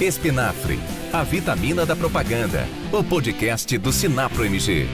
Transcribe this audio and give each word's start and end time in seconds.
Espinafre, 0.00 0.78
a 1.12 1.24
vitamina 1.24 1.84
da 1.84 1.96
propaganda. 1.96 2.68
O 2.92 3.02
podcast 3.02 3.76
do 3.78 3.92
Sinapro 3.92 4.44
MG. 4.44 4.86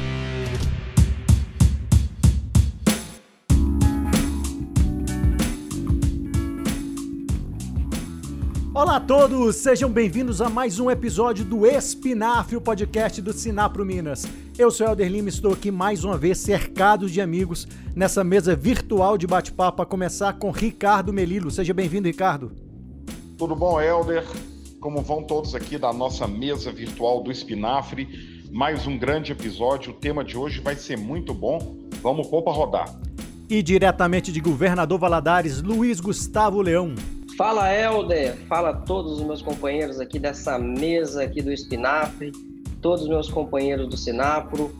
Olá 8.73 8.96
a 8.96 9.01
todos, 9.01 9.57
sejam 9.57 9.91
bem-vindos 9.91 10.41
a 10.41 10.48
mais 10.48 10.80
um 10.80 10.91
episódio 10.91 11.45
do 11.45 11.66
Espinafre, 11.66 12.57
o 12.57 12.61
podcast 12.62 13.21
do 13.21 13.34
Sinapro 13.34 13.84
Minas. 13.84 14.27
Eu 14.57 14.71
sou 14.71 14.86
Helder 14.86 15.11
Lima 15.11 15.29
e 15.29 15.32
estou 15.32 15.52
aqui 15.52 15.71
mais 15.71 16.02
uma 16.02 16.16
vez 16.16 16.39
cercado 16.39 17.11
de 17.11 17.21
amigos 17.21 17.68
nessa 17.95 18.25
mesa 18.25 18.57
virtual 18.57 19.18
de 19.18 19.27
bate-papo 19.27 19.82
a 19.82 19.86
começar 19.86 20.32
com 20.39 20.50
Ricardo 20.50 21.12
Melilo. 21.12 21.51
Seja 21.51 21.75
bem-vindo, 21.75 22.09
Ricardo. 22.09 22.52
Tudo 23.37 23.55
bom, 23.55 23.79
Helder? 23.79 24.25
Como 24.84 25.01
vão 25.01 25.23
todos 25.23 25.55
aqui 25.55 25.79
da 25.79 25.95
nossa 25.95 26.29
mesa 26.29 26.70
virtual 26.70 27.23
do 27.23 27.33
Espinafre? 27.33 28.06
Mais 28.52 28.87
um 28.87 28.98
grande 28.98 29.33
episódio. 29.33 29.93
O 29.93 29.95
tema 29.95 30.23
de 30.23 30.37
hoje 30.37 30.60
vai 30.60 30.77
ser 30.77 30.98
muito 30.98 31.33
bom. 31.33 31.88
Vamos 32.02 32.27
pôr 32.27 32.43
para 32.43 32.52
rodar. 32.52 33.01
E 33.48 33.62
diretamente 33.62 34.30
de 34.30 34.43
Governador 34.43 34.98
Valadares, 34.98 35.62
Luiz 35.62 36.01
Gustavo 36.01 36.60
Leão. 36.60 36.95
Fala, 37.34 37.74
Helder. 37.74 38.37
Fala 38.47 38.74
todos 38.74 39.20
os 39.20 39.23
meus 39.23 39.41
companheiros 39.41 39.98
aqui 40.01 40.19
dessa 40.19 40.59
mesa 40.59 41.23
aqui 41.23 41.41
do 41.41 41.51
Espinafre, 41.51 42.30
todos 42.82 43.05
os 43.05 43.09
meus 43.09 43.30
companheiros 43.30 43.88
do 43.88 43.96
Sinapro. 43.96 44.71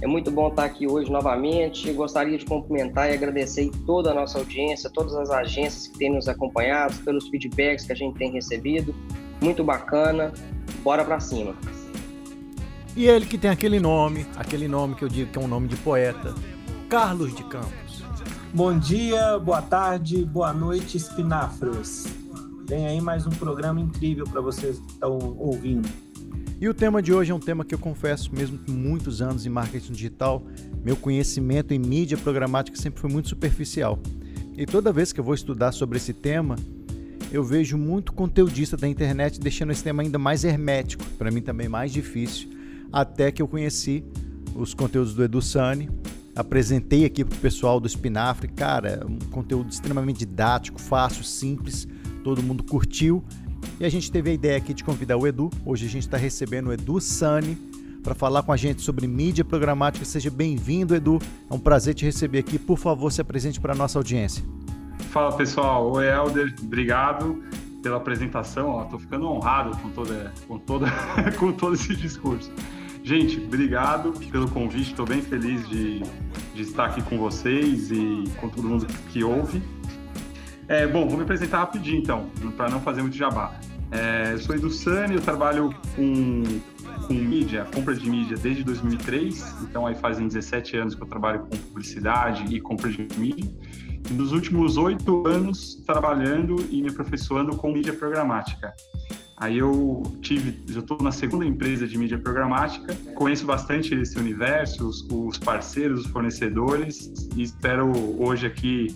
É 0.00 0.06
muito 0.06 0.30
bom 0.30 0.48
estar 0.48 0.64
aqui 0.64 0.86
hoje 0.86 1.12
novamente. 1.12 1.92
Gostaria 1.92 2.38
de 2.38 2.46
cumprimentar 2.46 3.10
e 3.10 3.12
agradecer 3.12 3.70
toda 3.84 4.10
a 4.10 4.14
nossa 4.14 4.38
audiência, 4.38 4.88
todas 4.88 5.14
as 5.14 5.28
agências 5.28 5.86
que 5.86 5.98
têm 5.98 6.10
nos 6.10 6.28
acompanhado, 6.28 6.96
pelos 7.04 7.28
feedbacks 7.28 7.84
que 7.84 7.92
a 7.92 7.96
gente 7.96 8.16
tem 8.16 8.32
recebido 8.32 8.94
muito 9.40 9.64
bacana. 9.64 10.32
Bora 10.82 11.04
pra 11.04 11.20
cima. 11.20 11.54
E 12.96 13.06
ele 13.06 13.26
que 13.26 13.38
tem 13.38 13.50
aquele 13.50 13.78
nome, 13.78 14.26
aquele 14.36 14.66
nome 14.66 14.94
que 14.94 15.04
eu 15.04 15.08
digo 15.08 15.30
que 15.30 15.38
é 15.38 15.42
um 15.42 15.48
nome 15.48 15.68
de 15.68 15.76
poeta, 15.76 16.34
Carlos 16.88 17.34
de 17.34 17.44
Campos. 17.44 18.02
Bom 18.52 18.76
dia, 18.76 19.38
boa 19.38 19.62
tarde, 19.62 20.24
boa 20.24 20.52
noite, 20.52 20.96
espinafros. 20.96 22.06
Tem 22.66 22.86
aí 22.86 23.00
mais 23.00 23.26
um 23.26 23.30
programa 23.30 23.80
incrível 23.80 24.24
para 24.24 24.40
vocês 24.40 24.78
que 24.78 24.92
estão 24.92 25.18
ouvindo. 25.38 25.88
E 26.60 26.68
o 26.68 26.74
tema 26.74 27.00
de 27.00 27.12
hoje 27.12 27.30
é 27.30 27.34
um 27.34 27.40
tema 27.40 27.64
que 27.64 27.74
eu 27.74 27.78
confesso, 27.78 28.34
mesmo 28.34 28.58
com 28.58 28.72
muitos 28.72 29.22
anos 29.22 29.46
em 29.46 29.48
marketing 29.48 29.92
digital, 29.92 30.44
meu 30.84 30.96
conhecimento 30.96 31.72
em 31.72 31.78
mídia 31.78 32.18
programática 32.18 32.76
sempre 32.76 33.00
foi 33.00 33.10
muito 33.10 33.28
superficial. 33.28 33.98
E 34.56 34.66
toda 34.66 34.92
vez 34.92 35.12
que 35.12 35.20
eu 35.20 35.24
vou 35.24 35.34
estudar 35.34 35.72
sobre 35.72 35.96
esse 35.96 36.12
tema, 36.12 36.56
eu 37.32 37.44
vejo 37.44 37.78
muito 37.78 38.12
conteudista 38.12 38.76
da 38.76 38.88
internet 38.88 39.38
deixando 39.38 39.70
esse 39.70 39.82
tema 39.84 40.02
ainda 40.02 40.18
mais 40.18 40.44
hermético, 40.44 41.04
para 41.16 41.30
mim 41.30 41.40
também 41.40 41.68
mais 41.68 41.92
difícil, 41.92 42.48
até 42.92 43.30
que 43.30 43.40
eu 43.40 43.46
conheci 43.46 44.04
os 44.54 44.74
conteúdos 44.74 45.14
do 45.14 45.22
Edu 45.22 45.40
Sani, 45.40 45.88
apresentei 46.34 47.04
aqui 47.04 47.24
para 47.24 47.36
o 47.36 47.40
pessoal 47.40 47.78
do 47.78 47.86
Espinafre, 47.86 48.48
cara, 48.48 49.06
um 49.08 49.18
conteúdo 49.30 49.70
extremamente 49.70 50.18
didático, 50.18 50.80
fácil, 50.80 51.22
simples, 51.22 51.86
todo 52.24 52.42
mundo 52.42 52.64
curtiu. 52.64 53.22
E 53.78 53.84
a 53.84 53.88
gente 53.88 54.10
teve 54.10 54.30
a 54.30 54.32
ideia 54.32 54.56
aqui 54.56 54.74
de 54.74 54.82
convidar 54.82 55.16
o 55.16 55.26
Edu. 55.26 55.50
Hoje 55.64 55.86
a 55.86 55.88
gente 55.88 56.02
está 56.02 56.16
recebendo 56.16 56.68
o 56.68 56.72
Edu 56.72 57.00
Sani 57.00 57.56
para 58.02 58.14
falar 58.14 58.42
com 58.42 58.52
a 58.52 58.56
gente 58.56 58.82
sobre 58.82 59.06
mídia 59.06 59.44
programática. 59.44 60.04
Seja 60.04 60.30
bem-vindo, 60.30 60.94
Edu. 60.94 61.18
É 61.50 61.54
um 61.54 61.58
prazer 61.58 61.94
te 61.94 62.04
receber 62.04 62.38
aqui. 62.38 62.58
Por 62.58 62.78
favor, 62.78 63.12
se 63.12 63.20
apresente 63.20 63.60
para 63.60 63.72
a 63.72 63.76
nossa 63.76 63.98
audiência. 63.98 64.42
Fala 65.10 65.36
pessoal, 65.36 65.90
oi 65.90 66.06
Helder, 66.06 66.54
obrigado 66.62 67.42
pela 67.82 67.96
apresentação. 67.96 68.80
Estou 68.84 68.96
ficando 68.96 69.26
honrado 69.26 69.76
com 69.78 69.90
toda, 69.90 70.32
com 70.46 70.56
toda, 70.56 70.86
com 71.36 71.52
todo 71.52 71.74
esse 71.74 71.96
discurso. 71.96 72.48
Gente, 73.02 73.40
obrigado 73.40 74.12
pelo 74.30 74.48
convite. 74.48 74.90
Estou 74.90 75.04
bem 75.04 75.20
feliz 75.20 75.68
de, 75.68 75.98
de 76.54 76.62
estar 76.62 76.84
aqui 76.84 77.02
com 77.02 77.18
vocês 77.18 77.90
e 77.90 78.22
com 78.40 78.48
todo 78.48 78.68
mundo 78.68 78.86
que 79.08 79.24
ouve. 79.24 79.60
É, 80.68 80.86
bom, 80.86 81.08
vou 81.08 81.16
me 81.16 81.24
apresentar 81.24 81.58
rapidinho 81.58 81.98
então, 81.98 82.30
para 82.56 82.70
não 82.70 82.80
fazer 82.80 83.02
muito 83.02 83.16
jabá. 83.16 83.58
É, 83.90 84.34
eu 84.34 84.38
sou 84.38 84.70
Sani, 84.70 85.16
eu 85.16 85.20
trabalho 85.20 85.74
com, 85.96 86.44
com 87.08 87.14
mídia, 87.14 87.66
compra 87.74 87.96
de 87.96 88.08
mídia 88.08 88.36
desde 88.36 88.62
2003, 88.62 89.62
então 89.62 89.88
aí 89.88 89.96
fazem 89.96 90.28
17 90.28 90.76
anos 90.76 90.94
que 90.94 91.02
eu 91.02 91.08
trabalho 91.08 91.40
com 91.40 91.56
publicidade 91.56 92.54
e 92.54 92.60
compra 92.60 92.88
de 92.88 93.08
mídia 93.18 93.50
nos 94.10 94.32
últimos 94.32 94.76
oito 94.76 95.26
anos 95.26 95.82
trabalhando 95.86 96.64
e 96.70 96.82
me 96.82 96.88
aperfeiçoando 96.88 97.56
com 97.56 97.72
mídia 97.72 97.92
programática. 97.92 98.72
Aí 99.40 99.56
eu 99.56 100.02
tive, 100.20 100.62
já 100.68 100.80
estou 100.80 100.98
na 101.00 101.10
segunda 101.10 101.46
empresa 101.46 101.88
de 101.88 101.96
mídia 101.96 102.18
programática, 102.18 102.94
conheço 103.14 103.46
bastante 103.46 103.94
esse 103.94 104.18
universo, 104.18 104.86
os, 104.86 105.06
os 105.10 105.38
parceiros, 105.38 106.04
os 106.04 106.06
fornecedores, 106.08 107.10
e 107.34 107.42
espero 107.42 107.90
hoje 108.22 108.46
aqui 108.46 108.94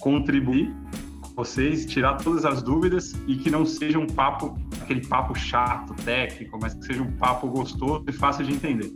contribuir 0.00 0.74
com 1.22 1.34
vocês, 1.36 1.86
tirar 1.86 2.16
todas 2.16 2.44
as 2.44 2.62
dúvidas 2.62 3.14
e 3.28 3.36
que 3.36 3.48
não 3.48 3.64
seja 3.64 3.96
um 3.96 4.08
papo, 4.08 4.58
aquele 4.80 5.06
papo 5.06 5.38
chato, 5.38 5.94
técnico, 6.02 6.58
mas 6.60 6.74
que 6.74 6.84
seja 6.84 7.02
um 7.02 7.12
papo 7.12 7.46
gostoso 7.46 8.04
e 8.08 8.12
fácil 8.12 8.44
de 8.44 8.54
entender. 8.54 8.92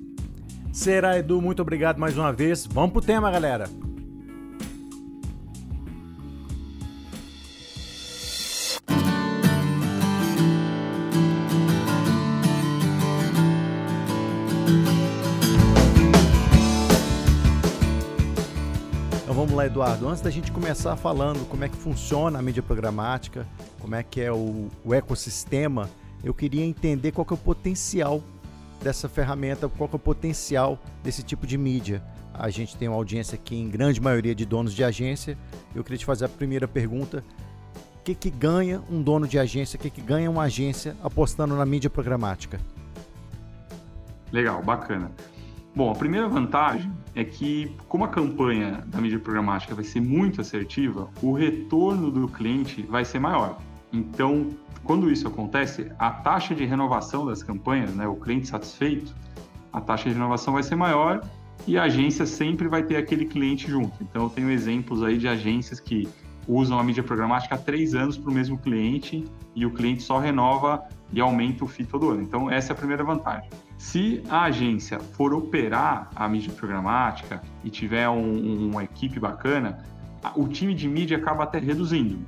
Será, 0.73 1.17
Edu, 1.17 1.41
muito 1.41 1.63
obrigado 1.63 1.99
mais 1.99 2.19
uma 2.19 2.33
vez. 2.33 2.67
Vamos 2.67 2.91
pro 2.91 3.01
tema, 3.01 3.31
galera. 3.31 3.69
Lá, 19.61 19.67
Eduardo, 19.67 20.09
antes 20.09 20.23
da 20.23 20.31
gente 20.31 20.51
começar 20.51 20.97
falando 20.97 21.47
como 21.47 21.65
é 21.65 21.69
que 21.69 21.77
funciona 21.77 22.39
a 22.39 22.43
mídia 22.43 22.63
programática, 22.63 23.47
como 23.79 23.95
é 23.95 24.03
que 24.03 24.19
é 24.19 24.33
o, 24.33 24.69
o 24.83 24.95
ecossistema, 24.95 25.91
eu 26.25 26.33
queria 26.33 26.65
entender 26.65 27.13
qual 27.13 27.27
que 27.27 27.35
é 27.35 27.37
o 27.37 27.39
potencial 27.39 28.23
dessa 28.83 29.07
ferramenta, 29.07 29.69
qual 29.69 29.87
que 29.87 29.95
é 29.95 29.99
o 29.99 30.01
potencial 30.01 30.79
desse 31.03 31.23
tipo 31.23 31.47
de 31.47 31.59
mídia. 31.59 32.03
A 32.33 32.49
gente 32.49 32.75
tem 32.75 32.89
uma 32.89 32.97
audiência 32.97 33.35
aqui 33.35 33.55
em 33.55 33.69
grande 33.69 34.01
maioria 34.01 34.35
de 34.35 34.47
donos 34.47 34.73
de 34.73 34.83
agência. 34.83 35.37
Eu 35.75 35.85
queria 35.85 35.99
te 35.99 36.07
fazer 36.07 36.25
a 36.25 36.29
primeira 36.29 36.67
pergunta. 36.67 37.23
O 37.97 38.03
que, 38.03 38.15
que 38.15 38.31
ganha 38.31 38.81
um 38.91 39.03
dono 39.03 39.29
de 39.29 39.39
agência, 39.39 39.77
o 39.77 39.81
que, 39.81 39.91
que 39.91 40.01
ganha 40.01 40.31
uma 40.31 40.45
agência 40.45 40.97
apostando 41.03 41.55
na 41.55 41.67
mídia 41.67 41.91
programática? 41.91 42.59
Legal, 44.33 44.63
bacana. 44.63 45.13
Bom, 45.77 45.91
a 45.91 45.95
primeira 45.95 46.29
vantagem 46.29 46.91
é 47.21 47.25
que, 47.25 47.77
como 47.87 48.03
a 48.03 48.09
campanha 48.09 48.83
da 48.87 48.99
mídia 48.99 49.19
programática 49.19 49.75
vai 49.75 49.85
ser 49.85 50.01
muito 50.01 50.41
assertiva, 50.41 51.11
o 51.21 51.33
retorno 51.33 52.11
do 52.11 52.27
cliente 52.27 52.81
vai 52.83 53.05
ser 53.05 53.19
maior. 53.19 53.59
Então, 53.93 54.49
quando 54.85 55.11
isso 55.11 55.29
acontece, 55.29 55.93
a 55.99 56.11
taxa 56.11 56.55
de 56.55 56.65
renovação 56.65 57.27
das 57.27 57.43
campanhas, 57.43 57.95
né, 57.95 58.09
o 58.09 58.17
cliente 58.17 58.49
satisfeito, 58.49 59.15
a 59.71 59.83
taxa 59.83 60.09
de 60.09 60.15
renovação 60.15 60.55
vai 60.55 60.63
ser 60.63 60.77
maior 60.77 61.21
e 61.67 61.77
a 61.77 61.83
agência 61.83 62.25
sempre 62.25 62.69
vai 62.69 62.83
ter 62.83 62.97
aquele 62.97 63.27
cliente 63.27 63.71
junto. 63.71 64.03
Então, 64.03 64.23
eu 64.23 64.31
tenho 64.31 64.51
exemplos 64.51 65.03
aí 65.03 65.19
de 65.19 65.29
agências 65.29 65.79
que 65.79 66.09
usam 66.49 66.79
a 66.79 66.83
mídia 66.83 67.03
programática 67.03 67.55
há 67.55 67.59
três 67.59 67.95
anos 67.95 68.17
para 68.17 68.31
o 68.31 68.33
mesmo 68.33 68.57
cliente 68.57 69.27
e 69.55 69.67
o 69.67 69.71
cliente 69.71 70.03
só 70.03 70.19
renova 70.19 70.89
e 71.13 71.21
aumenta 71.21 71.67
o 71.67 71.69
FII 71.69 71.85
todo 71.85 72.09
ano. 72.09 72.23
Então, 72.23 72.51
essa 72.51 72.73
é 72.73 72.75
a 72.75 72.77
primeira 72.77 73.05
vantagem. 73.05 73.51
Se 73.81 74.23
a 74.29 74.43
agência 74.43 75.01
for 75.01 75.33
operar 75.33 76.11
a 76.15 76.29
mídia 76.29 76.53
programática 76.53 77.41
e 77.65 77.71
tiver 77.71 78.07
um, 78.11 78.69
uma 78.69 78.85
equipe 78.85 79.19
bacana, 79.19 79.83
o 80.37 80.47
time 80.47 80.75
de 80.75 80.87
mídia 80.87 81.17
acaba 81.17 81.45
até 81.45 81.59
reduzindo. 81.59 82.19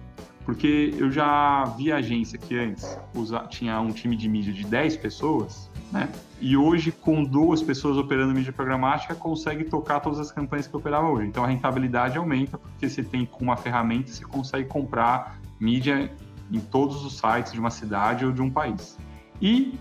Porque 0.46 0.94
eu 0.96 1.12
já 1.12 1.64
vi 1.76 1.92
agência 1.92 2.38
que 2.38 2.58
antes 2.58 2.98
usa, 3.14 3.40
tinha 3.50 3.78
um 3.82 3.92
time 3.92 4.16
de 4.16 4.30
mídia 4.30 4.50
de 4.50 4.64
10 4.64 4.96
pessoas, 4.96 5.70
né? 5.92 6.08
E 6.40 6.56
hoje, 6.56 6.90
com 6.90 7.22
duas 7.22 7.62
pessoas 7.62 7.98
operando 7.98 8.32
mídia 8.32 8.52
programática, 8.52 9.14
consegue 9.14 9.64
tocar 9.64 10.00
todas 10.00 10.18
as 10.18 10.32
campanhas 10.32 10.66
que 10.66 10.74
operava 10.74 11.06
hoje. 11.06 11.28
Então 11.28 11.44
a 11.44 11.48
rentabilidade 11.48 12.16
aumenta, 12.16 12.56
porque 12.56 12.88
você 12.88 13.04
tem 13.04 13.26
com 13.26 13.44
uma 13.44 13.58
ferramenta, 13.58 14.10
você 14.10 14.24
consegue 14.24 14.70
comprar 14.70 15.38
mídia 15.60 16.10
em 16.50 16.60
todos 16.60 17.04
os 17.04 17.18
sites 17.18 17.52
de 17.52 17.60
uma 17.60 17.70
cidade 17.70 18.24
ou 18.24 18.32
de 18.32 18.40
um 18.40 18.50
país. 18.50 18.96
E 19.40 19.78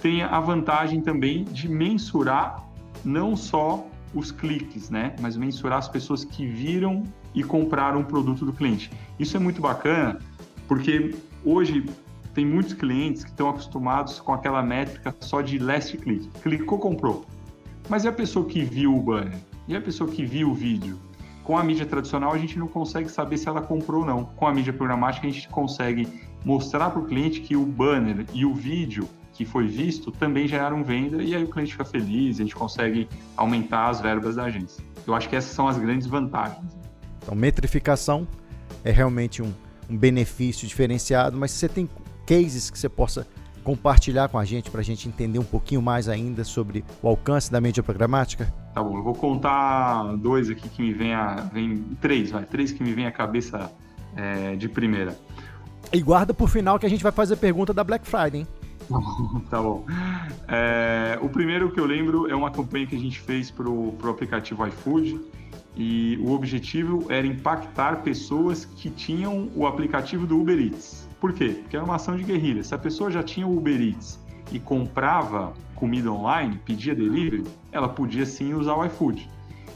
tem 0.00 0.22
a 0.22 0.40
vantagem 0.40 1.00
também 1.00 1.44
de 1.44 1.68
mensurar 1.68 2.64
não 3.04 3.36
só 3.36 3.86
os 4.14 4.32
cliques, 4.32 4.90
né, 4.90 5.14
mas 5.20 5.36
mensurar 5.36 5.78
as 5.78 5.88
pessoas 5.88 6.24
que 6.24 6.46
viram 6.46 7.04
e 7.34 7.44
compraram 7.44 8.00
o 8.00 8.04
produto 8.04 8.44
do 8.44 8.52
cliente. 8.52 8.90
Isso 9.18 9.36
é 9.36 9.40
muito 9.40 9.60
bacana, 9.60 10.18
porque 10.66 11.14
hoje 11.44 11.86
tem 12.34 12.44
muitos 12.44 12.74
clientes 12.74 13.24
que 13.24 13.30
estão 13.30 13.48
acostumados 13.48 14.20
com 14.20 14.32
aquela 14.32 14.62
métrica 14.62 15.14
só 15.20 15.40
de 15.40 15.58
last 15.58 15.96
click. 15.96 16.28
Clicou, 16.42 16.78
comprou. 16.78 17.26
Mas 17.88 18.04
e 18.04 18.08
a 18.08 18.12
pessoa 18.12 18.46
que 18.46 18.62
viu 18.62 18.96
o 18.96 19.02
banner? 19.02 19.38
E 19.66 19.76
a 19.76 19.80
pessoa 19.80 20.10
que 20.10 20.24
viu 20.24 20.50
o 20.50 20.54
vídeo? 20.54 20.98
Com 21.44 21.56
a 21.58 21.64
mídia 21.64 21.86
tradicional, 21.86 22.32
a 22.32 22.38
gente 22.38 22.58
não 22.58 22.68
consegue 22.68 23.08
saber 23.08 23.36
se 23.38 23.48
ela 23.48 23.60
comprou 23.60 24.00
ou 24.00 24.06
não. 24.06 24.24
Com 24.24 24.46
a 24.46 24.54
mídia 24.54 24.72
programática, 24.72 25.26
a 25.26 25.30
gente 25.30 25.48
consegue 25.48 26.06
mostrar 26.44 26.90
para 26.90 27.00
o 27.00 27.06
cliente 27.06 27.40
que 27.40 27.56
o 27.56 27.66
banner 27.66 28.24
e 28.32 28.44
o 28.44 28.54
vídeo 28.54 29.08
que 29.40 29.44
foi 29.46 29.66
visto 29.66 30.12
também 30.12 30.46
geraram 30.46 30.84
venda 30.84 31.22
e 31.22 31.34
aí 31.34 31.42
o 31.42 31.48
cliente 31.48 31.72
fica 31.72 31.84
feliz, 31.84 32.36
a 32.36 32.42
gente 32.42 32.54
consegue 32.54 33.08
aumentar 33.34 33.88
as 33.88 33.98
verbas 33.98 34.36
da 34.36 34.44
agência. 34.44 34.84
Eu 35.06 35.14
acho 35.14 35.30
que 35.30 35.34
essas 35.34 35.52
são 35.52 35.66
as 35.66 35.78
grandes 35.78 36.06
vantagens. 36.06 36.76
Então, 37.22 37.34
metrificação 37.34 38.28
é 38.84 38.90
realmente 38.90 39.40
um, 39.40 39.50
um 39.88 39.96
benefício 39.96 40.68
diferenciado, 40.68 41.38
mas 41.38 41.52
você 41.52 41.70
tem 41.70 41.88
cases 42.26 42.68
que 42.68 42.78
você 42.78 42.86
possa 42.86 43.26
compartilhar 43.64 44.28
com 44.28 44.38
a 44.38 44.44
gente 44.44 44.70
para 44.70 44.82
a 44.82 44.84
gente 44.84 45.08
entender 45.08 45.38
um 45.38 45.44
pouquinho 45.44 45.80
mais 45.80 46.06
ainda 46.06 46.44
sobre 46.44 46.84
o 47.02 47.08
alcance 47.08 47.50
da 47.50 47.62
mídia 47.62 47.82
programática? 47.82 48.52
Tá 48.74 48.82
bom, 48.82 48.98
eu 48.98 49.02
vou 49.02 49.14
contar 49.14 50.16
dois 50.18 50.50
aqui 50.50 50.68
que 50.68 50.82
me 50.82 50.92
vem 50.92 51.14
a. 51.14 51.48
Vem, 51.50 51.78
três, 51.98 52.30
vai, 52.30 52.44
três 52.44 52.72
que 52.72 52.82
me 52.82 52.92
vem 52.92 53.06
à 53.06 53.10
cabeça 53.10 53.72
é, 54.14 54.54
de 54.54 54.68
primeira. 54.68 55.16
E 55.90 56.02
guarda 56.02 56.34
por 56.34 56.50
final 56.50 56.78
que 56.78 56.84
a 56.84 56.90
gente 56.90 57.02
vai 57.02 57.10
fazer 57.10 57.36
pergunta 57.36 57.72
da 57.72 57.82
Black 57.82 58.06
Friday, 58.06 58.40
hein? 58.42 58.59
tá 59.48 59.62
bom. 59.62 59.84
É, 60.48 61.18
o 61.22 61.28
primeiro 61.28 61.70
que 61.70 61.78
eu 61.78 61.86
lembro 61.86 62.30
é 62.30 62.34
uma 62.34 62.50
campanha 62.50 62.86
que 62.86 62.96
a 62.96 62.98
gente 62.98 63.20
fez 63.20 63.50
para 63.50 63.68
o 63.68 63.96
aplicativo 64.08 64.66
iFood 64.66 65.20
e 65.76 66.18
o 66.22 66.32
objetivo 66.32 67.06
era 67.08 67.26
impactar 67.26 68.02
pessoas 68.02 68.64
que 68.64 68.90
tinham 68.90 69.48
o 69.54 69.66
aplicativo 69.66 70.26
do 70.26 70.40
Uber 70.40 70.58
Eats. 70.58 71.08
Por 71.20 71.32
quê? 71.32 71.60
Porque 71.62 71.76
era 71.76 71.84
uma 71.84 71.96
ação 71.96 72.16
de 72.16 72.24
guerrilha. 72.24 72.64
Se 72.64 72.74
a 72.74 72.78
pessoa 72.78 73.10
já 73.10 73.22
tinha 73.22 73.46
o 73.46 73.56
Uber 73.56 73.80
Eats 73.80 74.18
e 74.50 74.58
comprava 74.58 75.52
comida 75.74 76.10
online, 76.10 76.60
pedia 76.64 76.94
delivery, 76.94 77.44
ela 77.72 77.88
podia 77.88 78.26
sim 78.26 78.52
usar 78.54 78.74
o 78.74 78.84
iFood. 78.84 79.28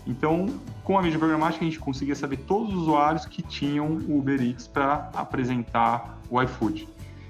Então, 0.06 0.46
com 0.82 0.99
a 0.99 1.02
mídia 1.02 1.19
programática, 1.19 1.64
a 1.64 1.69
gente 1.69 1.78
conseguia 1.78 2.14
saber 2.14 2.38
todos 2.38 2.75
os 2.75 2.82
usuários 2.82 3.25
que 3.25 3.40
tinham 3.40 3.87
o 3.87 4.19
Uber 4.19 4.43
Eats 4.43 4.66
para 4.66 5.11
apresentar 5.14 6.19
o 6.28 6.43
iFood. 6.43 6.88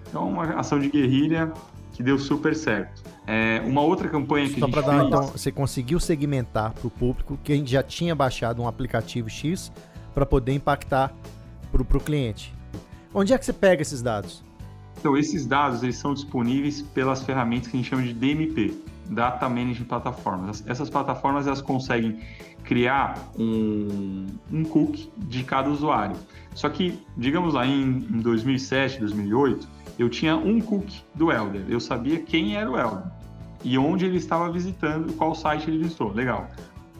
Então, 0.08 0.28
uma 0.28 0.44
ação 0.54 0.78
de 0.78 0.88
guerrilha 0.88 1.52
que 1.94 2.02
deu 2.02 2.19
super 2.19 2.55
certo. 2.55 3.02
É, 3.26 3.62
uma 3.64 3.81
outra 3.81 4.08
campanha 4.08 4.49
que 4.49 4.58
Só 4.58 4.67
a 4.67 4.69
gente 4.69 4.82
dar, 4.82 4.93
fez... 4.93 5.06
então, 5.06 5.26
você 5.29 5.52
conseguiu 5.52 5.99
segmentar 5.99 6.73
para 6.73 6.87
o 6.87 6.91
público 6.91 7.38
que 7.43 7.52
a 7.52 7.56
gente 7.56 7.70
já 7.70 7.82
tinha 7.82 8.14
baixado 8.14 8.61
um 8.61 8.69
aplicativo 8.69 9.31
X 9.31 9.73
para 10.12 10.26
poder 10.26 10.52
impactar 10.52 11.14
para 11.73 11.82
o 11.82 12.00
cliente. 12.00 12.52
Onde 13.14 13.32
é 13.32 13.38
que 13.38 13.44
você 13.44 13.52
pega 13.52 13.81
esses 13.81 14.02
dados? 14.02 14.44
Então, 14.99 15.17
esses 15.17 15.46
dados 15.46 15.82
eles 15.82 15.96
são 15.96 16.12
disponíveis 16.12 16.82
pelas 16.82 17.23
ferramentas 17.23 17.69
que 17.69 17.76
a 17.76 17.81
gente 17.81 17.88
chama 17.88 18.02
de 18.02 18.12
DMP, 18.12 18.75
Data 19.09 19.49
Management 19.49 19.87
Platforms. 19.87 20.65
Essas 20.67 20.89
plataformas 20.91 21.47
elas 21.47 21.62
conseguem 21.62 22.21
criar 22.65 23.19
um, 23.39 24.27
um 24.51 24.65
cookie 24.65 25.11
de 25.19 25.45
cada 25.45 25.69
usuário. 25.69 26.17
Só 26.55 26.69
que, 26.69 26.99
digamos 27.17 27.55
lá, 27.55 27.67
em, 27.67 27.83
em 27.83 28.21
2007, 28.21 29.01
2008, 29.01 29.69
eu 29.99 30.09
tinha 30.09 30.37
um 30.37 30.61
cookie 30.61 31.03
do 31.15 31.31
Elder. 31.31 31.65
Eu 31.69 31.81
sabia 31.81 32.21
quem 32.21 32.56
era 32.56 32.71
o 32.71 32.79
Elder 32.79 33.05
e 33.65 33.79
onde 33.79 34.05
ele 34.05 34.19
estava 34.19 34.53
visitando, 34.53 35.12
qual 35.15 35.35
site 35.35 35.69
ele 35.69 35.79
visitou. 35.79 36.12
Legal. 36.12 36.49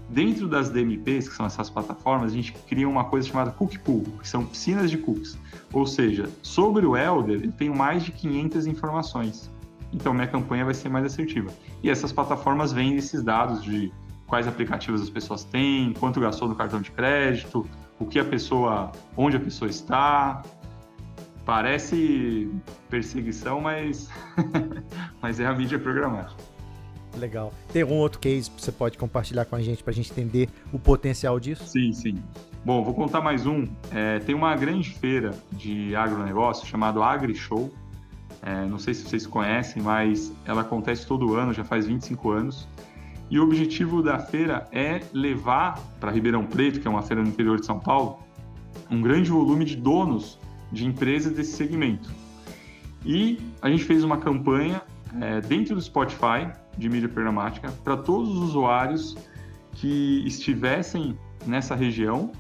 Dentro 0.09 0.49
das 0.49 0.71
DMPs, 0.71 1.29
que 1.29 1.35
são 1.35 1.47
essas 1.47 1.69
plataformas, 1.69 2.33
a 2.33 2.35
gente 2.35 2.53
cria 2.69 2.89
uma 2.89 3.05
coisa 3.05 3.29
chamada 3.29 3.51
Cookie 3.51 3.79
Pool, 3.79 4.05
que 4.21 4.29
são 4.29 4.45
piscinas 4.45 4.91
de 4.91 4.99
cookies. 4.99 5.37
Ou 5.73 5.87
seja, 5.87 6.29
sobre 6.43 6.87
o 6.87 6.97
Elder, 6.97 7.43
eu 7.45 7.53
tenho 7.53 7.75
mais 7.75 8.03
de 8.03 8.13
500 8.13 8.67
informações. 8.67 9.51
Então, 9.95 10.13
minha 10.13 10.27
campanha 10.27 10.65
vai 10.65 10.75
ser 10.75 10.89
mais 10.89 11.05
assertiva. 11.07 11.53
E 11.83 11.89
essas 11.89 12.13
plataformas 12.13 12.73
vendem 12.73 12.97
esses 12.97 13.23
dados 13.23 13.63
de 13.63 13.93
quais 14.27 14.49
aplicativos 14.49 15.01
as 15.01 15.09
pessoas 15.09 15.45
têm, 15.45 15.93
quanto 15.93 16.19
gastou 16.19 16.49
no 16.49 16.57
cartão 16.57 16.81
de 16.81 16.91
crédito, 16.91 17.65
o 17.99 18.05
que 18.05 18.19
a 18.19 18.25
pessoa, 18.25 18.91
onde 19.17 19.37
a 19.37 19.41
pessoa 19.41 19.71
está. 19.71 20.43
Parece 21.45 22.51
perseguição, 22.89 23.61
mas, 23.61 24.09
mas 25.23 25.39
é 25.39 25.47
a 25.47 25.55
mídia 25.55 25.79
programática. 25.79 26.43
Legal. 27.17 27.53
Tem 27.73 27.83
algum 27.83 27.97
outro 27.97 28.19
case 28.19 28.51
que 28.51 28.61
você 28.61 28.73
pode 28.73 28.99
compartilhar 28.99 29.45
com 29.45 29.55
a 29.55 29.61
gente 29.61 29.85
para 29.85 29.93
a 29.93 29.95
gente 29.95 30.11
entender 30.11 30.49
o 30.73 30.79
potencial 30.79 31.39
disso? 31.39 31.65
Sim, 31.67 31.93
sim. 31.93 32.21
Bom, 32.65 32.83
vou 32.83 32.95
contar 32.95 33.21
mais 33.21 33.47
um. 33.47 33.69
É, 33.93 34.19
tem 34.21 34.35
uma 34.35 34.57
grande 34.57 34.91
feira 34.91 35.33
de 35.53 35.95
agronegócio 35.95 36.67
chamada 36.67 37.05
AgriShow. 37.05 37.71
É, 38.47 38.67
não 38.67 38.79
sei 38.79 38.93
se 38.93 39.05
vocês 39.05 39.27
conhecem, 39.27 39.83
mas 39.83 40.31
ela 40.45 40.61
acontece 40.61 41.07
todo 41.07 41.35
ano, 41.35 41.55
já 41.55 41.65
faz 41.65 41.87
25 41.87 42.31
anos. 42.31 42.69
E 43.31 43.39
o 43.39 43.43
objetivo 43.43 44.03
da 44.03 44.19
feira 44.19 44.69
é 44.71 45.01
levar 45.15 45.81
para 45.99 46.11
Ribeirão 46.11 46.45
Preto, 46.45 46.79
que 46.79 46.87
é 46.87 46.91
uma 46.91 47.01
feira 47.01 47.23
no 47.23 47.29
interior 47.29 47.59
de 47.59 47.65
São 47.65 47.81
Paulo, 47.81 48.19
um 48.91 49.01
grande 49.01 49.31
volume 49.31 49.65
de 49.65 49.77
donos 49.77 50.39
de 50.71 50.87
empresas 50.87 51.33
desse 51.33 51.53
segmento. 51.53 52.11
E 53.03 53.41
a 53.63 53.71
gente 53.71 53.85
fez 53.85 54.05
uma 54.05 54.19
campanha 54.19 54.83
é, 55.23 55.41
dentro 55.41 55.75
do 55.75 55.81
Spotify 55.81 56.53
de 56.77 56.91
mídia 56.91 57.09
programática 57.09 57.73
para 57.83 57.97
todos 57.97 58.29
os 58.29 58.51
usuários 58.51 59.17
que 59.73 60.23
estivessem 60.27 61.19
nessa 61.47 61.75
região 61.75 62.31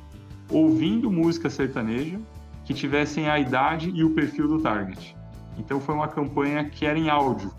ouvindo 0.50 1.10
música 1.10 1.48
sertaneja, 1.48 2.20
que 2.64 2.74
tivessem 2.74 3.28
a 3.28 3.38
idade 3.38 3.90
e 3.94 4.04
o 4.04 4.10
perfil 4.10 4.48
do 4.48 4.60
target. 4.60 5.16
Então 5.58 5.80
foi 5.80 5.94
uma 5.94 6.08
campanha 6.08 6.64
que 6.64 6.84
era 6.86 6.98
em 6.98 7.08
áudio. 7.08 7.52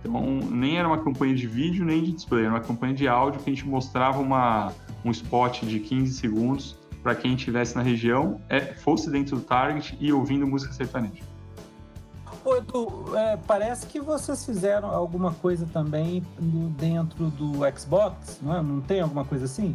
Então 0.00 0.22
nem 0.50 0.78
era 0.78 0.86
uma 0.86 0.98
campanha 0.98 1.34
de 1.34 1.46
vídeo 1.46 1.84
nem 1.84 2.02
de 2.02 2.12
display, 2.12 2.44
era 2.44 2.52
uma 2.52 2.60
campanha 2.60 2.94
de 2.94 3.08
áudio 3.08 3.40
que 3.40 3.50
a 3.50 3.54
gente 3.54 3.66
mostrava 3.66 4.20
uma, 4.20 4.72
um 5.04 5.10
spot 5.10 5.62
de 5.62 5.80
15 5.80 6.14
segundos 6.14 6.76
para 7.02 7.14
quem 7.14 7.34
estivesse 7.34 7.76
na 7.76 7.82
região, 7.82 8.40
é, 8.48 8.60
fosse 8.60 9.08
dentro 9.10 9.36
do 9.36 9.42
target 9.42 9.96
e 10.00 10.12
ouvindo 10.12 10.46
música 10.46 10.72
sertaneja. 10.72 11.22
Ô, 12.44 12.56
Edu, 12.56 13.16
é, 13.16 13.36
parece 13.46 13.86
que 13.86 14.00
vocês 14.00 14.44
fizeram 14.44 14.88
alguma 14.88 15.32
coisa 15.32 15.66
também 15.72 16.22
dentro 16.76 17.26
do 17.30 17.54
Xbox, 17.76 18.40
não 18.42 18.56
é? 18.56 18.62
Não 18.62 18.80
tem 18.80 19.00
alguma 19.00 19.24
coisa 19.24 19.44
assim? 19.46 19.74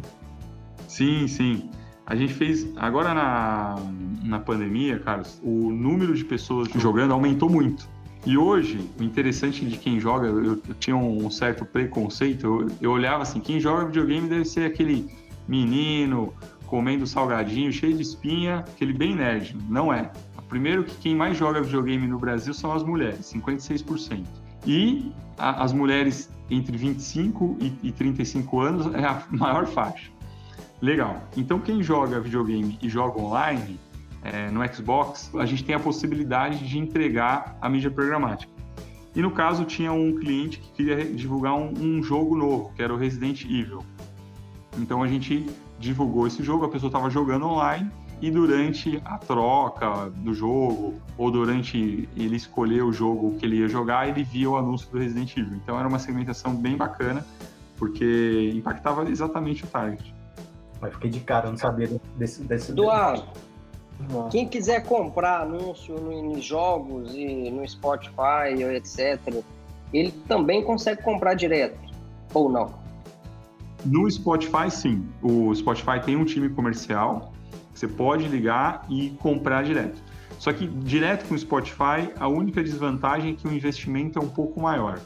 Sim, 0.88 1.28
sim. 1.28 1.70
A 2.12 2.14
gente 2.14 2.34
fez, 2.34 2.70
agora 2.76 3.14
na, 3.14 3.76
na 4.22 4.38
pandemia, 4.38 4.98
Carlos, 4.98 5.40
o 5.42 5.72
número 5.72 6.14
de 6.14 6.22
pessoas 6.22 6.68
jogando 6.74 7.14
aumentou 7.14 7.48
muito. 7.48 7.88
E 8.26 8.36
hoje, 8.36 8.86
o 9.00 9.02
interessante 9.02 9.64
de 9.64 9.78
quem 9.78 9.98
joga, 9.98 10.26
eu, 10.26 10.44
eu 10.44 10.74
tinha 10.78 10.94
um 10.94 11.30
certo 11.30 11.64
preconceito, 11.64 12.44
eu, 12.44 12.70
eu 12.82 12.90
olhava 12.90 13.22
assim, 13.22 13.40
quem 13.40 13.58
joga 13.58 13.86
videogame 13.86 14.28
deve 14.28 14.44
ser 14.44 14.66
aquele 14.66 15.08
menino 15.48 16.34
comendo 16.66 17.06
salgadinho, 17.06 17.72
cheio 17.72 17.96
de 17.96 18.02
espinha, 18.02 18.58
aquele 18.58 18.92
bem 18.92 19.16
nerd. 19.16 19.56
Não 19.70 19.90
é. 19.90 20.12
Primeiro 20.50 20.84
que 20.84 20.94
quem 20.96 21.16
mais 21.16 21.38
joga 21.38 21.62
videogame 21.62 22.06
no 22.06 22.18
Brasil 22.18 22.52
são 22.52 22.74
as 22.74 22.84
mulheres, 22.84 23.20
56%. 23.32 24.22
E 24.66 25.10
a, 25.38 25.64
as 25.64 25.72
mulheres 25.72 26.28
entre 26.50 26.76
25 26.76 27.56
e, 27.58 27.72
e 27.84 27.90
35 27.90 28.60
anos 28.60 28.94
é 28.94 29.02
a 29.02 29.22
maior 29.32 29.66
faixa. 29.66 30.11
Legal. 30.82 31.22
Então 31.36 31.60
quem 31.60 31.80
joga 31.80 32.18
videogame 32.18 32.76
e 32.82 32.88
joga 32.88 33.20
online, 33.20 33.78
é, 34.20 34.50
no 34.50 34.60
Xbox, 34.74 35.30
a 35.36 35.46
gente 35.46 35.64
tem 35.64 35.76
a 35.76 35.78
possibilidade 35.78 36.66
de 36.66 36.76
entregar 36.76 37.56
a 37.60 37.68
mídia 37.68 37.88
programática. 37.88 38.52
E 39.14 39.22
no 39.22 39.30
caso 39.30 39.64
tinha 39.64 39.92
um 39.92 40.16
cliente 40.16 40.58
que 40.58 40.72
queria 40.72 41.04
divulgar 41.04 41.54
um, 41.54 41.72
um 41.80 42.02
jogo 42.02 42.36
novo, 42.36 42.72
que 42.74 42.82
era 42.82 42.92
o 42.92 42.96
Resident 42.96 43.44
Evil. 43.44 43.84
Então 44.76 45.04
a 45.04 45.06
gente 45.06 45.46
divulgou 45.78 46.26
esse 46.26 46.42
jogo, 46.42 46.64
a 46.64 46.68
pessoa 46.68 46.88
estava 46.88 47.08
jogando 47.08 47.46
online 47.46 47.88
e 48.20 48.28
durante 48.28 49.00
a 49.04 49.18
troca 49.18 50.10
do 50.10 50.34
jogo 50.34 50.94
ou 51.16 51.30
durante 51.30 52.08
ele 52.16 52.34
escolher 52.34 52.82
o 52.82 52.92
jogo 52.92 53.36
que 53.38 53.46
ele 53.46 53.58
ia 53.58 53.68
jogar, 53.68 54.08
ele 54.08 54.24
via 54.24 54.50
o 54.50 54.56
anúncio 54.56 54.90
do 54.90 54.98
Resident 54.98 55.36
Evil. 55.36 55.54
Então 55.62 55.78
era 55.78 55.86
uma 55.86 56.00
segmentação 56.00 56.56
bem 56.56 56.76
bacana, 56.76 57.24
porque 57.76 58.50
impactava 58.52 59.08
exatamente 59.08 59.62
o 59.62 59.66
target. 59.68 60.12
Mas 60.82 60.92
fiquei 60.94 61.10
de 61.10 61.20
cara, 61.20 61.48
não 61.48 61.56
sabia 61.56 61.88
desse... 62.16 62.42
desse 62.42 62.72
Eduardo, 62.72 63.24
quem 64.32 64.48
quiser 64.48 64.84
comprar 64.84 65.42
anúncio 65.42 65.96
em 66.12 66.42
jogos 66.42 67.14
e 67.14 67.50
no 67.50 67.66
Spotify, 67.66 68.60
etc., 68.74 69.42
ele 69.94 70.10
também 70.26 70.64
consegue 70.64 71.00
comprar 71.02 71.34
direto, 71.34 71.78
ou 72.34 72.50
não? 72.50 72.74
No 73.84 74.10
Spotify, 74.10 74.70
sim. 74.70 75.06
O 75.22 75.54
Spotify 75.54 76.00
tem 76.04 76.16
um 76.16 76.24
time 76.24 76.48
comercial, 76.48 77.32
você 77.72 77.86
pode 77.86 78.26
ligar 78.26 78.84
e 78.90 79.10
comprar 79.20 79.62
direto. 79.62 80.02
Só 80.38 80.52
que 80.52 80.66
direto 80.66 81.28
com 81.28 81.34
o 81.34 81.38
Spotify, 81.38 82.12
a 82.18 82.26
única 82.26 82.60
desvantagem 82.62 83.34
é 83.34 83.36
que 83.36 83.46
o 83.46 83.52
investimento 83.52 84.18
é 84.18 84.22
um 84.22 84.28
pouco 84.28 84.60
maior. 84.60 84.98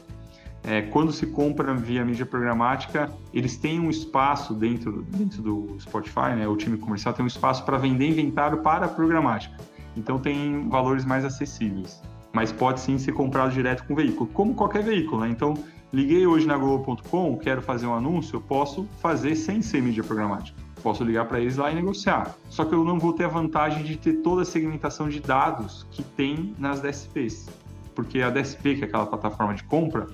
É, 0.67 0.81
quando 0.81 1.13
se 1.13 1.25
compra 1.25 1.73
via 1.73 2.03
mídia 2.03 2.25
programática, 2.25 3.09
eles 3.33 3.55
têm 3.55 3.79
um 3.79 3.89
espaço 3.89 4.53
dentro, 4.53 5.01
dentro 5.03 5.41
do 5.41 5.77
Spotify, 5.79 6.35
né? 6.35 6.45
o 6.45 6.57
time 6.57 6.77
comercial 6.77 7.13
tem 7.13 7.23
um 7.23 7.27
espaço 7.27 7.63
para 7.63 7.77
vender 7.77 8.09
inventário 8.09 8.57
para 8.57 8.85
a 8.85 8.89
programática. 8.89 9.55
Então 9.95 10.19
tem 10.19 10.67
valores 10.67 11.05
mais 11.05 11.23
acessíveis. 11.23 12.03
Mas 12.33 12.51
pode 12.51 12.81
sim 12.81 12.97
ser 12.97 13.13
comprado 13.13 13.53
direto 13.53 13.85
com 13.85 13.93
o 13.93 13.95
veículo, 13.95 14.29
como 14.33 14.53
qualquer 14.53 14.83
veículo. 14.83 15.21
Né? 15.21 15.29
Então, 15.29 15.53
liguei 15.93 16.27
hoje 16.27 16.45
na 16.45 16.57
Globo.com, 16.57 17.37
quero 17.37 17.61
fazer 17.61 17.87
um 17.87 17.93
anúncio, 17.93 18.35
eu 18.35 18.41
posso 18.41 18.85
fazer 18.99 19.37
sem 19.37 19.61
ser 19.61 19.81
mídia 19.81 20.03
programática. 20.03 20.59
posso 20.83 21.01
ligar 21.01 21.29
para 21.29 21.39
eles 21.39 21.55
lá 21.55 21.71
e 21.71 21.75
negociar. 21.75 22.35
Só 22.49 22.65
que 22.65 22.75
eu 22.75 22.83
não 22.83 22.99
vou 22.99 23.13
ter 23.13 23.23
a 23.23 23.29
vantagem 23.29 23.83
de 23.85 23.95
ter 23.95 24.15
toda 24.15 24.41
a 24.41 24.45
segmentação 24.45 25.07
de 25.07 25.21
dados 25.21 25.87
que 25.91 26.03
tem 26.03 26.53
nas 26.59 26.81
DSPs. 26.81 27.47
Porque 27.95 28.21
a 28.21 28.29
DSP, 28.29 28.75
que 28.75 28.83
é 28.83 28.87
aquela 28.87 29.05
plataforma 29.05 29.55
de 29.55 29.63
compra, 29.63 30.07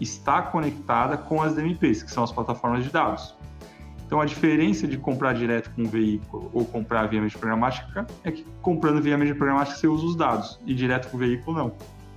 está 0.00 0.42
conectada 0.42 1.16
com 1.16 1.42
as 1.42 1.54
DMPs, 1.54 2.02
que 2.02 2.10
são 2.10 2.24
as 2.24 2.32
plataformas 2.32 2.84
de 2.84 2.90
dados. 2.90 3.34
Então, 4.06 4.20
a 4.20 4.24
diferença 4.24 4.88
de 4.88 4.98
comprar 4.98 5.34
direto 5.34 5.70
com 5.70 5.82
um 5.82 5.88
veículo 5.88 6.50
ou 6.52 6.64
comprar 6.64 7.06
via 7.06 7.20
mídia 7.20 7.38
programática 7.38 8.06
é 8.24 8.32
que 8.32 8.44
comprando 8.60 9.00
via 9.00 9.16
mídia 9.16 9.36
programática 9.36 9.78
você 9.78 9.86
usa 9.86 10.04
os 10.04 10.16
dados 10.16 10.58
e 10.66 10.74
direto 10.74 11.08
com 11.10 11.16
o 11.16 11.20
veículo 11.20 11.56
não. 11.56 11.72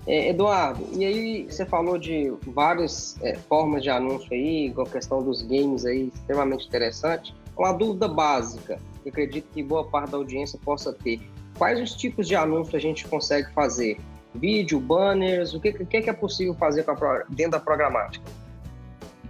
É, 0.08 0.30
Eduardo, 0.30 0.84
e 0.92 1.06
aí 1.06 1.44
você 1.44 1.66
falou 1.66 1.98
de 1.98 2.34
várias 2.48 3.16
é, 3.22 3.36
formas 3.36 3.84
de 3.84 3.90
anúncio 3.90 4.28
aí, 4.32 4.72
com 4.74 4.82
a 4.82 4.86
questão 4.86 5.24
dos 5.24 5.44
games 5.44 5.86
aí, 5.86 6.12
extremamente 6.13 6.68
interessante. 6.68 7.34
Uma 7.56 7.72
dúvida 7.72 8.08
básica, 8.08 8.80
que 9.04 9.10
acredito 9.10 9.46
que 9.54 9.62
boa 9.62 9.86
parte 9.86 10.12
da 10.12 10.18
audiência 10.18 10.60
possa 10.66 10.92
ter. 10.92 11.22
Quais 11.58 11.80
os 11.80 11.96
tipos 11.96 12.28
de 12.28 12.36
anúncio 12.36 12.75
a 12.75 12.80
gente 12.80 13.08
consegue 13.08 13.54
fazer? 13.54 13.98
Vídeo, 14.36 14.80
banners, 14.80 15.54
o 15.54 15.60
que, 15.60 15.72
que 15.72 16.10
é 16.10 16.13
possível 16.13 16.56
fazer 16.56 16.86
dentro 17.30 17.52
da 17.52 17.60
programática? 17.60 18.25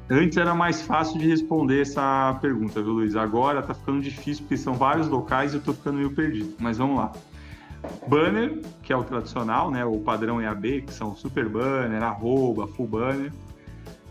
Antes 0.10 0.38
era 0.38 0.54
mais 0.54 0.82
fácil 0.82 1.18
de 1.18 1.28
responder 1.28 1.82
essa 1.82 2.38
pergunta, 2.42 2.82
viu, 2.82 2.92
Luiz? 2.92 3.16
Agora 3.16 3.62
tá 3.62 3.74
ficando 3.74 4.02
difícil 4.02 4.44
porque 4.44 4.58
são 4.58 4.74
vários 4.74 5.08
locais 5.08 5.54
e 5.54 5.58
eu 5.58 5.62
tô 5.62 5.74
ficando 5.74 5.98
meio 5.98 6.12
perdido. 6.12 6.54
Mas 6.60 6.78
vamos 6.78 6.98
lá. 6.98 7.12
Banner, 8.08 8.62
que 8.82 8.92
é 8.92 8.96
o 8.96 9.04
tradicional, 9.04 9.72
né? 9.72 9.84
O 9.86 10.00
padrão 10.00 10.42
EAB, 10.42 10.84
que 10.84 10.94
são 10.94 11.16
super 11.16 11.48
banner, 11.48 12.04
arroba, 12.04 12.68
full 12.68 12.88
banner. 12.88 13.32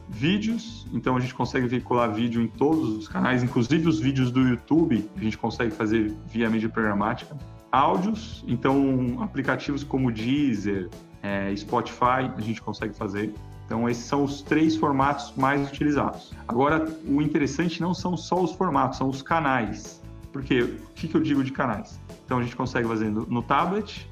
Vídeos, 0.09 0.87
então 0.93 1.17
a 1.17 1.21
gente 1.21 1.35
consegue 1.35 1.67
veicular 1.67 2.13
vídeo 2.13 2.43
em 2.43 2.49
todos 2.49 2.97
os 2.97 3.09
canais, 3.09 3.43
inclusive 3.43 3.89
os 3.89 3.99
vídeos 3.99 4.31
do 4.31 4.41
YouTube, 4.41 5.09
a 5.17 5.21
gente 5.21 5.39
consegue 5.39 5.71
fazer 5.71 6.13
via 6.27 6.51
mídia 6.51 6.69
programática. 6.69 7.35
Áudios, 7.73 8.45
então 8.47 9.23
aplicativos 9.23 9.83
como 9.83 10.13
Deezer, 10.13 10.91
é, 11.23 11.55
Spotify, 11.57 12.31
a 12.37 12.41
gente 12.41 12.61
consegue 12.61 12.95
fazer. 12.95 13.33
Então, 13.65 13.89
esses 13.89 14.05
são 14.05 14.25
os 14.25 14.43
três 14.43 14.77
formatos 14.77 15.33
mais 15.35 15.67
utilizados. 15.67 16.35
Agora, 16.47 16.87
o 17.07 17.23
interessante 17.23 17.81
não 17.81 17.95
são 17.95 18.17
só 18.19 18.43
os 18.43 18.53
formatos, 18.53 18.99
são 18.99 19.09
os 19.09 19.23
canais. 19.23 20.03
Por 20.31 20.43
quê? 20.43 20.61
O 20.63 20.93
que, 20.95 21.09
que 21.09 21.15
eu 21.15 21.23
digo 21.23 21.43
de 21.43 21.53
canais? 21.53 21.99
Então, 22.27 22.39
a 22.39 22.43
gente 22.43 22.55
consegue 22.55 22.87
fazer 22.87 23.09
no, 23.09 23.25
no 23.25 23.43
tablet, 23.43 24.07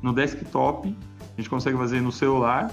no 0.00 0.12
desktop, 0.12 0.96
a 1.20 1.40
gente 1.40 1.50
consegue 1.50 1.76
fazer 1.76 2.00
no 2.00 2.12
celular, 2.12 2.70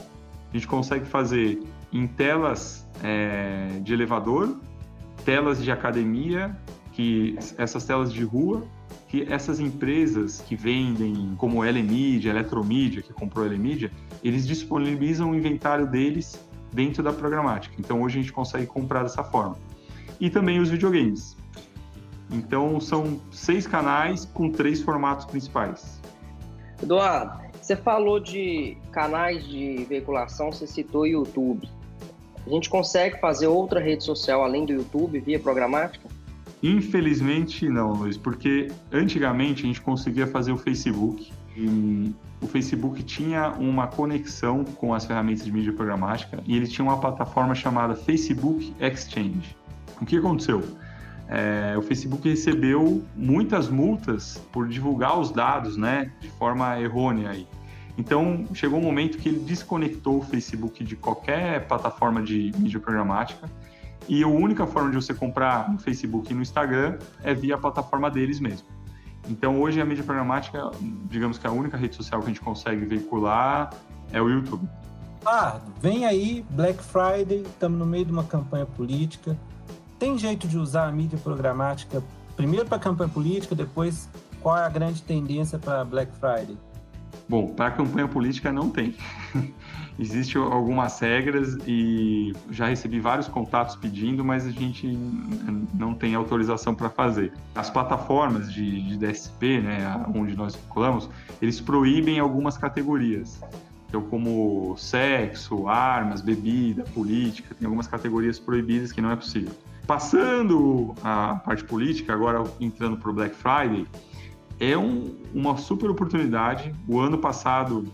a 0.51 0.53
gente 0.53 0.67
consegue 0.67 1.05
fazer 1.05 1.63
em 1.91 2.05
telas 2.05 2.87
é, 3.03 3.79
de 3.81 3.93
elevador, 3.93 4.57
telas 5.25 5.63
de 5.63 5.71
academia, 5.71 6.55
que 6.91 7.37
essas 7.57 7.83
telas 7.85 8.13
de 8.13 8.23
rua, 8.23 8.63
que 9.07 9.25
essas 9.31 9.59
empresas 9.59 10.41
que 10.41 10.55
vendem, 10.55 11.33
como 11.37 11.63
Elemídia, 11.63 12.29
Eletromídia, 12.29 13.01
que 13.01 13.13
comprou 13.13 13.45
Elemídia, 13.45 13.91
eles 14.23 14.45
disponibilizam 14.45 15.31
o 15.31 15.35
inventário 15.35 15.87
deles 15.87 16.39
dentro 16.73 17.01
da 17.01 17.13
programática. 17.13 17.75
Então 17.79 18.01
hoje 18.01 18.19
a 18.19 18.21
gente 18.21 18.33
consegue 18.33 18.65
comprar 18.65 19.03
dessa 19.03 19.23
forma. 19.23 19.57
E 20.19 20.29
também 20.29 20.59
os 20.59 20.69
videogames. 20.69 21.37
Então 22.29 22.79
são 22.81 23.21
seis 23.31 23.65
canais 23.65 24.25
com 24.25 24.51
três 24.51 24.81
formatos 24.81 25.25
principais. 25.25 26.01
Eduardo, 26.83 27.47
você 27.61 27.75
falou 27.75 28.19
de 28.19 28.77
canais 28.91 29.47
de 29.47 29.85
veiculação, 29.85 30.51
você 30.51 30.67
citou 30.67 31.07
YouTube. 31.07 31.69
A 32.45 32.49
gente 32.49 32.69
consegue 32.69 33.19
fazer 33.19 33.47
outra 33.47 33.79
rede 33.79 34.03
social 34.03 34.43
além 34.43 34.65
do 34.65 34.73
YouTube 34.73 35.19
via 35.19 35.39
programática? 35.39 36.07
Infelizmente 36.69 37.69
não, 37.69 37.93
Luiz, 37.93 38.17
porque 38.17 38.69
antigamente 38.91 39.63
a 39.63 39.67
gente 39.67 39.81
conseguia 39.81 40.27
fazer 40.27 40.51
o 40.51 40.57
Facebook 40.57 41.31
o 42.39 42.47
Facebook 42.47 43.01
tinha 43.03 43.49
uma 43.51 43.87
conexão 43.87 44.63
com 44.63 44.93
as 44.93 45.05
ferramentas 45.05 45.43
de 45.43 45.51
mídia 45.51 45.73
programática 45.73 46.39
e 46.45 46.55
ele 46.55 46.67
tinha 46.67 46.85
uma 46.85 46.99
plataforma 46.99 47.55
chamada 47.55 47.95
Facebook 47.95 48.73
Exchange. 48.79 49.55
O 49.99 50.05
que 50.05 50.17
aconteceu? 50.17 50.63
É, 51.27 51.75
o 51.77 51.81
Facebook 51.81 52.29
recebeu 52.29 53.03
muitas 53.15 53.69
multas 53.69 54.41
por 54.51 54.67
divulgar 54.67 55.19
os 55.19 55.31
dados, 55.31 55.75
né, 55.75 56.11
de 56.21 56.29
forma 56.29 56.79
errônea 56.79 57.31
aí. 57.31 57.47
Então 57.97 58.45
chegou 58.53 58.79
um 58.79 58.83
momento 58.83 59.17
que 59.17 59.27
ele 59.27 59.39
desconectou 59.39 60.19
o 60.19 60.21
Facebook 60.21 60.83
de 60.83 60.95
qualquer 60.95 61.67
plataforma 61.67 62.21
de 62.21 62.53
mídia 62.55 62.79
programática 62.79 63.49
e 64.07 64.23
a 64.23 64.27
única 64.27 64.65
forma 64.65 64.89
de 64.89 64.95
você 64.95 65.13
comprar 65.13 65.69
no 65.69 65.77
Facebook 65.79 66.31
e 66.31 66.35
no 66.35 66.41
Instagram 66.41 66.97
é 67.23 67.33
via 67.33 67.55
a 67.55 67.57
plataforma 67.57 68.09
deles 68.09 68.39
mesmo. 68.39 68.67
Então, 69.29 69.61
hoje 69.61 69.81
a 69.81 69.85
mídia 69.85 70.03
programática, 70.03 70.71
digamos 71.09 71.37
que 71.37 71.45
a 71.45 71.51
única 71.51 71.75
rede 71.75 71.95
social 71.95 72.21
que 72.21 72.27
a 72.27 72.29
gente 72.29 72.41
consegue 72.41 72.85
veicular 72.85 73.73
é 74.11 74.21
o 74.21 74.29
YouTube. 74.29 74.67
Ah, 75.25 75.59
vem 75.81 76.05
aí 76.05 76.45
Black 76.51 76.81
Friday, 76.81 77.41
estamos 77.41 77.77
no 77.77 77.85
meio 77.85 78.05
de 78.05 78.11
uma 78.11 78.23
campanha 78.23 78.65
política. 78.65 79.37
Tem 79.99 80.17
jeito 80.17 80.47
de 80.47 80.57
usar 80.57 80.87
a 80.87 80.91
mídia 80.91 81.19
programática 81.21 82.01
primeiro 82.37 82.65
para 82.65 82.79
campanha 82.79 83.09
política, 83.09 83.55
depois 83.55 84.07
qual 84.41 84.57
é 84.57 84.63
a 84.63 84.69
grande 84.69 85.01
tendência 85.01 85.59
para 85.59 85.83
Black 85.83 86.11
Friday? 86.17 86.57
Bom, 87.29 87.47
para 87.47 87.71
campanha 87.71 88.07
política 88.07 88.51
não 88.51 88.69
tem. 88.69 88.95
Existem 89.99 90.39
algumas 90.39 90.99
regras 90.99 91.57
e 91.65 92.31
já 92.51 92.67
recebi 92.67 92.99
vários 92.99 93.27
contatos 93.27 93.75
pedindo, 93.75 94.23
mas 94.23 94.45
a 94.45 94.51
gente 94.51 94.87
não 95.73 95.95
tem 95.95 96.13
autorização 96.13 96.75
para 96.75 96.89
fazer. 96.89 97.33
As 97.55 97.69
plataformas 97.69 98.53
de, 98.53 98.81
de 98.83 98.97
DSP, 98.97 99.59
né, 99.59 100.05
onde 100.13 100.37
nós 100.37 100.55
vinculamos, 100.55 101.09
eles 101.41 101.59
proíbem 101.59 102.19
algumas 102.19 102.57
categorias. 102.57 103.41
Então, 103.89 104.01
como 104.01 104.75
sexo, 104.77 105.67
armas, 105.67 106.21
bebida, 106.21 106.83
política, 106.93 107.55
tem 107.55 107.65
algumas 107.65 107.87
categorias 107.87 108.37
proibidas 108.37 108.91
que 108.91 109.01
não 109.01 109.11
é 109.11 109.15
possível. 109.15 109.53
Passando 109.87 110.93
a 111.01 111.35
parte 111.35 111.63
política, 111.63 112.13
agora 112.13 112.43
entrando 112.59 112.97
para 112.97 113.09
o 113.09 113.13
Black 113.13 113.33
Friday, 113.33 113.87
é 114.59 114.77
um, 114.77 115.15
uma 115.33 115.57
super 115.57 115.89
oportunidade. 115.89 116.73
O 116.87 116.99
ano 116.99 117.17
passado 117.17 117.85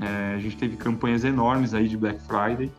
é, 0.00 0.34
a 0.34 0.38
gente 0.38 0.56
teve 0.56 0.76
campanhas 0.76 1.24
enormes 1.24 1.74
aí 1.74 1.88
de 1.88 1.96
Black 1.96 2.20
Friday 2.22 2.70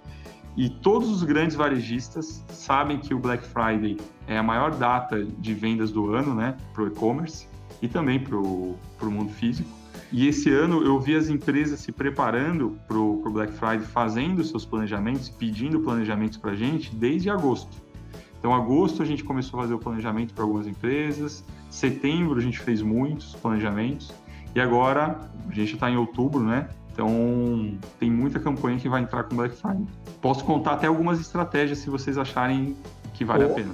e 0.55 0.69
todos 0.69 1.09
os 1.09 1.23
grandes 1.23 1.55
varejistas 1.55 2.43
sabem 2.49 2.99
que 2.99 3.13
o 3.13 3.19
Black 3.19 3.43
Friday 3.45 3.97
é 4.27 4.37
a 4.37 4.43
maior 4.43 4.71
data 4.71 5.23
de 5.23 5.53
vendas 5.53 5.91
do 5.91 6.13
ano, 6.13 6.35
né, 6.35 6.55
para 6.73 6.83
o 6.83 6.87
e-commerce 6.87 7.47
e 7.81 7.87
também 7.87 8.19
para 8.19 8.37
o 8.37 8.77
mundo 9.01 9.31
físico. 9.31 9.69
E 10.11 10.27
esse 10.27 10.53
ano 10.53 10.83
eu 10.83 10.99
vi 10.99 11.15
as 11.15 11.27
empresas 11.27 11.79
se 11.79 11.91
preparando 11.91 12.77
para 12.87 12.97
o 12.97 13.31
Black 13.31 13.51
Friday, 13.53 13.81
fazendo 13.81 14.43
seus 14.43 14.63
planejamentos, 14.63 15.27
pedindo 15.27 15.79
planejamentos 15.79 16.37
para 16.37 16.51
a 16.51 16.55
gente 16.55 16.95
desde 16.95 17.31
agosto. 17.31 17.82
Então, 18.43 18.53
agosto 18.53 19.01
a 19.01 19.05
gente 19.05 19.23
começou 19.23 19.57
a 19.57 19.63
fazer 19.63 19.73
o 19.73 19.79
planejamento 19.79 20.33
para 20.33 20.43
algumas 20.43 20.67
empresas, 20.67 21.45
setembro 21.69 22.37
a 22.37 22.41
gente 22.41 22.59
fez 22.59 22.81
muitos 22.81 23.33
planejamentos, 23.35 24.13
e 24.53 24.59
agora 24.59 25.17
a 25.49 25.53
gente 25.53 25.75
está 25.75 25.89
em 25.89 25.95
outubro, 25.95 26.43
né? 26.43 26.67
Então, 26.91 27.07
tem 27.97 28.11
muita 28.11 28.41
campanha 28.41 28.77
que 28.77 28.89
vai 28.89 29.01
entrar 29.01 29.23
com 29.23 29.37
Black 29.37 29.55
Friday. 29.55 29.87
Posso 30.21 30.43
contar 30.43 30.73
até 30.73 30.87
algumas 30.87 31.21
estratégias 31.21 31.77
se 31.77 31.89
vocês 31.89 32.17
acharem 32.17 32.75
que 33.13 33.23
vale 33.23 33.45
oh. 33.45 33.51
a 33.51 33.53
pena. 33.53 33.73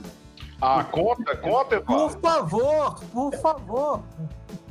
Ah, 0.62 0.84
conta, 0.84 1.36
conta, 1.36 1.82
Por 1.82 2.12
favor, 2.20 3.00
por 3.12 3.34
favor. 3.38 4.04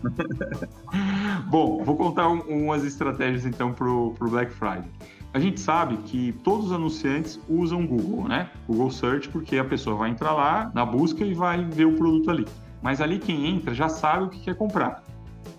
Bom, 1.50 1.82
vou 1.82 1.96
contar 1.96 2.28
umas 2.28 2.84
estratégias 2.84 3.44
então 3.44 3.72
para 3.72 3.88
o 3.88 4.12
Black 4.12 4.52
Friday. 4.52 4.88
A 5.32 5.38
gente 5.38 5.60
sabe 5.60 5.98
que 5.98 6.32
todos 6.42 6.66
os 6.66 6.72
anunciantes 6.72 7.38
usam 7.48 7.86
Google, 7.86 8.26
né? 8.26 8.50
Google 8.66 8.90
Search, 8.90 9.28
porque 9.28 9.58
a 9.58 9.64
pessoa 9.64 9.96
vai 9.96 10.10
entrar 10.10 10.32
lá 10.32 10.70
na 10.74 10.86
busca 10.86 11.24
e 11.24 11.34
vai 11.34 11.62
ver 11.64 11.84
o 11.84 11.92
produto 11.92 12.30
ali. 12.30 12.46
Mas 12.82 13.00
ali 13.00 13.18
quem 13.18 13.46
entra 13.46 13.74
já 13.74 13.88
sabe 13.88 14.24
o 14.24 14.28
que 14.28 14.40
quer 14.40 14.54
comprar. 14.54 15.02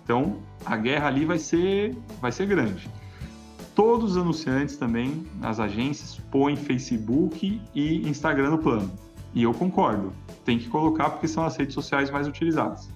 Então, 0.02 0.38
a 0.66 0.76
guerra 0.76 1.06
ali 1.06 1.24
vai 1.24 1.38
ser, 1.38 1.96
vai 2.20 2.32
ser 2.32 2.46
grande. 2.46 2.90
Todos 3.74 4.12
os 4.12 4.16
anunciantes 4.16 4.76
também, 4.76 5.24
as 5.40 5.60
agências, 5.60 6.18
põem 6.30 6.56
Facebook 6.56 7.62
e 7.72 8.08
Instagram 8.08 8.50
no 8.50 8.58
plano. 8.58 8.90
E 9.32 9.44
eu 9.44 9.54
concordo, 9.54 10.12
tem 10.44 10.58
que 10.58 10.68
colocar 10.68 11.10
porque 11.10 11.28
são 11.28 11.44
as 11.44 11.56
redes 11.56 11.74
sociais 11.74 12.10
mais 12.10 12.26
utilizadas. 12.26 12.90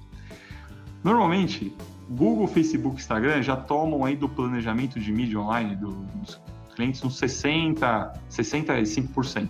Normalmente, 1.05 1.73
Google, 2.11 2.49
Facebook, 2.49 2.97
Instagram 2.97 3.43
já 3.43 3.57
tomam 3.57 4.05
aí 4.05 4.17
do 4.17 4.29
planejamento 4.29 4.99
de 4.99 5.13
mídia 5.13 5.39
online 5.39 5.77
dos 5.77 6.41
clientes 6.75 7.03
uns 7.05 7.19
60, 7.19 8.13
65%. 8.31 9.49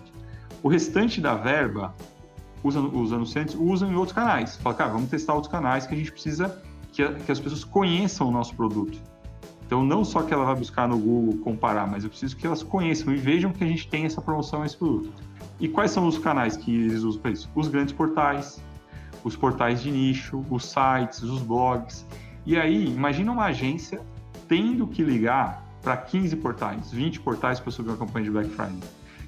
O 0.63 0.67
restante 0.67 1.19
da 1.19 1.35
verba, 1.35 1.93
os, 2.63 2.75
os 2.75 3.13
anunciantes 3.13 3.55
usam 3.55 3.91
em 3.91 3.95
outros 3.95 4.15
canais. 4.15 4.55
Fala, 4.57 4.75
cara, 4.75 4.91
vamos 4.91 5.09
testar 5.09 5.33
outros 5.33 5.51
canais 5.51 5.85
que 5.85 5.93
a 5.93 5.97
gente 5.97 6.11
precisa 6.11 6.61
que, 6.91 7.03
a, 7.03 7.13
que 7.13 7.31
as 7.31 7.39
pessoas 7.39 7.63
conheçam 7.63 8.27
o 8.27 8.31
nosso 8.31 8.55
produto. 8.55 8.99
Então, 9.65 9.83
não 9.83 10.05
só 10.05 10.21
que 10.21 10.33
ela 10.33 10.45
vai 10.45 10.55
buscar 10.55 10.87
no 10.87 10.97
Google 10.97 11.39
comparar, 11.39 11.87
mas 11.87 12.03
eu 12.03 12.09
preciso 12.09 12.37
que 12.37 12.45
elas 12.45 12.61
conheçam 12.61 13.11
e 13.13 13.17
vejam 13.17 13.51
que 13.51 13.63
a 13.63 13.67
gente 13.67 13.87
tem 13.87 14.05
essa 14.05 14.21
promoção, 14.21 14.63
esse 14.63 14.77
produto. 14.77 15.11
E 15.59 15.67
quais 15.67 15.91
são 15.91 16.07
os 16.07 16.17
canais 16.17 16.55
que 16.55 16.71
eles 16.71 17.01
usam 17.01 17.21
para 17.21 17.31
isso? 17.31 17.49
Os 17.55 17.67
grandes 17.67 17.93
portais, 17.93 18.61
os 19.23 19.35
portais 19.35 19.81
de 19.81 19.89
nicho, 19.89 20.45
os 20.49 20.65
sites, 20.65 21.23
os 21.23 21.41
blogs. 21.41 22.05
E 22.45 22.57
aí, 22.57 22.85
imagina 22.85 23.31
uma 23.31 23.45
agência 23.45 23.99
tendo 24.47 24.85
que 24.85 25.03
ligar 25.03 25.64
para 25.85 25.95
15 25.97 26.35
portais, 26.37 26.91
20 26.91 27.19
portais 27.19 27.59
para 27.59 27.71
subir 27.71 27.89
uma 27.89 27.97
campanha 27.97 28.25
de 28.25 28.31
Black 28.31 28.49
Friday. 28.49 28.79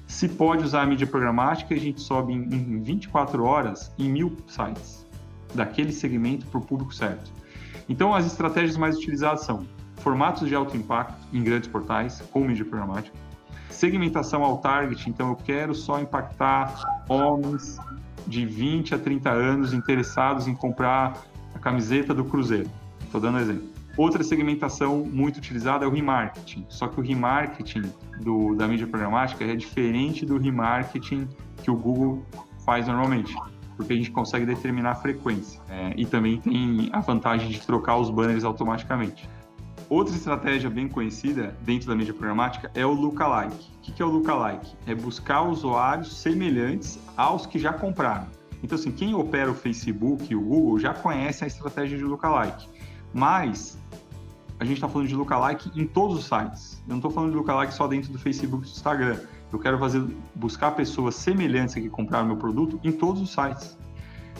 Se 0.08 0.28
pode 0.28 0.64
usar 0.64 0.82
a 0.82 0.86
mídia 0.86 1.06
programática, 1.06 1.72
a 1.72 1.78
gente 1.78 2.00
sobe 2.00 2.32
em, 2.32 2.42
em 2.52 2.82
24 2.82 3.44
horas 3.44 3.92
em 3.96 4.10
mil 4.10 4.36
sites 4.48 5.06
daquele 5.54 5.92
segmento 5.92 6.46
para 6.46 6.58
o 6.58 6.60
público 6.60 6.92
certo. 6.92 7.30
Então, 7.88 8.12
as 8.12 8.26
estratégias 8.26 8.76
mais 8.76 8.96
utilizadas 8.96 9.42
são 9.42 9.68
formatos 9.98 10.48
de 10.48 10.54
alto 10.54 10.76
impacto 10.76 11.16
em 11.32 11.44
grandes 11.44 11.68
portais, 11.68 12.20
com 12.32 12.40
mídia 12.40 12.64
programática, 12.64 13.16
segmentação 13.70 14.42
ao 14.42 14.58
target, 14.58 15.08
então 15.08 15.28
eu 15.28 15.36
quero 15.36 15.76
só 15.76 16.00
impactar 16.00 16.74
homens 17.08 17.78
de 18.26 18.44
20 18.44 18.96
a 18.96 18.98
30 18.98 19.30
anos 19.30 19.72
interessados 19.72 20.48
em 20.48 20.56
comprar 20.56 21.22
a 21.54 21.58
camiseta 21.60 22.12
do 22.12 22.24
Cruzeiro. 22.24 22.68
Estou 23.04 23.20
dando 23.20 23.38
exemplo. 23.38 23.77
Outra 23.98 24.22
segmentação 24.22 25.04
muito 25.04 25.38
utilizada 25.38 25.84
é 25.84 25.88
o 25.88 25.90
remarketing. 25.90 26.64
Só 26.68 26.86
que 26.86 27.00
o 27.00 27.02
remarketing 27.02 27.92
do, 28.20 28.54
da 28.54 28.68
mídia 28.68 28.86
programática 28.86 29.44
é 29.44 29.56
diferente 29.56 30.24
do 30.24 30.38
remarketing 30.38 31.26
que 31.64 31.68
o 31.68 31.74
Google 31.74 32.24
faz 32.64 32.86
normalmente, 32.86 33.34
porque 33.76 33.92
a 33.94 33.96
gente 33.96 34.12
consegue 34.12 34.46
determinar 34.46 34.92
a 34.92 34.94
frequência. 34.94 35.60
É, 35.68 35.94
e 35.96 36.06
também 36.06 36.40
tem 36.40 36.88
a 36.92 37.00
vantagem 37.00 37.48
de 37.48 37.60
trocar 37.60 37.96
os 37.96 38.08
banners 38.08 38.44
automaticamente. 38.44 39.28
Outra 39.90 40.14
estratégia 40.14 40.70
bem 40.70 40.86
conhecida 40.86 41.56
dentro 41.62 41.88
da 41.88 41.96
mídia 41.96 42.14
programática 42.14 42.70
é 42.76 42.86
o 42.86 42.92
lookalike. 42.92 43.68
O 43.78 43.92
que 43.92 44.00
é 44.00 44.04
o 44.04 44.10
lookalike? 44.10 44.76
É 44.86 44.94
buscar 44.94 45.42
usuários 45.42 46.20
semelhantes 46.20 47.00
aos 47.16 47.46
que 47.46 47.58
já 47.58 47.72
compraram. 47.72 48.28
Então, 48.62 48.78
assim, 48.78 48.92
quem 48.92 49.12
opera 49.14 49.50
o 49.50 49.54
Facebook 49.54 50.30
e 50.30 50.36
o 50.36 50.40
Google 50.40 50.78
já 50.78 50.94
conhece 50.94 51.42
a 51.42 51.48
estratégia 51.48 51.98
de 51.98 52.04
lookalike. 52.04 52.68
Mas 53.14 53.77
a 54.60 54.64
gente 54.64 54.74
está 54.74 54.88
falando 54.88 55.08
de 55.08 55.14
lookalike 55.14 55.70
em 55.80 55.86
todos 55.86 56.18
os 56.18 56.24
sites. 56.24 56.82
Eu 56.86 56.90
não 56.90 56.96
estou 56.96 57.10
falando 57.10 57.30
de 57.30 57.36
lookalike 57.36 57.72
só 57.72 57.86
dentro 57.86 58.12
do 58.12 58.18
Facebook 58.18 58.64
e 58.64 58.70
do 58.70 58.72
Instagram. 58.72 59.20
Eu 59.52 59.58
quero 59.58 59.78
fazer, 59.78 60.04
buscar 60.34 60.72
pessoas 60.72 61.14
semelhantes 61.14 61.74
que 61.74 61.88
compraram 61.88 62.26
meu 62.26 62.36
produto 62.36 62.78
em 62.82 62.92
todos 62.92 63.22
os 63.22 63.30
sites. 63.30 63.78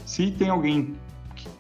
Se 0.05 0.31
tem 0.31 0.49
alguém 0.49 0.97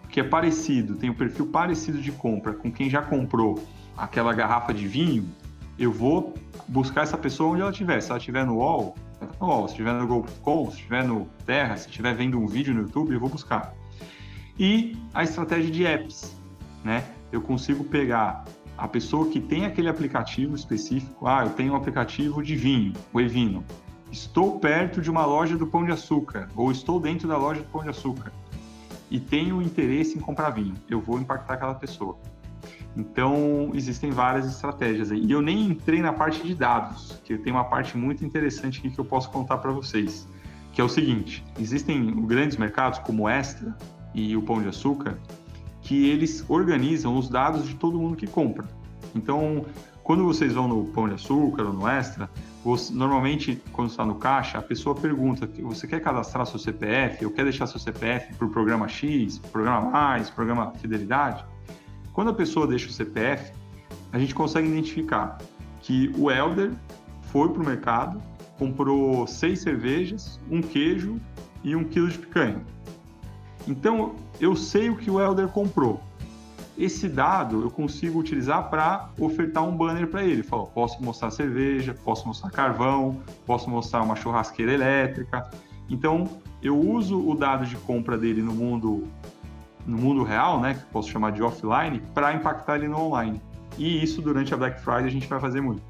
que 0.09 0.21
é 0.21 0.25
parecido, 0.25 0.97
tem 0.97 1.11
um 1.11 1.15
perfil 1.15 1.47
parecido 1.47 2.00
de 2.00 2.11
compra 2.11 2.53
com 2.53 2.73
quem 2.73 2.91
já 2.91 3.03
comprou 3.03 3.62
aquela 3.97 4.33
garrafa 4.33 4.73
de 4.73 4.87
vinho, 4.87 5.29
eu 5.79 5.93
vou 5.93 6.35
buscar 6.67 7.03
essa 7.03 7.17
pessoa 7.17 7.53
onde 7.53 7.61
ela 7.61 7.71
estiver. 7.71 8.00
Se 8.00 8.11
ela 8.11 8.19
estiver 8.19 8.45
no 8.45 8.57
UOL, 8.57 8.97
no 9.41 9.47
UOL. 9.47 9.69
Se 9.69 9.75
estiver 9.75 9.93
no 9.93 10.07
Google.com, 10.07 10.71
se 10.71 10.77
estiver 10.79 11.05
no 11.05 11.27
Terra, 11.47 11.77
se 11.77 11.88
estiver 11.88 12.15
vendo 12.15 12.38
um 12.38 12.47
vídeo 12.47 12.75
no 12.75 12.83
YouTube, 12.83 13.12
eu 13.12 13.21
vou 13.21 13.29
buscar. 13.29 13.75
E 14.59 14.97
a 15.15 15.23
estratégia 15.23 15.71
de 15.71 15.87
apps, 15.87 16.37
né? 16.83 17.05
Eu 17.31 17.43
consigo 17.43 17.85
pegar 17.85 18.45
a 18.77 18.87
pessoa 18.87 19.29
que 19.29 19.41
tem 19.41 19.67
aquele 19.67 19.89
aplicativo 19.89 20.55
específico. 20.55 21.27
Ah, 21.27 21.45
eu 21.45 21.51
tenho 21.51 21.73
um 21.73 21.77
aplicativo 21.77 22.43
de 22.43 22.55
vinho, 22.55 22.93
o 23.13 23.21
Evino. 23.21 23.65
Estou 24.11 24.59
perto 24.59 25.03
de 25.03 25.11
uma 25.11 25.27
loja 25.27 25.57
do 25.57 25.67
Pão 25.67 25.85
de 25.85 25.93
Açúcar, 25.93 26.49
ou 26.57 26.71
estou 26.71 26.99
dentro 26.99 27.29
da 27.29 27.37
loja 27.37 27.61
do 27.61 27.69
Pão 27.69 27.83
de 27.83 27.91
Açúcar, 27.91 28.33
e 29.11 29.21
tenho 29.21 29.61
interesse 29.61 30.17
em 30.17 30.21
comprar 30.21 30.51
vinho. 30.51 30.75
Eu 30.89 31.01
vou 31.01 31.19
impactar 31.19 31.55
aquela 31.55 31.75
pessoa. 31.75 32.17
Então, 32.97 33.71
existem 33.75 34.11
várias 34.11 34.47
estratégias 34.47 35.13
aí. 35.13 35.21
E 35.25 35.31
eu 35.31 35.43
nem 35.43 35.67
entrei 35.67 36.01
na 36.01 36.13
parte 36.13 36.43
de 36.43 36.55
dados, 36.55 37.21
que 37.25 37.37
tem 37.37 37.53
uma 37.53 37.65
parte 37.65 37.97
muito 37.97 38.25
interessante 38.25 38.79
aqui 38.79 38.91
que 38.91 38.99
eu 38.99 39.05
posso 39.05 39.31
contar 39.31 39.59
para 39.59 39.71
vocês, 39.71 40.27
que 40.73 40.81
é 40.81 40.85
o 40.85 40.89
seguinte: 40.89 41.45
existem 41.61 42.27
grandes 42.27 42.57
mercados 42.57 42.99
como 43.01 43.29
Extra 43.29 43.77
e 44.15 44.37
o 44.37 44.43
Pão 44.43 44.63
de 44.63 44.69
Açúcar, 44.69 45.19
que 45.88 46.07
eles 46.07 46.45
organizam 46.50 47.16
os 47.16 47.30
dados 47.30 47.66
de 47.66 47.75
todo 47.75 47.99
mundo 47.99 48.14
que 48.14 48.26
compra. 48.26 48.68
Então, 49.14 49.64
quando 50.04 50.23
vocês 50.23 50.52
vão 50.52 50.68
no 50.68 50.85
Pão 50.85 51.09
de 51.09 51.14
Açúcar 51.14 51.62
ou 51.62 51.72
no 51.72 51.88
Extra, 51.88 52.29
você, 52.62 52.92
normalmente, 52.92 53.62
quando 53.72 53.88
está 53.88 54.05
no 54.05 54.16
caixa, 54.16 54.59
a 54.59 54.62
pessoa 54.62 54.94
pergunta: 54.94 55.48
você 55.62 55.87
quer 55.87 56.01
cadastrar 56.01 56.44
seu 56.44 56.59
CPF? 56.59 57.24
Ou 57.24 57.31
quer 57.31 57.44
deixar 57.44 57.66
seu 57.66 57.81
CPF 57.81 58.35
para 58.35 58.46
o 58.46 58.51
programa 58.51 58.87
X, 58.87 59.38
programa 59.38 59.90
Mais, 59.90 60.29
programa 60.29 60.72
Fidelidade? 60.72 61.42
Quando 62.12 62.29
a 62.33 62.35
pessoa 62.35 62.66
deixa 62.66 62.88
o 62.88 62.92
CPF, 62.92 63.51
a 64.12 64.18
gente 64.18 64.35
consegue 64.35 64.68
identificar 64.68 65.38
que 65.81 66.12
o 66.18 66.31
Elder 66.31 66.70
foi 67.33 67.48
para 67.48 67.62
o 67.62 67.64
mercado, 67.64 68.22
comprou 68.59 69.27
seis 69.27 69.62
cervejas, 69.62 70.38
um 70.51 70.61
queijo 70.61 71.18
e 71.64 71.74
um 71.74 71.83
quilo 71.83 72.09
de 72.09 72.18
picanha. 72.18 72.61
Então, 73.68 74.16
eu 74.40 74.57
sei 74.57 74.88
o 74.88 74.96
que 74.96 75.11
o 75.11 75.20
Elder 75.20 75.48
comprou. 75.48 76.00
Esse 76.76 77.09
dado 77.09 77.62
eu 77.62 77.70
consigo 77.70 78.18
utilizar 78.18 78.70
para 78.70 79.11
ofertar 79.18 79.62
um 79.64 79.76
banner 79.76 80.09
para 80.09 80.24
ele. 80.24 80.42
Falo, 80.42 80.66
posso 80.68 81.02
mostrar 81.02 81.31
cerveja, 81.31 81.94
posso 82.04 82.26
mostrar 82.26 82.50
carvão, 82.50 83.20
posso 83.44 83.68
mostrar 83.68 84.02
uma 84.02 84.16
churrasqueira 84.16 84.72
elétrica. 84.72 85.50
Então, 85.90 86.28
eu 86.62 86.78
uso 86.78 87.20
o 87.28 87.35
dado 87.35 87.66
de 87.66 87.76
compra 87.76 88.16
dele 88.16 88.42
no 88.42 88.54
mundo 88.54 89.07
no 89.87 89.96
mundo 89.96 90.22
real, 90.22 90.61
né, 90.61 90.74
que 90.74 90.85
posso 90.92 91.09
chamar 91.09 91.33
de 91.33 91.42
offline, 91.42 92.00
para 92.12 92.35
impactar 92.35 92.76
ele 92.76 92.88
no 92.88 93.00
online. 93.00 93.40
E 93.78 94.02
isso 94.02 94.20
durante 94.20 94.52
a 94.52 94.57
Black 94.57 94.81
Friday 94.81 95.07
a 95.07 95.11
gente 95.11 95.26
vai 95.26 95.40
fazer 95.40 95.62
muito. 95.62 95.83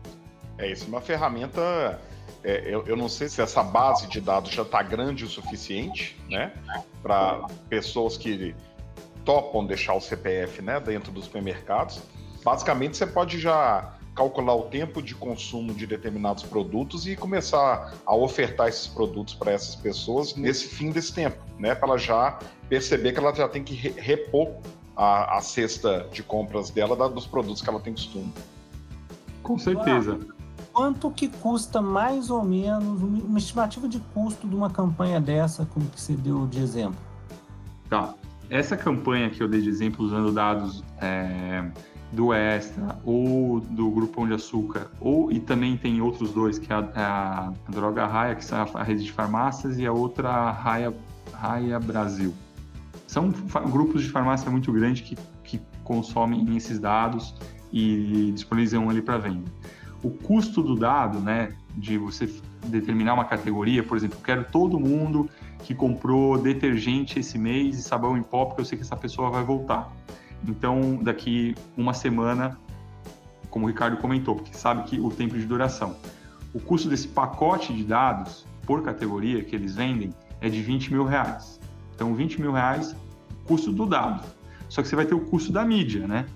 É 0.57 0.71
isso, 0.71 0.87
uma 0.87 1.01
ferramenta. 1.01 2.01
É, 2.45 2.63
eu, 2.73 2.87
eu, 2.87 2.97
não 2.97 3.09
sei 3.09 3.29
se 3.29 3.43
essa 3.43 3.63
base 3.63 4.07
de 4.07 4.21
dados 4.21 4.53
já 4.53 4.63
está 4.63 4.81
grande 4.83 5.25
o 5.25 5.29
suficiente, 5.29 6.17
né, 6.31 6.53
para 7.09 7.47
pessoas 7.71 8.19
que 8.19 8.55
topam 9.25 9.65
deixar 9.65 9.95
o 9.95 10.01
CPF, 10.01 10.61
né, 10.61 10.79
dentro 10.79 11.11
dos 11.11 11.25
supermercados. 11.25 12.01
Basicamente, 12.45 12.99
você 12.99 13.07
pode 13.07 13.41
já 13.41 13.95
calcular 14.15 14.55
o 14.55 14.65
tempo 14.65 15.01
de 15.01 15.15
consumo 15.15 15.73
de 15.73 15.87
determinados 15.87 16.43
produtos 16.43 17.07
e 17.07 17.17
começar 17.17 17.95
a 18.05 18.15
ofertar 18.15 18.69
esses 18.69 18.89
produtos 18.89 19.33
para 19.33 19.53
essas 19.53 19.75
pessoas 19.75 20.35
nesse 20.35 20.67
fim 20.67 20.91
desse 20.91 21.15
tempo, 21.15 21.39
né? 21.59 21.75
Para 21.75 21.91
ela 21.91 21.99
já 21.99 22.39
perceber 22.69 23.13
que 23.13 23.19
ela 23.19 23.35
já 23.35 23.49
tem 23.49 23.65
que 23.65 23.75
repor 23.75 24.57
a, 24.97 25.39
a 25.39 25.41
cesta 25.41 26.09
de 26.13 26.23
compras 26.23 26.69
dela 26.69 26.95
da, 26.95 27.09
dos 27.09 27.27
produtos 27.27 27.63
que 27.63 27.71
ela 27.71 27.81
tem 27.81 27.95
costume. 27.95 28.33
Com 29.43 29.57
certeza. 29.57 30.19
Quanto 30.79 31.11
que 31.11 31.27
custa 31.27 31.83
mais 31.83 32.31
ou 32.31 32.45
menos 32.45 33.03
uma 33.03 33.37
estimativa 33.37 33.89
de 33.89 33.99
custo 34.15 34.47
de 34.47 34.55
uma 34.55 34.71
campanha 34.71 35.21
dessa, 35.21 35.67
como 35.67 35.85
que 35.87 36.01
você 36.01 36.15
deu 36.15 36.47
de 36.47 36.61
exemplo? 36.61 37.01
Tá. 37.91 38.15
Essa 38.49 38.77
campanha 38.77 39.29
que 39.29 39.43
eu 39.43 39.49
dei 39.49 39.61
de 39.61 39.69
exemplo 39.69 40.07
usando 40.07 40.31
dados 40.31 40.85
é, 41.01 41.69
do 42.13 42.33
Extra 42.33 42.97
ou 43.05 43.59
do 43.59 43.91
Grupo 43.91 44.15
Pão 44.15 44.29
de 44.29 44.35
Açúcar, 44.35 44.89
ou 45.01 45.33
e 45.33 45.41
também 45.41 45.77
tem 45.77 46.01
outros 46.01 46.31
dois, 46.31 46.61
que 46.61 46.73
é 46.73 46.77
a, 46.77 46.89
é 46.95 47.03
a, 47.03 47.53
Droga 47.71 48.07
Raia, 48.07 48.37
que 48.37 48.55
é 48.55 48.57
a 48.57 48.83
rede 48.85 49.03
de 49.03 49.11
farmácias, 49.11 49.81
e 49.81 49.85
a 49.85 49.93
outra 49.93 50.53
Raia, 50.53 50.95
Raia 51.33 51.81
Brasil. 51.81 52.33
São 53.09 53.31
grupos 53.69 54.05
de 54.05 54.11
farmácia 54.11 54.49
muito 54.49 54.73
grandes 54.73 55.03
que, 55.03 55.17
que 55.43 55.61
consomem 55.83 56.57
esses 56.57 56.79
dados 56.79 57.35
e 57.73 58.31
disponibilizam 58.33 58.89
ele 58.93 59.03
para 59.03 59.19
venda. 59.19 59.51
O 60.03 60.11
custo 60.11 60.63
do 60.63 60.77
dado, 60.77 61.19
né, 61.19 61.55
de 61.77 61.99
você 61.99 62.33
determinar 62.67 63.15
uma 63.15 63.25
categoria, 63.25 63.83
por 63.83 63.97
exemplo, 63.97 64.19
quero 64.23 64.45
todo 64.45 64.79
mundo 64.79 65.29
que 65.65 65.75
comprou 65.75 66.39
detergente 66.39 67.19
esse 67.19 67.39
mês 67.39 67.79
e 67.79 67.83
sabão 67.83 68.17
em 68.17 68.23
pó, 68.23 68.45
porque 68.45 68.61
eu 68.61 68.65
sei 68.65 68.79
que 68.79 68.85
essa 68.85 68.97
pessoa 68.97 69.31
vai 69.31 69.43
voltar. 69.43 69.93
Então, 70.47 70.99
daqui 71.03 71.55
uma 71.77 71.93
semana, 71.93 72.59
como 73.51 73.67
o 73.67 73.69
Ricardo 73.69 73.97
comentou, 73.97 74.37
porque 74.37 74.55
sabe 74.55 74.85
que 74.85 75.01
o 75.01 75.11
tempo 75.11 75.37
de 75.37 75.45
duração. 75.45 75.97
O 76.55 76.61
custo 76.61 76.89
desse 76.89 77.09
pacote 77.09 77.73
de 77.73 77.85
dados 77.85 78.47
por 78.65 78.83
categoria 78.83 79.43
que 79.43 79.55
eles 79.57 79.75
vendem 79.75 80.15
é 80.41 80.49
de 80.49 80.63
20 80.63 80.93
mil 80.93 81.05
reais. 81.05 81.61
Então, 81.95 82.15
20 82.15 82.41
mil 82.41 82.53
reais, 82.53 82.95
custo 83.45 83.73
do 83.73 83.85
dado. 83.85 84.25
Só 84.69 84.83
que 84.83 84.89
você 84.89 84.95
vai 84.95 85.07
ter 85.07 85.15
o 85.15 85.21
custo 85.21 85.51
da 85.53 85.65
mídia, 85.65 86.07
né? 86.07 86.27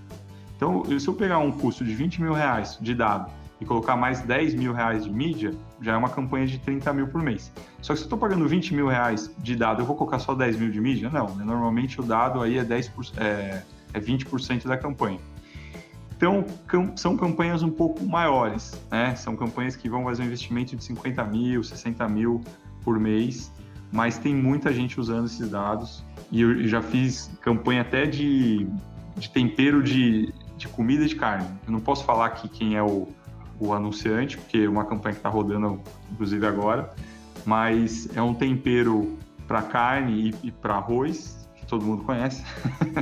Então, 0.57 0.83
se 0.99 1.07
eu 1.07 1.15
pegar 1.15 1.39
um 1.39 1.53
custo 1.53 1.85
de 1.85 1.95
20 1.95 2.23
mil 2.23 2.33
reais 2.33 2.79
de 2.81 2.95
dado 2.95 3.31
e 3.63 3.65
colocar 3.65 3.97
mais 3.97 4.21
10 4.21 4.55
mil 4.55 4.73
reais 4.73 5.05
de 5.05 5.11
mídia, 5.11 5.55
já 5.81 5.93
é 5.93 5.97
uma 5.97 6.09
campanha 6.09 6.47
de 6.47 6.59
30 6.59 6.93
mil 6.93 7.07
por 7.07 7.23
mês. 7.23 7.53
Só 7.81 7.93
que 7.93 8.01
se 8.01 8.05
eu 8.05 8.07
estou 8.07 8.19
pagando 8.19 8.47
20 8.47 8.75
mil 8.75 8.89
reais 8.89 9.33
de 9.39 9.55
dado, 9.55 9.83
eu 9.83 9.87
vou 9.87 9.95
colocar 9.95 10.19
só 10.19 10.35
10 10.35 10.57
mil 10.57 10.71
de 10.71 10.81
mídia? 10.81 11.09
Não, 11.09 11.33
né? 11.37 11.45
normalmente 11.45 12.01
o 12.01 12.03
dado 12.03 12.43
aí 12.43 12.59
é 12.59 12.65
10%, 12.65 13.13
é, 13.19 13.63
é 13.95 14.01
20% 14.01 14.67
da 14.67 14.77
campanha. 14.77 15.21
Então, 16.17 16.45
são 16.97 17.17
campanhas 17.17 17.63
um 17.63 17.71
pouco 17.71 18.05
maiores, 18.05 18.81
né? 18.91 19.15
São 19.15 19.37
campanhas 19.37 19.75
que 19.75 19.89
vão 19.89 20.05
fazer 20.05 20.23
um 20.23 20.27
investimento 20.27 20.77
de 20.77 20.85
50 20.85 21.25
mil, 21.25 21.65
60 21.65 22.09
mil 22.09 22.41
por 22.85 22.99
mês, 22.99 23.53
mas 23.93 24.19
tem 24.19 24.35
muita 24.35 24.73
gente 24.73 25.01
usando 25.01 25.27
esses 25.27 25.49
dados. 25.49 26.05
E 26.31 26.41
eu 26.41 26.67
já 26.67 26.81
fiz 26.81 27.31
campanha 27.41 27.83
até 27.83 28.07
de, 28.07 28.69
de 29.17 29.31
tempero 29.31 29.83
de, 29.83 30.33
de 30.57 30.69
comida 30.69 31.07
de 31.07 31.15
carne. 31.17 31.47
Eu 31.67 31.73
não 31.73 31.81
posso 31.81 32.05
falar 32.05 32.27
aqui 32.27 32.49
quem 32.49 32.77
é 32.77 32.83
o, 32.83 33.09
o 33.61 33.73
anunciante, 33.73 34.39
porque 34.39 34.59
é 34.59 34.69
uma 34.69 34.85
campanha 34.85 35.15
que 35.15 35.21
está 35.21 35.29
rodando, 35.29 35.81
inclusive 36.11 36.47
agora, 36.47 36.93
mas 37.45 38.09
é 38.17 38.23
um 38.23 38.35
tempero 38.35 39.17
para 39.47 39.63
carne 39.63 40.31
e, 40.43 40.49
e 40.49 40.51
para 40.51 40.75
arroz 40.75 41.43
todo 41.73 41.87
mundo 41.87 42.05
conhece. 42.05 42.45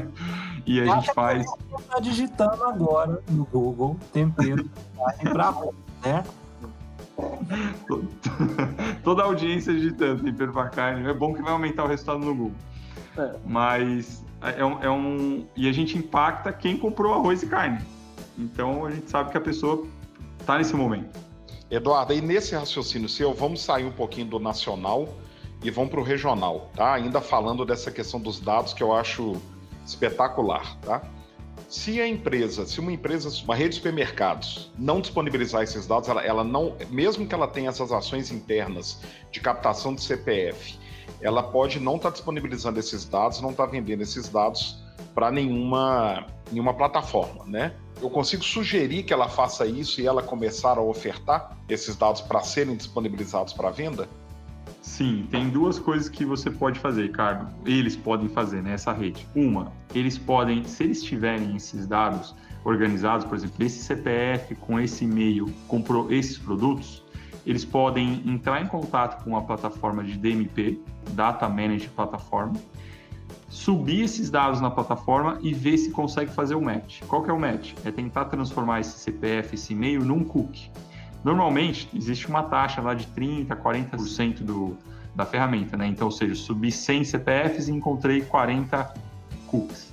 e 0.65 0.81
a 0.81 0.95
gente 0.95 1.13
faz. 1.13 1.45
Está 1.77 1.99
digitando 1.99 2.63
agora 2.65 3.21
no 3.29 3.45
Google 3.47 3.99
tempero 4.13 4.71
para 5.25 5.53
né? 6.05 6.25
Toda 9.03 9.23
a 9.23 9.25
audiência 9.27 9.75
digitando 9.75 10.23
tempero 10.23 10.53
para 10.53 10.69
carne. 10.69 11.09
É 11.09 11.13
bom 11.13 11.35
que 11.35 11.43
vai 11.43 11.51
aumentar 11.51 11.83
o 11.83 11.89
resultado 11.89 12.21
no 12.21 12.33
Google. 12.33 12.57
É. 13.19 13.35
Mas 13.45 14.25
é 14.41 14.65
um, 14.65 14.83
é 14.85 14.89
um. 14.89 15.47
E 15.57 15.69
a 15.69 15.73
gente 15.73 15.99
impacta 15.99 16.53
quem 16.53 16.77
comprou 16.77 17.13
arroz 17.13 17.43
e 17.43 17.49
carne. 17.49 17.81
Então 18.39 18.87
a 18.87 18.91
gente 18.93 19.11
sabe 19.11 19.33
que 19.33 19.37
a 19.37 19.41
pessoa 19.41 19.85
está 20.41 20.59
nesse 20.59 20.75
momento. 20.75 21.19
Eduardo, 21.71 22.13
e 22.13 22.21
nesse 22.21 22.55
raciocínio 22.55 23.09
seu, 23.09 23.33
vamos 23.33 23.63
sair 23.63 23.85
um 23.85 23.93
pouquinho 23.93 24.27
do 24.27 24.41
nacional 24.41 25.09
e 25.63 25.71
vamos 25.71 25.91
para 25.91 26.01
o 26.01 26.03
regional, 26.03 26.71
tá? 26.75 26.95
Ainda 26.95 27.21
falando 27.21 27.65
dessa 27.65 27.91
questão 27.91 28.19
dos 28.19 28.41
dados 28.41 28.73
que 28.73 28.83
eu 28.83 28.93
acho 28.93 29.41
espetacular, 29.87 30.77
tá? 30.81 31.03
Se 31.69 32.01
a 32.01 32.09
empresa, 32.09 32.67
se 32.67 32.81
uma 32.81 32.91
empresa, 32.91 33.31
uma 33.45 33.55
rede 33.55 33.71
de 33.71 33.75
supermercados, 33.77 34.73
não 34.77 35.01
disponibilizar 35.01 35.63
esses 35.63 35.87
dados, 35.87 36.09
ela, 36.09 36.25
ela 36.25 36.43
não, 36.43 36.75
mesmo 36.91 37.27
que 37.27 37.35
ela 37.35 37.47
tenha 37.47 37.69
essas 37.69 37.93
ações 37.93 38.33
internas 38.33 39.01
de 39.31 39.41
captação 39.41 39.95
de 39.95 40.03
CPF, 40.03 40.77
ela 41.21 41.43
pode 41.43 41.79
não 41.79 41.97
estar 41.97 42.09
tá 42.09 42.15
disponibilizando 42.15 42.81
esses 42.81 43.05
dados, 43.05 43.41
não 43.41 43.51
estar 43.51 43.67
tá 43.67 43.71
vendendo 43.71 44.03
esses 44.03 44.29
dados 44.29 44.83
para 45.15 45.31
nenhuma, 45.31 46.27
nenhuma 46.51 46.75
plataforma, 46.75 47.45
né? 47.47 47.75
Eu 48.01 48.09
consigo 48.09 48.43
sugerir 48.43 49.03
que 49.03 49.13
ela 49.13 49.29
faça 49.29 49.67
isso 49.67 50.01
e 50.01 50.07
ela 50.07 50.23
começar 50.23 50.79
a 50.79 50.81
ofertar 50.81 51.57
esses 51.69 51.97
dados 51.97 52.23
para 52.23 52.41
serem 52.41 52.75
disponibilizados 52.75 53.53
para 53.53 53.71
venda? 53.71 54.09
Sim, 54.81 55.27
tem 55.31 55.51
duas 55.51 55.79
coisas 55.79 56.09
que 56.09 56.25
você 56.25 56.51
pode 56.51 56.79
fazer, 56.79 57.03
Ricardo. 57.03 57.53
Eles 57.67 57.95
podem 57.95 58.29
fazer 58.29 58.63
nessa 58.63 58.93
rede. 58.93 59.29
Uma, 59.35 59.73
eles 59.95 60.17
podem, 60.17 60.65
se 60.65 60.85
eles 60.85 61.03
tiverem 61.03 61.55
esses 61.55 61.87
dados 61.87 62.35
organizados, 62.65 63.27
por 63.27 63.37
exemplo, 63.37 63.65
esse 63.65 63.83
CPF 63.83 64.55
com 64.55 64.81
esse 64.81 65.05
e-mail 65.05 65.53
comprou 65.69 66.11
esses 66.11 66.39
produtos, 66.39 67.03
eles 67.47 67.65
podem 67.65 68.23
entrar 68.27 68.63
em 68.63 68.67
contato 68.67 69.23
com 69.25 69.37
a 69.37 69.43
plataforma 69.43 70.03
de 70.05 70.17
DMP, 70.17 70.81
Data 71.13 71.49
Management 71.49 71.91
Platform, 71.95 72.55
subir 73.51 74.03
esses 74.03 74.31
dados 74.31 74.61
na 74.61 74.71
plataforma 74.71 75.39
e 75.43 75.53
ver 75.53 75.77
se 75.77 75.91
consegue 75.91 76.31
fazer 76.31 76.55
o 76.55 76.63
match. 76.63 77.03
Qual 77.09 77.23
que 77.23 77.31
é 77.31 77.33
o 77.33 77.39
match? 77.39 77.75
É 77.85 77.91
tentar 77.91 78.27
transformar 78.27 78.81
esse 78.81 78.97
CPF, 78.99 79.57
esse 79.57 79.73
e-mail, 79.73 80.05
num 80.05 80.25
cookie. 80.25 80.71
Normalmente, 81.23 81.89
existe 81.95 82.29
uma 82.29 82.45
taxa 82.45 82.81
lá 82.81 82.95
de 82.95 83.07
30%, 83.09 83.49
40% 83.49 84.43
do, 84.43 84.79
da 85.15 85.27
ferramenta, 85.27 85.77
né? 85.77 85.87
Então, 85.87 86.07
ou 86.07 86.13
seja, 86.13 86.35
subi 86.35 86.71
100 86.71 87.05
CPFs 87.05 87.69
e 87.69 87.73
encontrei 87.73 88.23
40 88.23 88.95
cookies. 89.49 89.91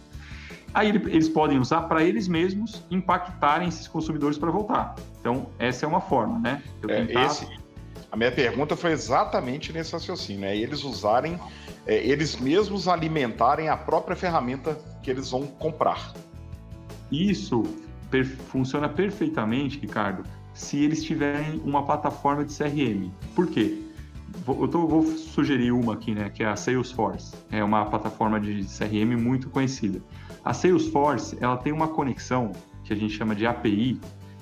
Aí 0.73 0.89
eles 0.89 1.27
podem 1.27 1.57
usar 1.57 1.81
para 1.81 2.03
eles 2.03 2.27
mesmos 2.27 2.83
impactarem 2.91 3.67
esses 3.67 3.87
consumidores 3.87 4.37
para 4.37 4.51
voltar. 4.51 4.95
Então, 5.19 5.47
essa 5.57 5.85
é 5.85 5.89
uma 5.89 5.99
forma, 5.99 6.37
né? 6.37 6.61
É, 6.87 7.05
tentar... 7.05 7.25
esse, 7.25 7.47
a 8.11 8.15
minha 8.15 8.31
pergunta 8.31 8.75
foi 8.75 8.91
exatamente 8.91 9.73
nesse 9.73 9.91
raciocínio, 9.93 10.45
é 10.45 10.55
eles 10.55 10.83
usarem, 10.83 11.39
é, 11.85 11.95
eles 11.95 12.37
mesmos 12.37 12.87
alimentarem 12.87 13.69
a 13.69 13.75
própria 13.75 14.15
ferramenta 14.15 14.77
que 15.03 15.11
eles 15.11 15.29
vão 15.29 15.45
comprar. 15.45 16.13
Isso 17.11 17.63
per 18.09 18.25
funciona 18.25 18.87
perfeitamente, 18.87 19.79
Ricardo, 19.79 20.23
se 20.53 20.83
eles 20.83 21.03
tiverem 21.03 21.61
uma 21.63 21.85
plataforma 21.85 22.43
de 22.45 22.55
CRM. 22.55 23.11
Por 23.35 23.47
quê? 23.47 23.83
Eu 24.47 24.67
tô, 24.67 24.87
vou 24.87 25.03
sugerir 25.03 25.71
uma 25.71 25.93
aqui, 25.93 26.13
né, 26.13 26.29
que 26.29 26.43
é 26.43 26.47
a 26.47 26.55
Salesforce. 26.55 27.35
É 27.51 27.63
uma 27.63 27.85
plataforma 27.85 28.39
de 28.39 28.65
CRM 28.65 29.17
muito 29.17 29.49
conhecida. 29.49 30.01
A 30.43 30.53
Salesforce, 30.53 31.37
ela 31.41 31.57
tem 31.57 31.73
uma 31.73 31.89
conexão 31.89 32.51
que 32.83 32.93
a 32.93 32.95
gente 32.95 33.13
chama 33.13 33.35
de 33.35 33.45
API, 33.45 33.99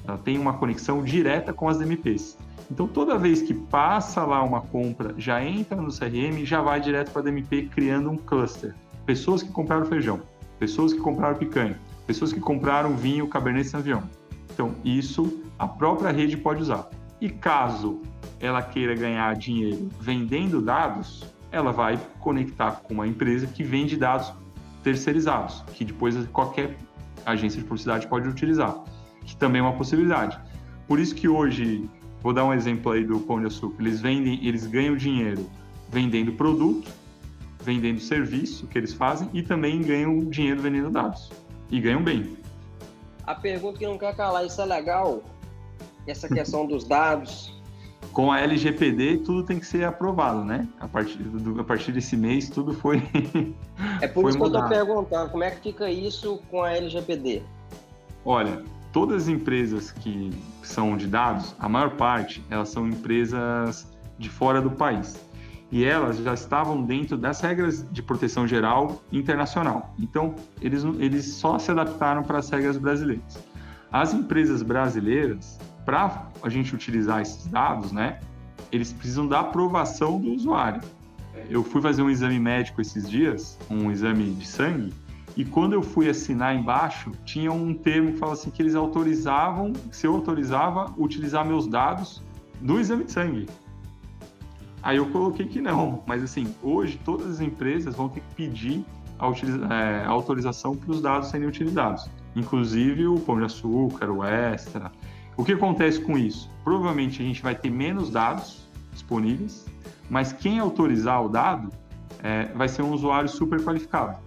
ela 0.08 0.18
tem 0.18 0.38
uma 0.38 0.54
conexão 0.54 1.04
direta 1.04 1.52
com 1.52 1.68
as 1.68 1.80
DMPs. 1.80 2.38
Então, 2.70 2.88
toda 2.88 3.18
vez 3.18 3.42
que 3.42 3.54
passa 3.54 4.24
lá 4.24 4.44
uma 4.44 4.62
compra, 4.62 5.14
já 5.18 5.44
entra 5.44 5.80
no 5.80 5.90
CRM 5.90 6.40
e 6.40 6.46
já 6.46 6.62
vai 6.62 6.80
direto 6.80 7.12
para 7.12 7.22
a 7.22 7.26
DMP 7.26 7.64
criando 7.68 8.10
um 8.10 8.18
cluster. 8.18 8.74
Pessoas 9.06 9.44
que 9.44 9.52
compraram 9.52 9.86
feijão, 9.86 10.22
pessoas 10.60 10.94
que 10.94 11.00
compraram 11.00 11.38
picanha, 11.38 11.80
pessoas 12.08 12.34
que 12.34 12.40
compraram 12.40 12.96
vinho 12.96 13.28
Cabernet 13.28 13.68
Sauvignon. 13.68 14.02
Então, 14.54 14.74
isso 14.84 15.44
a 15.60 15.68
própria 15.68 16.12
rede 16.12 16.38
pode 16.38 16.62
usar. 16.62 16.90
E 17.22 17.30
caso 17.30 18.02
ela 18.40 18.62
queira 18.62 18.96
ganhar 18.96 19.36
dinheiro 19.36 19.90
vendendo 20.00 20.62
dados, 20.62 21.24
ela 21.52 21.72
vai 21.72 22.00
conectar 22.20 22.72
com 22.84 22.94
uma 22.94 23.08
empresa 23.08 23.48
que 23.48 23.64
vende 23.64 23.96
dados 23.96 24.34
terceirizados, 24.84 25.64
que 25.74 25.86
depois 25.86 26.16
qualquer 26.28 26.78
agência 27.26 27.60
de 27.60 27.66
publicidade 27.66 28.08
pode 28.08 28.28
utilizar, 28.28 28.76
que 29.24 29.36
também 29.36 29.60
é 29.60 29.64
uma 29.64 29.74
possibilidade. 29.74 30.40
Por 30.88 31.00
isso 31.00 31.16
que 31.16 31.28
hoje 31.28 31.90
Vou 32.26 32.34
dar 32.34 32.44
um 32.44 32.52
exemplo 32.52 32.92
aí 32.92 33.04
do 33.04 33.20
Pão 33.20 33.40
de 33.40 33.46
Açúcar. 33.46 33.84
Eles 33.84 34.02
vendem, 34.02 34.44
eles 34.44 34.66
ganham 34.66 34.98
dinheiro 34.98 35.48
vendendo 35.90 36.32
produto, 36.32 36.92
vendendo 37.62 38.00
serviço 38.00 38.66
que 38.66 38.80
eles 38.80 38.94
fazem 38.94 39.30
e 39.32 39.44
também 39.44 39.80
ganham 39.84 40.22
dinheiro 40.22 40.60
vendendo 40.60 40.90
dados. 40.90 41.32
E 41.70 41.80
ganham 41.80 42.04
bem. 42.04 42.36
A 43.28 43.36
pergunta 43.36 43.78
que 43.78 43.86
não 43.86 44.00
quer 44.00 44.16
calar, 44.16 44.44
isso 44.44 44.60
é 44.60 44.66
legal? 44.66 45.22
Essa 46.08 46.28
questão 46.28 46.66
dos 46.66 46.84
dados. 46.84 47.54
Com 48.12 48.32
a 48.32 48.40
LGPD, 48.40 49.18
tudo 49.18 49.44
tem 49.44 49.60
que 49.60 49.66
ser 49.68 49.84
aprovado, 49.84 50.44
né? 50.44 50.68
A 50.80 50.88
partir, 50.88 51.20
do, 51.20 51.62
a 51.62 51.64
partir 51.64 51.92
desse 51.92 52.18
mês, 52.18 52.50
tudo 52.50 52.74
foi. 52.74 53.04
É 54.02 54.08
por 54.08 54.26
isso 54.30 54.38
que 54.40 54.44
mudado. 54.44 54.66
eu 54.66 54.72
estou 54.72 54.86
perguntando, 54.88 55.30
como 55.30 55.44
é 55.44 55.52
que 55.52 55.62
fica 55.62 55.92
isso 55.92 56.40
com 56.50 56.64
a 56.64 56.72
LGPD? 56.72 57.44
Olha, 58.26 58.64
todas 58.96 59.24
as 59.24 59.28
empresas 59.28 59.92
que 59.92 60.32
são 60.64 60.96
de 60.96 61.06
dados, 61.06 61.54
a 61.60 61.68
maior 61.68 61.98
parte, 61.98 62.42
elas 62.50 62.70
são 62.70 62.88
empresas 62.88 63.86
de 64.18 64.30
fora 64.30 64.62
do 64.62 64.72
país. 64.72 65.20
E 65.70 65.84
elas 65.84 66.16
já 66.20 66.34
estavam 66.34 66.82
dentro 66.82 67.18
das 67.18 67.42
regras 67.42 67.86
de 67.92 68.02
proteção 68.02 68.48
geral 68.48 69.04
internacional. 69.12 69.94
Então, 70.00 70.34
eles, 70.62 70.86
eles 70.98 71.26
só 71.26 71.60
se 71.60 71.72
adaptaram 71.72 72.24
para 72.24 72.38
as 72.38 72.50
regras 72.50 72.78
brasileiras. 72.78 73.38
As 73.92 74.14
empresas 74.14 74.64
brasileiras, 74.64 75.60
para 75.84 76.30
a 76.42 76.48
gente 76.48 76.74
utilizar 76.74 77.22
esses 77.22 77.46
dados, 77.48 77.92
né, 77.92 78.22
eles 78.72 78.94
precisam 78.94 79.28
da 79.28 79.42
aprovação 79.42 80.22
do 80.22 80.32
usuário. 80.32 80.80
Eu 81.50 81.66
fui 81.66 81.82
fazer 81.82 82.02
um 82.02 82.10
exame 82.10 82.40
médico 82.40 82.80
esses 82.80 83.10
dias, 83.10 83.60
um 83.70 83.92
exame 83.92 84.32
de 84.36 84.48
sangue, 84.48 84.94
e 85.36 85.44
quando 85.44 85.74
eu 85.74 85.82
fui 85.82 86.10
assinar 86.10 86.56
embaixo, 86.56 87.12
tinha 87.26 87.52
um 87.52 87.74
termo 87.74 88.14
que 88.14 88.18
fala 88.18 88.34
assim 88.34 88.50
que 88.50 88.62
eles 88.62 88.74
autorizavam, 88.74 89.74
se 89.92 90.08
eu 90.08 90.14
autorizava, 90.14 90.94
utilizar 90.98 91.46
meus 91.46 91.68
dados 91.68 92.24
no 92.62 92.80
exame 92.80 93.04
de 93.04 93.12
sangue. 93.12 93.50
Aí 94.82 94.98
eu 94.98 95.08
coloquei 95.08 95.46
que 95.46 95.60
não, 95.60 96.04
mas 96.06 96.24
assim, 96.24 96.54
hoje 96.64 97.00
todas 97.04 97.28
as 97.28 97.42
empresas 97.42 97.96
vão 97.96 98.08
ter 98.08 98.22
que 98.22 98.36
pedir 98.36 98.86
a, 99.20 99.28
é, 99.74 100.06
a 100.06 100.10
autorização 100.10 100.76
para 100.76 100.92
os 100.92 101.02
dados 101.02 101.30
serem 101.30 101.48
utilizados, 101.48 102.10
inclusive 102.36 103.08
o 103.08 103.20
pão 103.20 103.38
de 103.38 103.46
açúcar, 103.46 104.10
o 104.10 104.24
extra. 104.24 104.92
O 105.36 105.44
que 105.44 105.52
acontece 105.52 106.00
com 106.00 106.18
isso? 106.18 106.50
Provavelmente 106.64 107.22
a 107.22 107.26
gente 107.26 107.42
vai 107.42 107.56
ter 107.56 107.70
menos 107.70 108.10
dados 108.10 108.70
disponíveis, 108.94 109.66
mas 110.10 110.32
quem 110.32 110.60
autorizar 110.60 111.26
o 111.26 111.28
dado 111.28 111.70
é, 112.24 112.46
vai 112.54 112.70
ser 112.70 112.84
um 112.84 112.94
usuário 112.94 113.28
super 113.28 113.62
qualificado. 113.62 114.18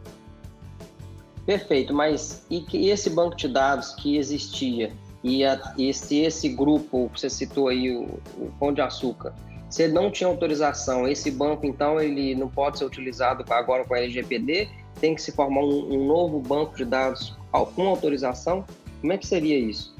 Perfeito, 1.48 1.94
mas 1.94 2.44
e 2.50 2.61
que 2.61 2.90
esse 2.90 3.08
banco 3.08 3.34
de 3.34 3.48
dados 3.48 3.94
que 3.94 4.18
existia 4.18 4.92
e, 5.24 5.46
a, 5.46 5.58
se 5.94 6.18
esse 6.18 6.50
grupo, 6.50 7.11
você 7.16 7.30
citou 7.30 7.68
aí 7.68 7.90
o, 7.90 8.20
o 8.37 8.52
Pão 8.61 8.70
de 8.70 8.82
Açúcar, 8.82 9.34
se 9.70 9.88
não 9.88 10.11
tinha 10.11 10.28
autorização, 10.28 11.08
esse 11.08 11.30
banco 11.30 11.64
então 11.64 11.98
ele 11.98 12.34
não 12.34 12.50
pode 12.50 12.78
ser 12.78 12.84
utilizado 12.84 13.46
agora 13.48 13.82
com 13.87 13.94
a 13.94 13.98
LGPD, 13.98 14.68
tem 15.00 15.14
que 15.14 15.22
se 15.22 15.32
formar 15.32 15.62
um, 15.62 15.94
um 15.94 16.06
novo 16.06 16.38
banco 16.38 16.76
de 16.76 16.84
dados 16.84 17.34
com 17.74 17.88
autorização? 17.88 18.62
Como 19.00 19.14
é 19.14 19.16
que 19.16 19.26
seria 19.26 19.58
isso? 19.58 19.96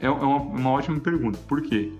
É 0.00 0.08
uma, 0.08 0.36
uma 0.36 0.70
ótima 0.70 1.00
pergunta. 1.00 1.40
Por 1.48 1.60
quê? 1.62 1.92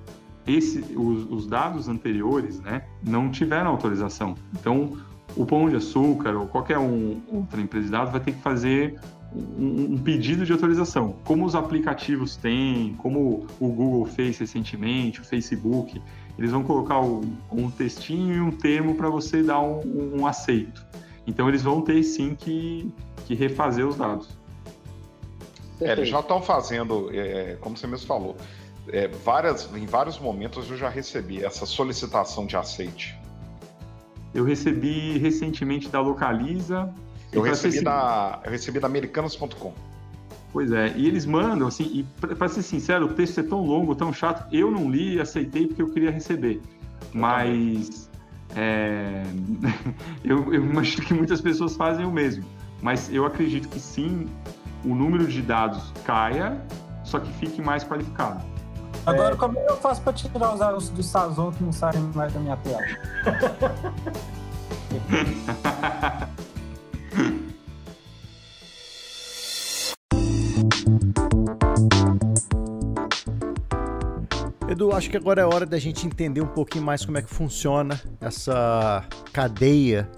Esse, 0.47 0.79
os, 0.97 1.29
os, 1.33 1.49
dados 1.49 1.89
anteriores 1.89 2.61
né, 2.61 2.85
não 3.03 3.29
tiveram 3.29 3.73
autorização. 3.73 4.37
Então, 4.53 4.97
o 5.37 5.45
Pão 5.45 5.69
de 5.69 5.77
Açúcar 5.77 6.35
ou 6.35 6.47
qualquer 6.47 6.79
um, 6.79 7.21
outra 7.31 7.61
empresa 7.61 7.85
de 7.85 7.93
dados 7.93 8.11
vai 8.11 8.21
ter 8.21 8.33
que 8.33 8.41
fazer 8.41 8.99
um, 9.35 9.95
um, 9.95 9.99
pedido 9.99 10.47
de 10.47 10.53
autorização. 10.53 11.17
Como 11.25 11.45
os 11.45 11.55
aplicativos 11.55 12.37
têm, 12.37 12.95
como 12.99 13.47
o 13.61 13.69
Google 13.69 14.07
fez 14.07 14.39
recentemente, 14.39 15.21
o 15.21 15.25
Facebook, 15.25 16.01
eles 16.39 16.51
vão 16.51 16.65
colocar 16.65 17.01
um, 17.01 17.37
um 17.53 17.71
textinho 17.71 18.35
e 18.35 18.41
um 18.41 18.51
termo 18.51 18.95
para 18.95 19.11
você 19.11 19.43
dar 19.43 19.61
um, 19.61 20.21
um, 20.21 20.27
aceito. 20.27 20.85
Então 21.27 21.49
eles 21.49 21.63
vão 21.63 21.83
ter 21.83 22.03
sim 22.03 22.35
que, 22.35 22.91
que 23.27 23.35
refazer 23.35 23.87
os 23.87 23.97
dados. 23.97 24.29
É, 25.81 25.93
eles 25.93 26.09
já 26.09 26.21
estão 26.21 26.41
fazendo, 26.41 27.11
é, 27.13 27.57
como 27.61 27.77
você 27.77 27.87
mesmo 27.87 28.07
falou, 28.07 28.37
é, 28.89 29.09
várias, 29.09 29.69
em 29.75 29.85
vários 29.85 30.19
momentos 30.19 30.71
eu 30.71 30.77
já 30.79 30.89
recebi 30.89 31.45
essa 31.45 31.67
solicitação 31.67 32.47
de 32.47 32.57
aceite 32.57 33.19
Eu 34.37 34.45
recebi 34.45 35.17
recentemente 35.17 35.89
da 35.89 35.99
Localiza. 35.99 36.93
Eu 37.33 37.41
recebi, 37.41 37.81
da, 37.81 38.39
eu 38.45 38.51
recebi 38.51 38.79
da 38.79 38.87
americanos.com. 38.87 39.73
Pois 40.53 40.71
é, 40.73 40.93
e 40.95 41.07
eles 41.07 41.25
mandam, 41.25 41.69
assim, 41.69 41.85
e 41.85 42.25
para 42.25 42.49
ser 42.49 42.63
sincero, 42.63 43.07
o 43.07 43.15
texto 43.15 43.41
é 43.41 43.43
tão 43.43 43.65
longo, 43.65 43.95
tão 43.95 44.13
chato, 44.13 44.47
eu 44.55 44.71
não 44.71 44.91
li 44.91 45.15
e 45.15 45.21
aceitei 45.21 45.67
porque 45.67 45.81
eu 45.81 45.89
queria 45.89 46.11
receber. 46.11 46.61
Mas 47.15 48.11
é, 48.55 49.23
eu, 50.23 50.53
eu 50.53 50.65
imagino 50.65 51.03
que 51.07 51.15
muitas 51.15 51.41
pessoas 51.41 51.75
fazem 51.75 52.05
o 52.05 52.13
mesmo. 52.13 52.45
Mas 52.83 53.11
eu 53.13 53.25
acredito 53.25 53.69
que 53.69 53.81
sim, 53.81 54.27
o 54.85 54.95
número 54.95 55.27
de 55.27 55.41
dados 55.41 55.93
caia, 56.05 56.61
só 57.05 57.19
que 57.19 57.33
fique 57.35 57.63
mais 57.63 57.85
qualificado. 57.85 58.45
Agora, 59.07 59.35
é... 59.35 59.37
como 59.37 59.59
eu 59.61 59.77
faço 59.77 60.03
para 60.03 60.13
tirar 60.13 60.55
os 60.55 60.61
anúncios 60.61 60.91
do 60.91 61.03
Sazon 61.03 61.53
que 61.53 61.63
não 61.63 61.73
saem 61.73 62.01
mais 62.15 62.33
da 62.33 62.41
minha 62.41 62.57
tela? 62.57 62.83
Edu, 74.69 74.93
acho 74.93 75.09
que 75.09 75.17
agora 75.17 75.41
é 75.41 75.45
hora 75.45 75.65
da 75.65 75.79
gente 75.79 76.07
entender 76.07 76.41
um 76.41 76.49
pouquinho 76.49 76.85
mais 76.85 77.05
como 77.05 77.17
é 77.17 77.23
que 77.23 77.31
funciona 77.31 78.01
essa 78.21 79.05
cadeia 79.33 80.11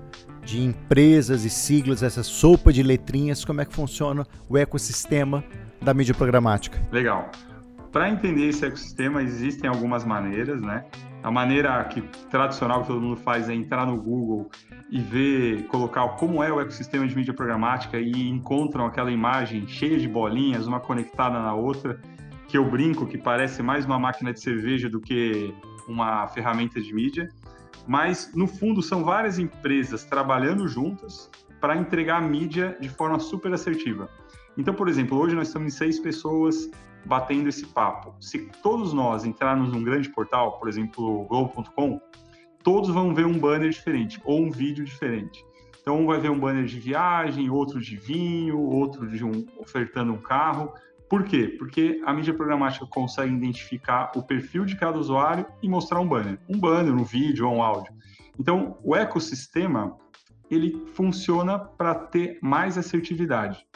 de 0.43 0.65
empresas 0.65 1.45
e 1.45 1.51
siglas, 1.51 2.03
essa 2.03 2.23
sopa 2.23 2.73
de 2.73 2.83
letrinhas, 2.83 3.45
como 3.45 3.61
é 3.61 3.67
que 3.67 3.75
funciona 3.75 4.27
o 4.49 4.57
ecossistema 4.57 5.45
da 5.83 5.93
mídia 5.93 6.15
programática. 6.15 6.81
Legal. 6.91 7.31
Para 7.93 8.11
entender 8.11 8.49
esse 8.49 8.67
ecossistema, 8.67 9.23
existem 9.23 9.69
algumas 9.69 10.05
maneiras, 10.05 10.61
né? 10.61 10.85
A 11.23 11.31
maneira 11.31 11.83
que 11.85 12.03
tradicional 12.31 12.83
que 12.83 12.89
todo 12.89 13.01
mundo 13.01 13.17
faz 13.17 13.49
é 13.49 13.55
entrar 13.55 13.87
no 13.87 13.97
Google 13.97 14.51
e 14.91 15.01
ver, 15.01 15.67
colocar 15.69 16.07
como 16.11 16.43
é 16.43 16.53
o 16.53 16.61
ecossistema 16.61 17.07
de 17.07 17.17
mídia 17.17 17.33
programática 17.33 17.99
e 17.99 18.29
encontram 18.29 18.87
aquela 18.87 19.11
imagem 19.11 19.67
cheia 19.67 19.99
de 19.99 20.07
bolinhas, 20.07 20.67
uma 20.67 20.81
conectada 20.81 21.41
na 21.41 21.55
outra, 21.55 22.01
que 22.47 22.57
eu 22.57 22.71
brinco 22.71 23.07
que 23.07 23.19
parece 23.19 23.63
mais 23.63 23.85
uma 23.85 23.99
máquina 23.99 24.33
de 24.33 24.41
cerveja 24.41 24.89
do 24.89 25.01
que 25.01 25.55
uma 25.89 26.27
ferramenta 26.29 26.81
de 26.81 26.95
mídia. 26.95 27.29
Mas, 27.87 28.33
no 28.35 28.47
fundo, 28.47 28.83
são 28.83 29.03
várias 29.03 29.39
empresas 29.39 30.05
trabalhando 30.05 30.69
juntas 30.69 31.31
para 31.59 31.77
entregar 31.77 32.21
mídia 32.21 32.77
de 32.79 32.89
forma 32.89 33.19
super 33.19 33.53
assertiva. 33.53 34.09
Então, 34.57 34.75
por 34.75 34.89
exemplo, 34.89 35.19
hoje 35.19 35.35
nós 35.35 35.49
estamos 35.49 35.75
em 35.75 35.77
seis 35.77 35.99
pessoas 35.99 36.71
batendo 37.05 37.49
esse 37.49 37.67
papo. 37.67 38.15
Se 38.21 38.39
todos 38.63 38.93
nós 38.93 39.25
entrarmos 39.25 39.73
num 39.73 39.83
grande 39.83 40.09
portal, 40.11 40.59
por 40.59 40.69
exemplo, 40.69 41.25
Globo.com, 41.25 42.01
todos 42.63 42.91
vão 42.91 43.15
ver 43.15 43.27
um 43.27 43.39
banner 43.39 43.71
diferente 43.71 44.21
ou 44.25 44.41
um 44.41 44.51
vídeo 44.51 44.85
diferente. 44.85 45.45
Então, 45.81 46.01
um 46.01 46.07
vai 46.07 46.21
ver 46.21 46.31
um 46.31 46.39
banner 46.39 46.67
de 46.67 46.79
viagem, 46.79 47.49
outro 47.49 47.81
de 47.81 47.97
vinho, 47.97 48.61
outro 48.61 49.09
de 49.09 49.25
um 49.25 49.47
ofertando 49.59 50.13
um 50.13 50.19
carro. 50.19 50.73
Por 51.09 51.25
quê? 51.25 51.57
Porque 51.59 52.03
a 52.05 52.13
mídia 52.13 52.35
programática 52.35 52.87
consegue 52.87 53.33
identificar 53.33 54.13
o 54.15 54.23
perfil 54.23 54.67
de 54.67 54.77
cada 54.77 54.99
usuário 54.99 55.47
e 55.63 55.69
mostrar 55.69 56.01
um 56.01 56.07
banner. 56.07 56.39
Um 56.47 56.59
banner, 56.59 56.95
um 56.95 57.05
vídeo 57.05 57.49
ou 57.49 57.57
um 57.57 57.63
áudio. 57.63 57.95
Então, 58.39 58.77
o 58.85 58.95
ecossistema, 58.95 59.97
ele 60.51 60.87
funciona 60.93 61.59
para 61.59 61.95
ter 61.95 62.39
mais 62.43 62.77
assertividade. 62.77 63.67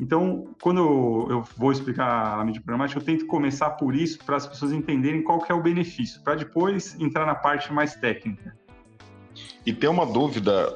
Então, 0.00 0.54
quando 0.60 1.26
eu, 1.30 1.44
vou 1.56 1.70
explicar 1.70 2.40
a 2.40 2.44
mídia 2.44 2.60
programática, 2.62 3.00
eu 3.00 3.04
tento 3.04 3.26
começar 3.26 3.70
por 3.70 3.94
isso 3.94 4.18
para 4.24 4.36
as 4.36 4.46
pessoas 4.46 4.72
entenderem 4.72 5.22
qual 5.22 5.40
que 5.40 5.52
é 5.52 5.54
o 5.54 5.62
benefício, 5.62 6.20
para 6.22 6.34
depois 6.34 6.98
entrar 7.00 7.26
na 7.26 7.34
parte 7.34 7.72
mais 7.72 7.94
técnica. 7.94 8.56
E 9.66 9.72
tem 9.72 9.88
uma 9.88 10.04
dúvida, 10.04 10.74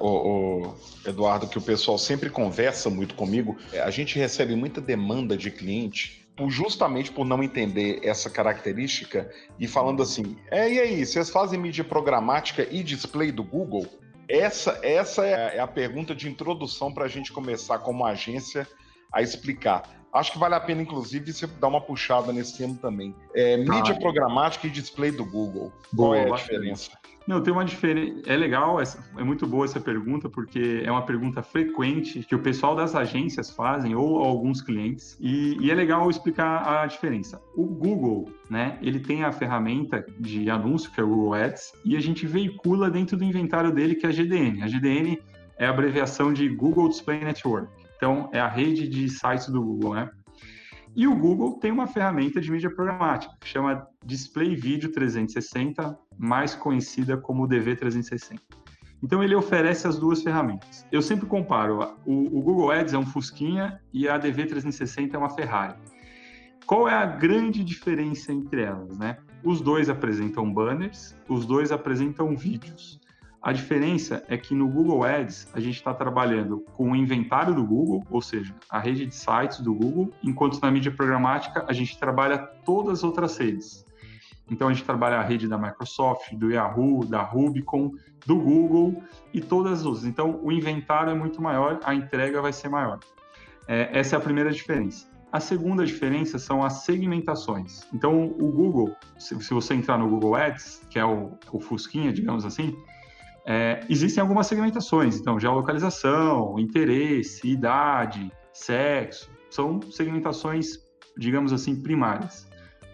Eduardo, 1.06 1.46
que 1.46 1.58
o 1.58 1.60
pessoal 1.60 1.98
sempre 1.98 2.30
conversa 2.30 2.88
muito 2.88 3.14
comigo. 3.14 3.56
É, 3.72 3.80
a 3.80 3.90
gente 3.90 4.18
recebe 4.18 4.56
muita 4.56 4.80
demanda 4.80 5.36
de 5.36 5.50
cliente 5.50 6.26
justamente 6.48 7.10
por 7.10 7.26
não 7.26 7.42
entender 7.42 8.00
essa 8.02 8.30
característica 8.30 9.30
e 9.58 9.66
falando 9.66 10.02
assim: 10.02 10.36
é, 10.50 10.72
e 10.72 10.80
aí, 10.80 11.04
vocês 11.04 11.30
fazem 11.30 11.58
mídia 11.58 11.84
programática 11.84 12.66
e 12.70 12.82
display 12.82 13.32
do 13.32 13.42
Google? 13.42 13.86
Essa, 14.28 14.78
essa 14.82 15.24
é 15.24 15.58
a 15.58 15.66
pergunta 15.66 16.14
de 16.14 16.28
introdução 16.28 16.92
para 16.92 17.06
a 17.06 17.08
gente 17.08 17.32
começar 17.32 17.78
como 17.78 18.04
agência 18.04 18.68
a 19.12 19.22
explicar. 19.22 19.82
Acho 20.12 20.32
que 20.32 20.38
vale 20.38 20.54
a 20.54 20.60
pena, 20.60 20.82
inclusive, 20.82 21.32
você 21.32 21.46
dar 21.46 21.68
uma 21.68 21.80
puxada 21.80 22.32
nesse 22.32 22.56
tema 22.56 22.74
também. 22.80 23.14
É, 23.34 23.56
mídia 23.58 23.94
ah, 23.94 24.00
programática 24.00 24.66
e 24.66 24.70
display 24.70 25.10
do 25.10 25.24
Google. 25.24 25.70
Qual 25.94 26.14
é 26.14 26.30
a 26.30 26.34
diferença? 26.34 26.90
Não, 27.26 27.42
tem 27.42 27.52
uma 27.52 27.64
diferença. 27.64 28.22
É 28.24 28.34
legal, 28.34 28.78
é 28.80 29.22
muito 29.22 29.46
boa 29.46 29.66
essa 29.66 29.78
pergunta, 29.78 30.30
porque 30.30 30.82
é 30.82 30.90
uma 30.90 31.02
pergunta 31.02 31.42
frequente 31.42 32.22
que 32.22 32.34
o 32.34 32.38
pessoal 32.38 32.74
das 32.74 32.94
agências 32.94 33.50
fazem, 33.50 33.94
ou 33.94 34.24
alguns 34.24 34.62
clientes, 34.62 35.14
e, 35.20 35.58
e, 35.60 35.70
é 35.70 35.74
legal 35.74 36.08
explicar 36.08 36.66
a 36.66 36.86
diferença. 36.86 37.38
O 37.54 37.66
Google, 37.66 38.30
né, 38.48 38.78
ele 38.80 39.00
tem 39.00 39.24
a 39.24 39.30
ferramenta 39.30 40.06
de 40.18 40.48
anúncio, 40.48 40.90
que 40.90 41.00
é 41.00 41.04
o 41.04 41.08
Google 41.08 41.34
Ads, 41.34 41.74
e 41.84 41.98
a 41.98 42.00
gente 42.00 42.26
veicula 42.26 42.90
dentro 42.90 43.14
do 43.14 43.24
inventário 43.24 43.70
dele, 43.72 43.94
que 43.94 44.06
é 44.06 44.08
a 44.08 44.12
GDN. 44.12 44.62
A 44.62 44.66
GDN 44.66 45.20
é 45.58 45.66
a 45.66 45.70
abreviação 45.70 46.32
de 46.32 46.48
Google 46.48 46.88
Display 46.88 47.22
Network. 47.22 47.68
Então, 47.98 48.30
é 48.32 48.38
a 48.40 48.48
rede 48.48 48.88
de 48.88 49.08
sites 49.10 49.48
do 49.48 49.60
Google, 49.60 49.94
né? 49.94 50.10
E 50.94 51.06
o 51.06 51.14
Google 51.14 51.58
tem 51.58 51.70
uma 51.70 51.86
ferramenta 51.86 52.40
de 52.40 52.50
mídia 52.50 52.70
programática 52.70 53.34
que 53.40 53.46
chama 53.46 53.86
Display 54.04 54.54
Video 54.54 54.90
360, 54.90 55.98
mais 56.16 56.54
conhecida 56.54 57.16
como 57.16 57.46
DV360. 57.46 58.40
Então 59.02 59.22
ele 59.22 59.34
oferece 59.34 59.86
as 59.86 59.98
duas 59.98 60.22
ferramentas. 60.22 60.86
Eu 60.90 61.02
sempre 61.02 61.26
comparo, 61.26 61.96
o, 62.04 62.38
o 62.38 62.42
Google 62.42 62.70
Ads 62.70 62.94
é 62.94 62.98
um 62.98 63.06
Fusquinha 63.06 63.80
e 63.92 64.08
a 64.08 64.18
DV360 64.18 65.14
é 65.14 65.18
uma 65.18 65.30
Ferrari. 65.30 65.74
Qual 66.66 66.88
é 66.88 66.94
a 66.94 67.06
grande 67.06 67.62
diferença 67.64 68.32
entre 68.32 68.62
elas, 68.62 68.98
né? 68.98 69.18
Os 69.44 69.60
dois 69.60 69.88
apresentam 69.88 70.52
banners, 70.52 71.16
os 71.28 71.46
dois 71.46 71.70
apresentam 71.70 72.36
vídeos. 72.36 73.00
A 73.40 73.52
diferença 73.52 74.24
é 74.28 74.36
que 74.36 74.54
no 74.54 74.68
Google 74.68 75.04
Ads 75.04 75.48
a 75.54 75.60
gente 75.60 75.76
está 75.76 75.94
trabalhando 75.94 76.64
com 76.74 76.90
o 76.90 76.96
inventário 76.96 77.54
do 77.54 77.64
Google, 77.64 78.04
ou 78.10 78.20
seja, 78.20 78.52
a 78.68 78.80
rede 78.80 79.06
de 79.06 79.14
sites 79.14 79.60
do 79.60 79.72
Google, 79.72 80.12
enquanto 80.22 80.60
na 80.60 80.70
mídia 80.70 80.90
programática 80.90 81.64
a 81.68 81.72
gente 81.72 81.98
trabalha 81.98 82.38
todas 82.38 82.98
as 82.98 83.04
outras 83.04 83.38
redes. 83.38 83.86
Então 84.50 84.68
a 84.68 84.72
gente 84.72 84.84
trabalha 84.84 85.18
a 85.18 85.22
rede 85.22 85.46
da 85.46 85.56
Microsoft, 85.56 86.34
do 86.34 86.50
Yahoo, 86.50 87.04
da 87.04 87.22
Rubicon, 87.22 87.92
do 88.26 88.36
Google 88.36 89.02
e 89.32 89.40
todas 89.40 89.80
as 89.80 89.86
outras. 89.86 90.04
Então 90.04 90.40
o 90.42 90.50
inventário 90.50 91.10
é 91.10 91.14
muito 91.14 91.40
maior, 91.40 91.78
a 91.84 91.94
entrega 91.94 92.42
vai 92.42 92.52
ser 92.52 92.68
maior. 92.68 92.98
É, 93.68 93.90
essa 93.92 94.16
é 94.16 94.18
a 94.18 94.20
primeira 94.20 94.50
diferença. 94.50 95.06
A 95.30 95.38
segunda 95.38 95.84
diferença 95.84 96.38
são 96.38 96.64
as 96.64 96.84
segmentações. 96.84 97.86
Então 97.92 98.24
o 98.24 98.50
Google, 98.50 98.96
se, 99.18 99.38
se 99.42 99.54
você 99.54 99.74
entrar 99.74 99.98
no 99.98 100.08
Google 100.08 100.34
Ads, 100.34 100.86
que 100.90 100.98
é 100.98 101.04
o, 101.04 101.32
o 101.52 101.60
Fusquinha, 101.60 102.12
digamos 102.12 102.44
assim, 102.46 102.74
é, 103.50 103.80
existem 103.88 104.20
algumas 104.20 104.46
segmentações, 104.46 105.18
então 105.18 105.40
geolocalização, 105.40 106.58
interesse, 106.58 107.48
idade, 107.48 108.30
sexo, 108.52 109.30
são 109.48 109.80
segmentações, 109.90 110.78
digamos 111.16 111.50
assim, 111.50 111.80
primárias. 111.82 112.46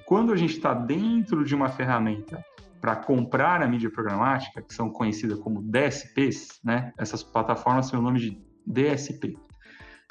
Quando 0.07 0.33
a 0.33 0.37
gente 0.37 0.55
está 0.55 0.73
dentro 0.73 1.45
de 1.45 1.57
uma 1.57 1.69
ferramenta 1.69 2.41
para 2.81 2.95
comprar 2.95 3.63
a 3.63 3.67
mídia 3.67 3.91
programática, 3.91 4.63
que 4.63 4.73
são 4.73 4.89
conhecidas 4.91 5.41
como 5.41 5.61
DSPs, 5.61 6.61
né? 6.63 6.93
essas 6.97 7.25
plataformas 7.25 7.91
têm 7.91 7.99
o 7.99 8.03
nome 8.03 8.21
de 8.21 8.39
DSP. 8.65 9.37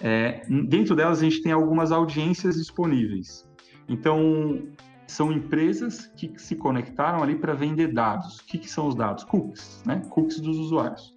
É, 0.01 0.41
dentro 0.67 0.93
delas 0.93 1.19
a 1.19 1.23
gente 1.23 1.41
tem 1.41 1.53
algumas 1.53 1.93
audiências 1.93 2.55
disponíveis. 2.55 3.47
Então, 3.87 4.61
são 5.07 5.31
empresas 5.31 6.07
que 6.15 6.33
se 6.37 6.55
conectaram 6.55 7.21
ali 7.21 7.35
para 7.35 7.53
vender 7.53 7.93
dados. 7.93 8.39
O 8.39 8.45
que, 8.45 8.57
que, 8.57 8.69
são 8.69 8.87
os 8.87 8.95
dados? 8.95 9.23
Cookies, 9.23 9.81
né? 9.85 10.01
Cookies 10.09 10.39
dos 10.39 10.57
usuários. 10.57 11.13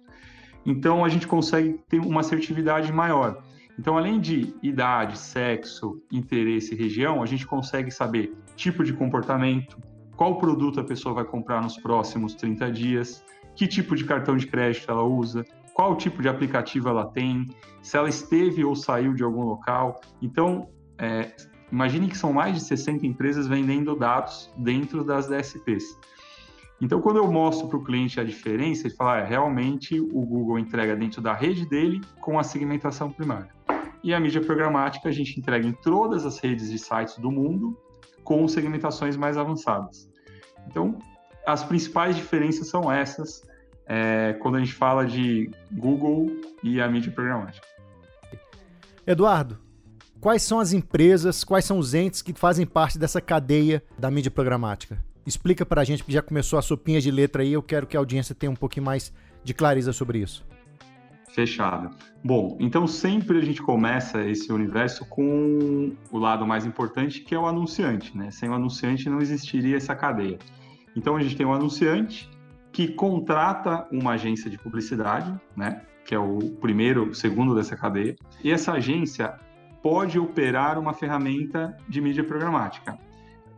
Então 0.65 1.05
a 1.05 1.09
gente 1.09 1.27
consegue 1.27 1.79
ter 1.87 1.99
uma 1.99 2.21
assertividade 2.21 2.91
maior. 2.91 3.41
Então, 3.79 3.97
além 3.97 4.19
de 4.19 4.55
idade, 4.61 5.17
sexo, 5.17 6.01
interesse 6.11 6.73
e 6.73 6.77
região, 6.77 7.21
a 7.21 7.25
gente 7.27 7.45
consegue 7.45 7.91
saber 7.91 8.35
tipo 8.55 8.83
de 8.83 8.91
comportamento, 8.91 9.77
qual 10.15 10.39
produto 10.39 10.79
a 10.79 10.83
pessoa 10.83 11.13
vai 11.13 11.23
comprar 11.23 11.61
nos 11.61 11.77
próximos 11.77 12.33
30 12.33 12.71
dias, 12.71 13.23
que 13.55 13.67
tipo 13.67 13.95
de 13.95 14.03
cartão 14.03 14.35
de 14.35 14.47
crédito 14.47 14.89
ela 14.89 15.03
usa, 15.03 15.45
qual 15.75 15.95
tipo 15.95 16.23
de 16.23 16.27
aplicativo 16.27 16.89
ela 16.89 17.05
tem, 17.05 17.45
se 17.83 17.95
ela 17.95 18.09
esteve 18.09 18.65
ou 18.65 18.75
saiu 18.75 19.13
de 19.13 19.23
algum 19.23 19.43
local. 19.43 20.01
Então, 20.23 20.67
é, 20.97 21.35
Imagine 21.71 22.07
que 22.07 22.17
são 22.17 22.31
mais 22.31 22.55
de 22.55 22.61
60 22.61 23.05
empresas 23.05 23.47
vendendo 23.47 23.95
dados 23.95 24.49
dentro 24.57 25.03
das 25.03 25.27
DSPs. 25.27 25.97
Então, 26.79 27.01
quando 27.01 27.17
eu 27.17 27.31
mostro 27.31 27.67
para 27.67 27.77
o 27.77 27.83
cliente 27.83 28.19
a 28.19 28.23
diferença, 28.23 28.87
ele 28.87 28.95
fala, 28.95 29.17
ah, 29.17 29.23
realmente 29.23 29.99
o 29.99 30.21
Google 30.21 30.59
entrega 30.59 30.95
dentro 30.95 31.21
da 31.21 31.33
rede 31.33 31.65
dele 31.65 32.01
com 32.21 32.37
a 32.37 32.43
segmentação 32.43 33.11
primária. 33.11 33.49
E 34.03 34.13
a 34.13 34.19
mídia 34.19 34.41
programática 34.41 35.09
a 35.09 35.11
gente 35.11 35.39
entrega 35.39 35.67
em 35.67 35.73
todas 35.73 36.25
as 36.25 36.39
redes 36.39 36.69
de 36.69 36.77
sites 36.77 37.17
do 37.17 37.31
mundo 37.31 37.75
com 38.23 38.47
segmentações 38.47 39.17
mais 39.17 39.37
avançadas. 39.37 40.09
Então, 40.67 40.99
as 41.45 41.63
principais 41.63 42.15
diferenças 42.15 42.67
são 42.67 42.91
essas. 42.91 43.41
é, 43.87 44.33
quando 44.41 44.55
a 44.55 44.59
gente 44.59 44.73
fala 44.73 45.05
de 45.05 45.49
Google 45.71 46.29
e 46.61 46.81
a 46.81 46.87
mídia 46.89 47.11
programática. 47.11 47.65
Eduardo, 49.05 49.57
quais 50.19 50.43
são 50.43 50.59
as 50.59 50.73
empresas, 50.73 51.43
quais 51.43 51.65
são 51.65 51.77
os 51.77 51.93
entes 51.93 52.21
que 52.21 52.33
fazem 52.33 52.65
parte 52.65 52.97
dessa 52.97 53.21
cadeia 53.21 53.83
da 53.97 54.09
mídia 54.09 54.31
programática? 54.31 54.97
Explica 55.25 55.65
para 55.65 55.81
a 55.81 55.83
gente, 55.83 56.03
porque 56.03 56.13
já 56.13 56.21
começou 56.21 56.57
a 56.57 56.61
sopinha 56.61 57.01
de 57.01 57.11
letra 57.11 57.43
aí, 57.43 57.53
eu 57.53 57.61
quero 57.61 57.85
que 57.85 57.97
a 57.97 57.99
audiência 57.99 58.33
tenha 58.33 58.51
um 58.51 58.55
pouquinho 58.55 58.85
mais 58.85 59.11
de 59.43 59.53
clareza 59.53 59.91
sobre 59.91 60.19
isso. 60.19 60.45
Fechado. 61.33 61.95
Bom, 62.23 62.57
então 62.59 62.87
sempre 62.87 63.37
a 63.37 63.41
gente 63.41 63.61
começa 63.61 64.23
esse 64.23 64.51
universo 64.51 65.05
com 65.05 65.91
o 66.11 66.17
lado 66.17 66.47
mais 66.47 66.65
importante, 66.65 67.21
que 67.21 67.35
é 67.35 67.39
o 67.39 67.45
anunciante, 67.45 68.17
né? 68.17 68.31
Sem 68.31 68.49
o 68.49 68.53
anunciante 68.53 69.09
não 69.09 69.19
existiria 69.19 69.77
essa 69.77 69.95
cadeia. 69.95 70.39
Então 70.95 71.15
a 71.15 71.21
gente 71.21 71.35
tem 71.35 71.45
o 71.45 71.53
anunciante 71.53 72.27
que 72.71 72.87
contrata 72.87 73.87
uma 73.91 74.13
agência 74.13 74.49
de 74.49 74.57
publicidade, 74.57 75.31
né? 75.55 75.81
Que 76.05 76.15
é 76.15 76.19
o 76.19 76.39
primeiro, 76.59 77.09
o 77.09 77.13
segundo 77.13 77.53
dessa 77.53 77.75
cadeia. 77.75 78.15
E 78.43 78.51
essa 78.51 78.71
agência 78.71 79.37
pode 79.81 80.19
operar 80.19 80.77
uma 80.77 80.93
ferramenta 80.93 81.77
de 81.87 82.01
mídia 82.01 82.23
programática. 82.23 82.97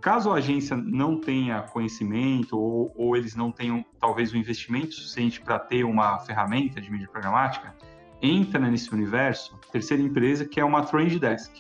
Caso 0.02 0.32
a 0.32 0.36
agência 0.36 0.78
não 0.78 1.20
tenha 1.20 1.62
conhecimento 1.64 2.58
ou, 2.58 2.94
ou 2.96 3.18
eles 3.18 3.36
não 3.36 3.52
tenham 3.52 3.84
talvez 4.00 4.32
o 4.32 4.38
investimento 4.38 4.94
suficiente 4.94 5.42
para 5.42 5.60
ter 5.60 5.84
uma 5.84 6.20
ferramenta 6.20 6.80
de 6.80 6.90
mídia 6.90 7.10
programática, 7.10 7.76
entra 8.22 8.60
nesse 8.60 8.94
universo 8.94 9.60
terceira 9.72 10.02
empresa 10.02 10.46
que 10.46 10.60
é 10.60 10.64
uma 10.64 10.84
Trend 10.84 11.20
Desk, 11.20 11.52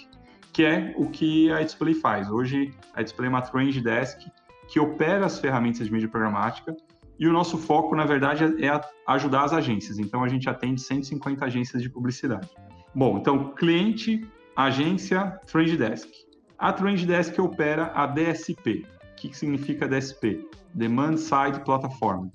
que 0.53 0.63
é 0.63 0.93
o 0.97 1.09
que 1.09 1.51
a 1.51 1.61
Display 1.61 1.93
faz. 1.93 2.29
Hoje 2.29 2.73
a 2.93 3.01
Display 3.01 3.27
é 3.27 3.29
uma 3.29 3.41
Trend 3.41 3.81
Desk 3.81 4.25
que 4.69 4.79
opera 4.79 5.25
as 5.25 5.39
ferramentas 5.39 5.87
de 5.87 5.93
mídia 5.93 6.07
programática 6.07 6.75
e 7.19 7.27
o 7.27 7.33
nosso 7.33 7.57
foco, 7.57 7.95
na 7.95 8.05
verdade, 8.05 8.45
é 8.63 8.81
ajudar 9.07 9.43
as 9.43 9.51
agências. 9.51 9.99
Então, 9.99 10.23
a 10.23 10.29
gente 10.29 10.49
atende 10.49 10.79
150 10.79 11.43
agências 11.43 11.83
de 11.83 11.89
publicidade. 11.89 12.49
Bom, 12.95 13.17
então, 13.17 13.53
cliente, 13.53 14.25
agência, 14.65 15.39
Trend 15.45 15.77
Desk. 15.77 16.09
A 16.57 16.73
Trend 16.73 17.05
Desk 17.05 17.39
opera 17.39 17.93
a 17.95 18.05
DSP. 18.05 18.85
O 19.11 19.15
que 19.15 19.33
significa 19.33 19.87
DSP? 19.87 20.45
Demand 20.73 21.15
Side 21.15 21.63
Platform. 21.63 22.27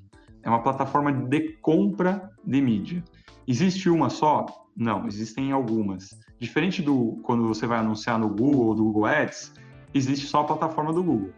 É 0.42 0.48
uma 0.48 0.62
plataforma 0.62 1.12
de 1.12 1.52
compra 1.60 2.30
de 2.42 2.62
mídia. 2.62 3.04
Existe 3.46 3.90
uma 3.90 4.08
só? 4.08 4.46
Não, 4.74 5.06
existem 5.06 5.52
algumas. 5.52 6.18
Diferente 6.40 6.80
do 6.80 7.20
quando 7.22 7.46
você 7.46 7.66
vai 7.66 7.78
anunciar 7.78 8.18
no 8.18 8.30
Google 8.30 8.68
ou 8.68 8.74
do 8.74 8.84
Google 8.84 9.04
Ads, 9.04 9.52
existe 9.92 10.26
só 10.26 10.40
a 10.40 10.44
plataforma 10.44 10.94
do 10.94 11.02
Google. 11.02 11.30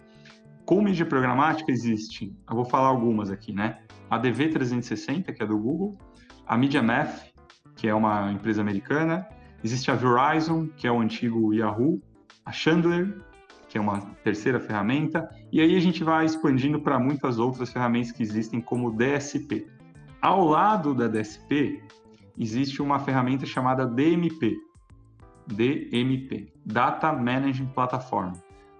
Com 0.65 0.83
mídia 0.83 1.05
programática 1.05 1.71
existe, 1.71 2.33
eu 2.49 2.55
vou 2.55 2.65
falar 2.65 2.89
algumas 2.89 3.31
aqui, 3.31 3.53
né? 3.53 3.79
A 4.09 4.21
DV360, 4.21 5.35
que 5.35 5.43
é 5.43 5.47
do 5.47 5.59
Google, 5.59 5.99
a 6.47 6.57
MediaMath, 6.57 7.33
que 7.75 7.89
é 7.89 7.95
uma 7.95 8.31
empresa 8.33 8.61
americana, 8.61 9.29
existe 9.67 9.91
a 9.91 9.97
Verizon, 9.97 10.69
que 10.77 10.87
é 10.87 10.93
o 10.93 11.01
antigo 11.01 11.53
Yahoo, 11.53 12.01
a 12.45 12.53
Chandler, 12.53 13.21
que 13.69 13.77
é 13.77 13.81
uma 13.81 14.01
terceira 14.23 14.61
ferramenta, 14.61 15.29
e 15.51 15.61
aí 15.61 15.77
a 15.77 15.81
gente 15.81 16.05
vai 16.05 16.25
expandindo 16.25 16.81
para 16.81 17.01
muitas 17.01 17.37
outras 17.41 17.73
ferramentas 17.73 18.13
que 18.13 18.23
existem 18.23 18.61
como 18.61 18.93
DSP. 18.93 19.67
Ao 20.23 20.45
lado 20.45 20.95
da 20.95 21.09
DSP, 21.09 21.83
existe 22.39 22.81
uma 22.81 23.01
ferramenta 23.01 23.45
chamada 23.45 23.85
DMP, 23.85 24.57
DMP, 25.49 26.53
Data 26.65 27.13
Management 27.13 27.73
Platform. 27.75 28.35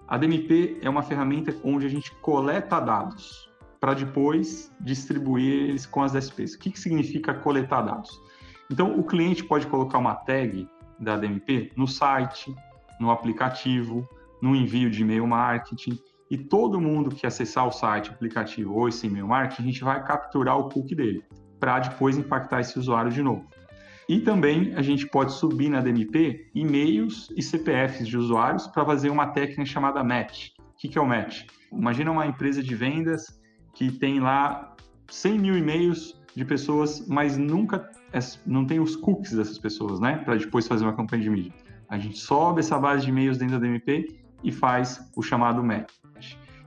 A 0.07 0.17
DMP 0.17 0.77
é 0.81 0.89
uma 0.89 1.03
ferramenta 1.03 1.53
onde 1.65 1.85
a 1.85 1.89
gente 1.89 2.15
coleta 2.21 2.79
dados 2.79 3.51
para 3.81 3.93
depois 3.93 4.73
distribuir 4.79 5.69
eles 5.69 5.85
com 5.85 6.01
as 6.01 6.13
DSPs. 6.13 6.53
O 6.53 6.59
que, 6.59 6.71
que 6.71 6.79
significa 6.79 7.33
coletar 7.33 7.81
dados? 7.81 8.09
Então, 8.71 8.97
o 8.97 9.03
cliente 9.03 9.43
pode 9.43 9.67
colocar 9.67 9.97
uma 9.97 10.15
tag 10.15 10.67
da 10.99 11.17
DMP 11.17 11.71
no 11.75 11.87
site, 11.87 12.53
no 12.99 13.11
aplicativo, 13.11 14.07
no 14.41 14.55
envio 14.55 14.89
de 14.89 15.01
e-mail 15.01 15.27
marketing, 15.27 15.99
e 16.29 16.37
todo 16.37 16.81
mundo 16.81 17.15
que 17.15 17.25
acessar 17.25 17.67
o 17.67 17.71
site, 17.71 18.09
aplicativo 18.09 18.73
ou 18.73 18.87
esse 18.87 19.07
e-mail 19.07 19.27
marketing, 19.27 19.61
a 19.61 19.65
gente 19.65 19.83
vai 19.83 20.03
capturar 20.03 20.57
o 20.57 20.69
cookie 20.69 20.95
dele, 20.95 21.23
para 21.59 21.79
depois 21.79 22.17
impactar 22.17 22.61
esse 22.61 22.77
usuário 22.77 23.11
de 23.11 23.21
novo. 23.21 23.45
E 24.09 24.19
também 24.21 24.73
a 24.75 24.81
gente 24.81 25.05
pode 25.07 25.33
subir 25.33 25.69
na 25.69 25.81
DMP 25.81 26.49
e-mails 26.55 27.29
e 27.35 27.41
CPFs 27.41 28.07
de 28.07 28.17
usuários 28.17 28.65
para 28.67 28.85
fazer 28.85 29.09
uma 29.09 29.27
técnica 29.27 29.65
chamada 29.65 30.03
match. 30.03 30.49
O 30.59 30.77
que, 30.77 30.87
que 30.87 30.97
é 30.97 31.01
o 31.01 31.05
match? 31.05 31.45
Imagina 31.71 32.11
uma 32.11 32.25
empresa 32.25 32.63
de 32.63 32.73
vendas 32.73 33.25
que 33.73 33.91
tem 33.91 34.19
lá 34.19 34.75
100 35.09 35.39
mil 35.39 35.57
e-mails 35.57 36.16
de 36.37 36.45
pessoas, 36.45 37.03
mas 37.07 37.35
nunca 37.35 37.89
não 38.45 38.63
tem 38.63 38.79
os 38.79 38.95
cookies 38.95 39.33
dessas 39.33 39.57
pessoas, 39.57 39.99
né? 39.99 40.17
Para 40.17 40.35
depois 40.35 40.67
fazer 40.67 40.85
uma 40.85 40.95
campanha 40.95 41.23
de 41.23 41.29
mídia. 41.31 41.53
A 41.89 41.97
gente 41.97 42.19
sobe 42.19 42.59
essa 42.59 42.77
base 42.77 43.03
de 43.03 43.09
e-mails 43.09 43.39
dentro 43.39 43.59
da 43.59 43.65
DMP 43.65 44.19
e 44.43 44.51
faz 44.51 45.11
o 45.15 45.23
chamado 45.23 45.63
match. 45.63 45.91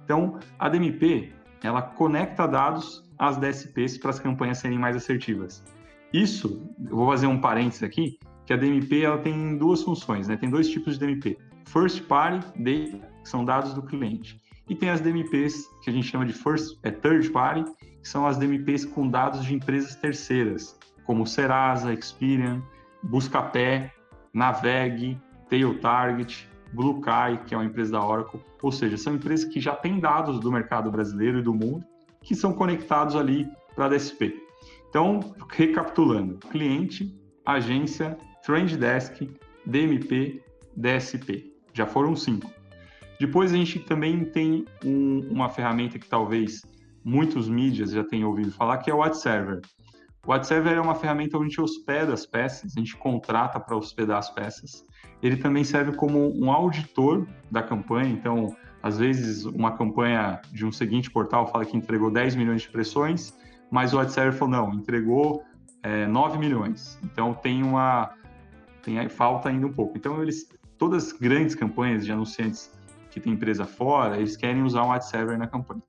Então, 0.04 0.40
a 0.59 0.68
DMP 0.68 1.33
ela 1.62 1.83
conecta 1.83 2.48
dados 2.48 3.09
às 3.16 3.37
DSPs 3.37 3.96
para 3.96 4.11
as 4.11 4.18
campanhas 4.18 4.59
serem 4.59 4.76
mais 4.76 4.96
assertivas. 4.96 5.62
Isso, 6.12 6.68
eu 6.88 6.96
vou 6.96 7.06
fazer 7.06 7.28
um 7.28 7.40
parênteses 7.40 7.85
aqui, 7.85 8.18
que 8.46 8.52
a 8.52 8.56
DMP 8.56 9.02
ela 9.02 9.18
tem 9.18 9.56
duas 9.56 9.85
funções, 9.85 10.26
né? 10.26 10.37
Tem 10.37 10.50
dois 10.50 10.68
tipos 10.68 10.98
de 10.98 11.06
DMP. 11.06 11.38
First 11.66 12.02
Party 12.09 12.44
Data, 12.56 13.09
que 13.22 13.28
são 13.28 13.44
dados 13.44 13.72
do 13.72 13.83
cliente. 13.83 14.40
E 14.68 14.74
tem 14.74 14.90
as 14.90 15.00
DMPs 15.00 15.64
que 15.85 15.90
a 15.90 15.92
gente 15.92 16.09
chama 16.09 16.26
de 16.26 16.33
first, 16.33 16.76
é 16.83 16.90
third 16.90 17.30
party, 17.30 17.64
que 18.02 18.08
são 18.08 18.26
as 18.26 18.36
DMPs 18.36 18.84
com 18.84 19.08
dados 19.08 19.44
de 19.44 19.54
empresas 19.54 19.94
terceiras, 19.94 20.78
como 21.04 21.26
Serasa, 21.26 21.92
Experian, 21.92 22.62
Buscapé, 23.02 23.92
Naveg, 24.32 25.18
Tail 25.48 25.78
Target, 25.80 26.48
BlueKai, 26.72 27.42
que 27.44 27.54
é 27.54 27.56
uma 27.56 27.64
empresa 27.64 27.92
da 27.92 28.04
Oracle. 28.04 28.40
Ou 28.62 28.70
seja, 28.70 28.96
são 28.96 29.14
empresas 29.14 29.44
que 29.44 29.60
já 29.60 29.74
têm 29.74 29.98
dados 29.98 30.38
do 30.40 30.52
mercado 30.52 30.90
brasileiro 30.90 31.38
e 31.38 31.42
do 31.42 31.52
mundo 31.52 31.84
que 32.22 32.34
são 32.34 32.52
conectados 32.52 33.16
ali 33.16 33.48
para 33.74 33.86
a 33.86 33.88
DSP. 33.88 34.34
Então, 34.88 35.34
recapitulando: 35.50 36.38
cliente, 36.50 37.18
agência, 37.44 38.16
trend 38.44 38.76
desk, 38.76 39.28
DMP, 39.66 40.42
DSP. 40.76 41.52
Já 41.72 41.86
foram 41.86 42.14
cinco. 42.14 42.50
Depois 43.18 43.52
a 43.52 43.56
gente 43.56 43.80
também 43.80 44.24
tem 44.24 44.64
um, 44.84 45.20
uma 45.30 45.48
ferramenta 45.48 45.98
que 45.98 46.08
talvez 46.08 46.62
muitos 47.04 47.48
mídias 47.48 47.90
já 47.90 48.04
tenham 48.04 48.28
ouvido 48.28 48.52
falar, 48.52 48.78
que 48.78 48.90
é 48.90 48.94
o 48.94 48.98
WhatServer. 48.98 49.60
O 50.26 50.30
WhatServer 50.30 50.74
é 50.74 50.80
uma 50.80 50.94
ferramenta 50.94 51.36
onde 51.36 51.46
a 51.46 51.48
gente 51.48 51.60
hospeda 51.60 52.12
as 52.12 52.26
peças, 52.26 52.76
a 52.76 52.80
gente 52.80 52.96
contrata 52.96 53.58
para 53.58 53.76
hospedar 53.76 54.18
as 54.18 54.30
peças. 54.30 54.84
Ele 55.22 55.36
também 55.36 55.64
serve 55.64 55.92
como 55.96 56.32
um 56.38 56.50
auditor 56.50 57.26
da 57.50 57.62
campanha, 57.62 58.10
então, 58.10 58.54
às 58.82 58.98
vezes, 58.98 59.44
uma 59.44 59.72
campanha 59.72 60.40
de 60.52 60.66
um 60.66 60.72
seguinte 60.72 61.10
portal 61.10 61.46
fala 61.46 61.64
que 61.64 61.76
entregou 61.76 62.10
10 62.10 62.36
milhões 62.36 62.62
de 62.62 62.68
impressões, 62.68 63.34
mas 63.70 63.94
o 63.94 63.98
AdServer 63.98 64.32
falou, 64.32 64.52
não, 64.52 64.74
entregou 64.74 65.42
é, 65.82 66.06
9 66.06 66.38
milhões. 66.38 66.98
Então 67.02 67.34
tem 67.34 67.62
uma 67.62 68.14
tem 68.82 69.08
falta 69.08 69.48
ainda 69.48 69.66
um 69.66 69.72
pouco. 69.72 69.96
Então 69.96 70.22
eles 70.22 70.48
todas 70.78 71.06
as 71.06 71.12
grandes 71.12 71.54
campanhas 71.54 72.04
de 72.04 72.12
anunciantes 72.12 72.70
que 73.10 73.20
tem 73.20 73.32
empresa 73.32 73.64
fora, 73.64 74.16
eles 74.16 74.36
querem 74.36 74.62
usar 74.62 74.84
um 74.84 74.92
AdServer 74.92 75.38
na 75.38 75.46
campanha. 75.46 75.82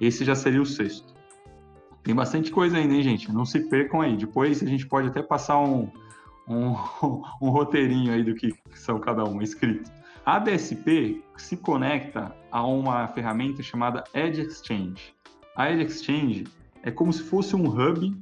Esse 0.00 0.24
já 0.24 0.34
seria 0.34 0.60
o 0.60 0.66
sexto. 0.66 1.14
Tem 2.02 2.14
bastante 2.14 2.50
coisa 2.50 2.76
ainda, 2.76 2.94
hein, 2.94 3.02
gente? 3.02 3.30
Não 3.30 3.44
se 3.44 3.60
percam 3.60 4.00
aí. 4.00 4.16
Depois 4.16 4.62
a 4.62 4.66
gente 4.66 4.86
pode 4.86 5.08
até 5.08 5.22
passar 5.22 5.58
um, 5.58 5.88
um, 6.48 6.74
um 7.40 7.50
roteirinho 7.50 8.12
aí 8.12 8.24
do 8.24 8.34
que 8.34 8.54
são 8.74 8.98
cada 8.98 9.24
um 9.24 9.40
escrito. 9.40 9.90
A 10.24 10.38
DSP 10.38 11.22
se 11.36 11.56
conecta 11.56 12.34
a 12.50 12.64
uma 12.64 13.08
ferramenta 13.08 13.62
chamada 13.62 14.04
Edge 14.14 14.40
Exchange. 14.40 15.14
A 15.56 15.70
Edge 15.70 15.84
Exchange 15.84 16.44
é 16.82 16.90
como 16.90 17.12
se 17.12 17.22
fosse 17.22 17.54
um 17.56 17.66
hub 17.66 18.16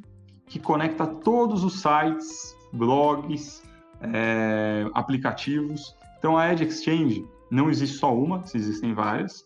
que 0.47 0.59
conecta 0.59 1.07
todos 1.07 1.63
os 1.63 1.81
sites, 1.81 2.57
blogs, 2.73 3.63
é, 4.01 4.87
aplicativos. 4.95 5.95
Então 6.19 6.37
a 6.37 6.53
Edge 6.53 6.65
Exchange 6.65 7.27
não 7.51 7.71
existe 7.71 7.97
só 7.97 8.15
uma, 8.15 8.45
existem 8.55 8.95
várias, 8.95 9.45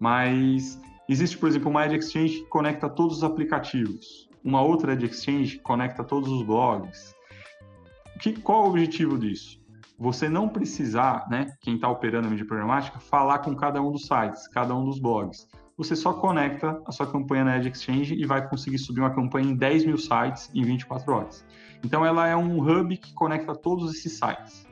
mas 0.00 0.80
existe, 1.08 1.36
por 1.38 1.48
exemplo, 1.48 1.70
uma 1.70 1.84
Edge 1.86 1.96
Exchange 1.96 2.40
que 2.40 2.46
conecta 2.46 2.88
todos 2.88 3.18
os 3.18 3.24
aplicativos, 3.24 4.28
uma 4.42 4.62
outra 4.62 4.92
Edge 4.92 5.06
Exchange 5.06 5.56
que 5.58 5.62
conecta 5.62 6.02
todos 6.02 6.30
os 6.30 6.42
blogs. 6.42 7.14
Que, 8.20 8.32
qual 8.32 8.64
o 8.64 8.68
objetivo 8.68 9.18
disso? 9.18 9.60
Você 9.98 10.28
não 10.28 10.48
precisar, 10.48 11.28
né, 11.30 11.54
quem 11.60 11.76
está 11.76 11.88
operando 11.88 12.26
a 12.26 12.30
mídia 12.30 12.46
programática, 12.46 12.98
falar 12.98 13.40
com 13.40 13.54
cada 13.54 13.80
um 13.80 13.92
dos 13.92 14.06
sites, 14.06 14.48
cada 14.48 14.74
um 14.74 14.84
dos 14.84 14.98
blogs 14.98 15.46
você 15.76 15.96
só 15.96 16.12
conecta 16.12 16.80
a 16.86 16.92
sua 16.92 17.10
campanha 17.10 17.44
na 17.44 17.56
Edge 17.56 17.70
Exchange 17.70 18.14
e 18.14 18.26
vai 18.26 18.46
conseguir 18.46 18.78
subir 18.78 19.00
uma 19.00 19.14
campanha 19.14 19.50
em 19.50 19.56
10 19.56 19.86
mil 19.86 19.98
sites 19.98 20.50
em 20.54 20.62
24 20.62 21.12
horas. 21.12 21.44
Então, 21.84 22.04
ela 22.04 22.28
é 22.28 22.36
um 22.36 22.60
hub 22.60 22.96
que 22.96 23.12
conecta 23.14 23.54
todos 23.54 23.92
esses 23.94 24.18
sites. 24.18 24.66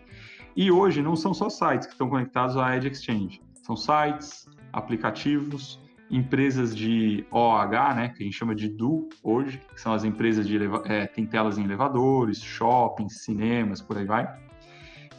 E 0.56 0.70
hoje 0.70 1.00
não 1.02 1.14
são 1.14 1.32
só 1.32 1.48
sites 1.48 1.86
que 1.86 1.92
estão 1.92 2.08
conectados 2.08 2.56
à 2.56 2.76
Edge 2.76 2.88
Exchange, 2.88 3.40
são 3.62 3.76
sites, 3.76 4.48
aplicativos, 4.72 5.80
empresas 6.10 6.74
de 6.74 7.24
OH, 7.30 7.94
né, 7.94 8.08
que 8.08 8.22
a 8.22 8.26
gente 8.26 8.36
chama 8.36 8.54
de 8.54 8.68
DU 8.68 9.08
hoje, 9.22 9.60
que 9.72 9.80
são 9.80 9.92
as 9.92 10.02
empresas 10.02 10.46
de 10.46 10.58
é, 10.86 11.06
tem 11.06 11.24
telas 11.24 11.56
em 11.56 11.64
elevadores, 11.64 12.42
shoppings, 12.42 13.22
cinemas, 13.22 13.80
por 13.80 13.96
aí 13.96 14.04
vai. 14.04 14.28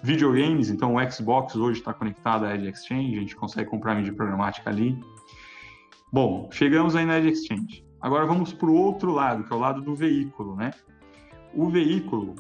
Videogames, 0.04 0.70
então 0.70 0.96
o 0.96 1.12
Xbox 1.12 1.56
hoje 1.56 1.80
está 1.80 1.94
conectado 1.94 2.46
à 2.46 2.56
Edge 2.56 2.68
Exchange, 2.68 3.18
a 3.18 3.22
gente 3.22 3.36
consegue 3.36 3.70
comprar 3.70 3.96
mídia 3.96 4.14
programática 4.14 4.70
ali. 4.70 5.00
Bom, 6.12 6.50
chegamos 6.52 6.96
aí 6.96 7.06
na 7.06 7.20
Edge 7.20 7.30
Exchange. 7.30 7.86
Agora 8.02 8.26
vamos 8.26 8.52
para 8.52 8.70
o 8.70 8.76
outro 8.76 9.12
lado, 9.12 9.44
que 9.44 9.54
é 9.54 9.56
o 9.56 9.60
lado 9.60 9.82
do 9.82 9.96
veículo, 9.96 10.56
né? 10.56 10.72
O 11.54 11.70
veículo, 11.70 12.36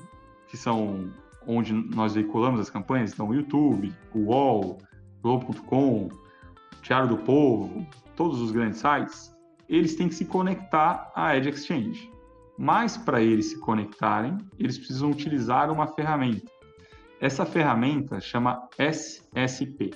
que 0.47 0.57
são 0.57 1.09
onde 1.47 1.73
nós 1.73 2.13
veiculamos 2.13 2.59
as 2.59 2.69
campanhas, 2.69 3.13
então 3.13 3.29
o 3.29 3.33
YouTube, 3.33 3.93
o 4.13 4.19
UOL, 4.25 4.77
Globo.com, 5.21 6.09
Diário 6.81 7.09
do 7.09 7.17
Povo, 7.17 7.85
todos 8.15 8.39
os 8.39 8.51
grandes 8.51 8.79
sites, 8.79 9.35
eles 9.69 9.95
têm 9.95 10.09
que 10.09 10.15
se 10.15 10.25
conectar 10.25 11.11
à 11.15 11.35
Edge 11.35 11.49
Exchange. 11.49 12.11
Mas 12.57 12.97
para 12.97 13.21
eles 13.21 13.51
se 13.51 13.59
conectarem, 13.59 14.37
eles 14.59 14.77
precisam 14.77 15.09
utilizar 15.09 15.71
uma 15.71 15.87
ferramenta. 15.87 16.51
Essa 17.19 17.45
ferramenta 17.45 18.19
chama 18.19 18.67
SSP, 18.77 19.91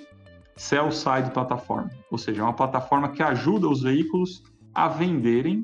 Sell 0.55 0.91
Side 0.91 1.31
Platform, 1.33 1.89
ou 2.09 2.17
seja, 2.17 2.41
é 2.41 2.43
uma 2.43 2.53
plataforma 2.53 3.09
que 3.09 3.21
ajuda 3.21 3.67
os 3.67 3.81
veículos 3.81 4.43
a 4.73 4.87
venderem 4.87 5.63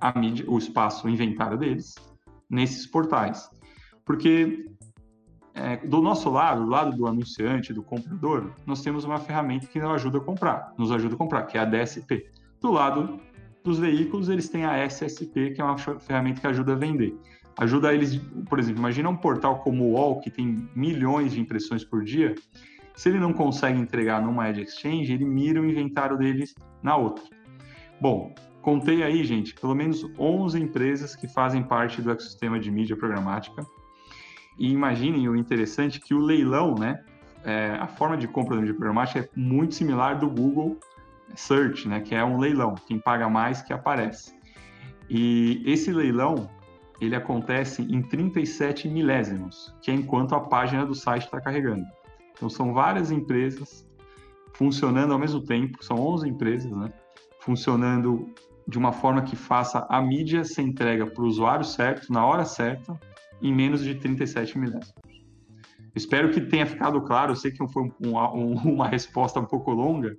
a 0.00 0.18
mídia, 0.18 0.44
o 0.48 0.58
espaço, 0.58 1.08
inventário 1.08 1.58
deles 1.58 1.94
nesses 2.48 2.86
portais. 2.86 3.50
Porque 4.04 4.70
é, 5.56 5.78
do 5.78 6.02
nosso 6.02 6.28
lado, 6.28 6.64
do 6.64 6.68
lado 6.68 6.96
do 6.96 7.06
anunciante, 7.06 7.72
do 7.72 7.82
comprador, 7.82 8.52
nós 8.66 8.82
temos 8.82 9.04
uma 9.04 9.18
ferramenta 9.18 9.66
que 9.66 9.80
nos 9.80 9.90
ajuda 9.90 10.18
a 10.18 10.20
comprar, 10.20 10.74
nos 10.76 10.92
ajuda 10.92 11.14
a 11.14 11.18
comprar, 11.18 11.42
que 11.44 11.56
é 11.56 11.62
a 11.62 11.64
DSP. 11.64 12.26
Do 12.60 12.70
lado 12.70 13.18
dos 13.64 13.78
veículos, 13.78 14.28
eles 14.28 14.48
têm 14.50 14.66
a 14.66 14.84
SSP, 14.86 15.52
que 15.52 15.60
é 15.60 15.64
uma 15.64 15.78
ferramenta 15.78 16.40
que 16.42 16.46
ajuda 16.46 16.74
a 16.74 16.76
vender. 16.76 17.18
Ajuda 17.58 17.94
eles, 17.94 18.20
por 18.50 18.58
exemplo, 18.58 18.80
imagina 18.80 19.08
um 19.08 19.16
portal 19.16 19.60
como 19.60 19.84
o 19.84 19.92
UOL, 19.92 20.20
que 20.20 20.30
tem 20.30 20.68
milhões 20.74 21.32
de 21.32 21.40
impressões 21.40 21.82
por 21.82 22.04
dia, 22.04 22.34
se 22.94 23.08
ele 23.08 23.18
não 23.18 23.32
consegue 23.32 23.78
entregar 23.78 24.22
numa 24.22 24.48
Edge 24.50 24.62
Exchange, 24.62 25.12
ele 25.12 25.24
mira 25.24 25.60
o 25.60 25.64
inventário 25.64 26.18
deles 26.18 26.54
na 26.82 26.96
outra. 26.96 27.24
Bom, 27.98 28.34
contei 28.60 29.02
aí, 29.02 29.24
gente, 29.24 29.54
pelo 29.54 29.74
menos 29.74 30.06
11 30.18 30.60
empresas 30.60 31.16
que 31.16 31.26
fazem 31.26 31.62
parte 31.62 32.02
do 32.02 32.10
ecossistema 32.10 32.60
de 32.60 32.70
mídia 32.70 32.96
programática 32.96 33.66
e 34.58 34.70
imaginem 34.70 35.28
o 35.28 35.36
interessante 35.36 36.00
que 36.00 36.14
o 36.14 36.18
leilão, 36.18 36.74
né, 36.74 37.02
é, 37.44 37.76
a 37.80 37.86
forma 37.86 38.16
de 38.16 38.26
compra 38.26 38.60
de 38.64 38.72
programática 38.72 39.20
é 39.20 39.28
muito 39.36 39.74
similar 39.74 40.18
do 40.18 40.28
Google 40.28 40.78
Search, 41.34 41.88
né, 41.88 42.00
que 42.00 42.14
é 42.14 42.24
um 42.24 42.38
leilão, 42.38 42.74
quem 42.74 42.98
paga 42.98 43.28
mais 43.28 43.62
que 43.62 43.72
aparece. 43.72 44.34
E 45.08 45.62
esse 45.64 45.92
leilão, 45.92 46.50
ele 47.00 47.14
acontece 47.14 47.82
em 47.82 48.02
37 48.02 48.88
milésimos, 48.88 49.74
que 49.82 49.90
é 49.90 49.94
enquanto 49.94 50.34
a 50.34 50.40
página 50.40 50.84
do 50.84 50.94
site 50.94 51.24
está 51.24 51.40
carregando. 51.40 51.84
Então 52.32 52.48
são 52.48 52.72
várias 52.72 53.10
empresas 53.10 53.86
funcionando 54.54 55.12
ao 55.12 55.18
mesmo 55.18 55.42
tempo, 55.42 55.84
são 55.84 55.98
11 55.98 56.28
empresas, 56.28 56.72
né, 56.72 56.92
funcionando 57.40 58.28
de 58.66 58.78
uma 58.78 58.92
forma 58.92 59.22
que 59.22 59.36
faça 59.36 59.86
a 59.88 60.00
mídia 60.02 60.42
ser 60.42 60.62
entrega 60.62 61.06
para 61.06 61.22
o 61.22 61.26
usuário 61.26 61.64
certo, 61.64 62.12
na 62.12 62.26
hora 62.26 62.44
certa, 62.44 62.98
em 63.42 63.54
menos 63.54 63.82
de 63.82 63.94
37 63.94 64.58
milésimos. 64.58 64.94
Espero 65.94 66.30
que 66.30 66.40
tenha 66.40 66.66
ficado 66.66 67.00
claro. 67.00 67.32
Eu 67.32 67.36
sei 67.36 67.50
que 67.50 67.66
foi 67.68 67.84
um, 67.84 67.92
um, 68.00 68.52
uma 68.74 68.86
resposta 68.86 69.40
um 69.40 69.44
pouco 69.44 69.72
longa, 69.72 70.16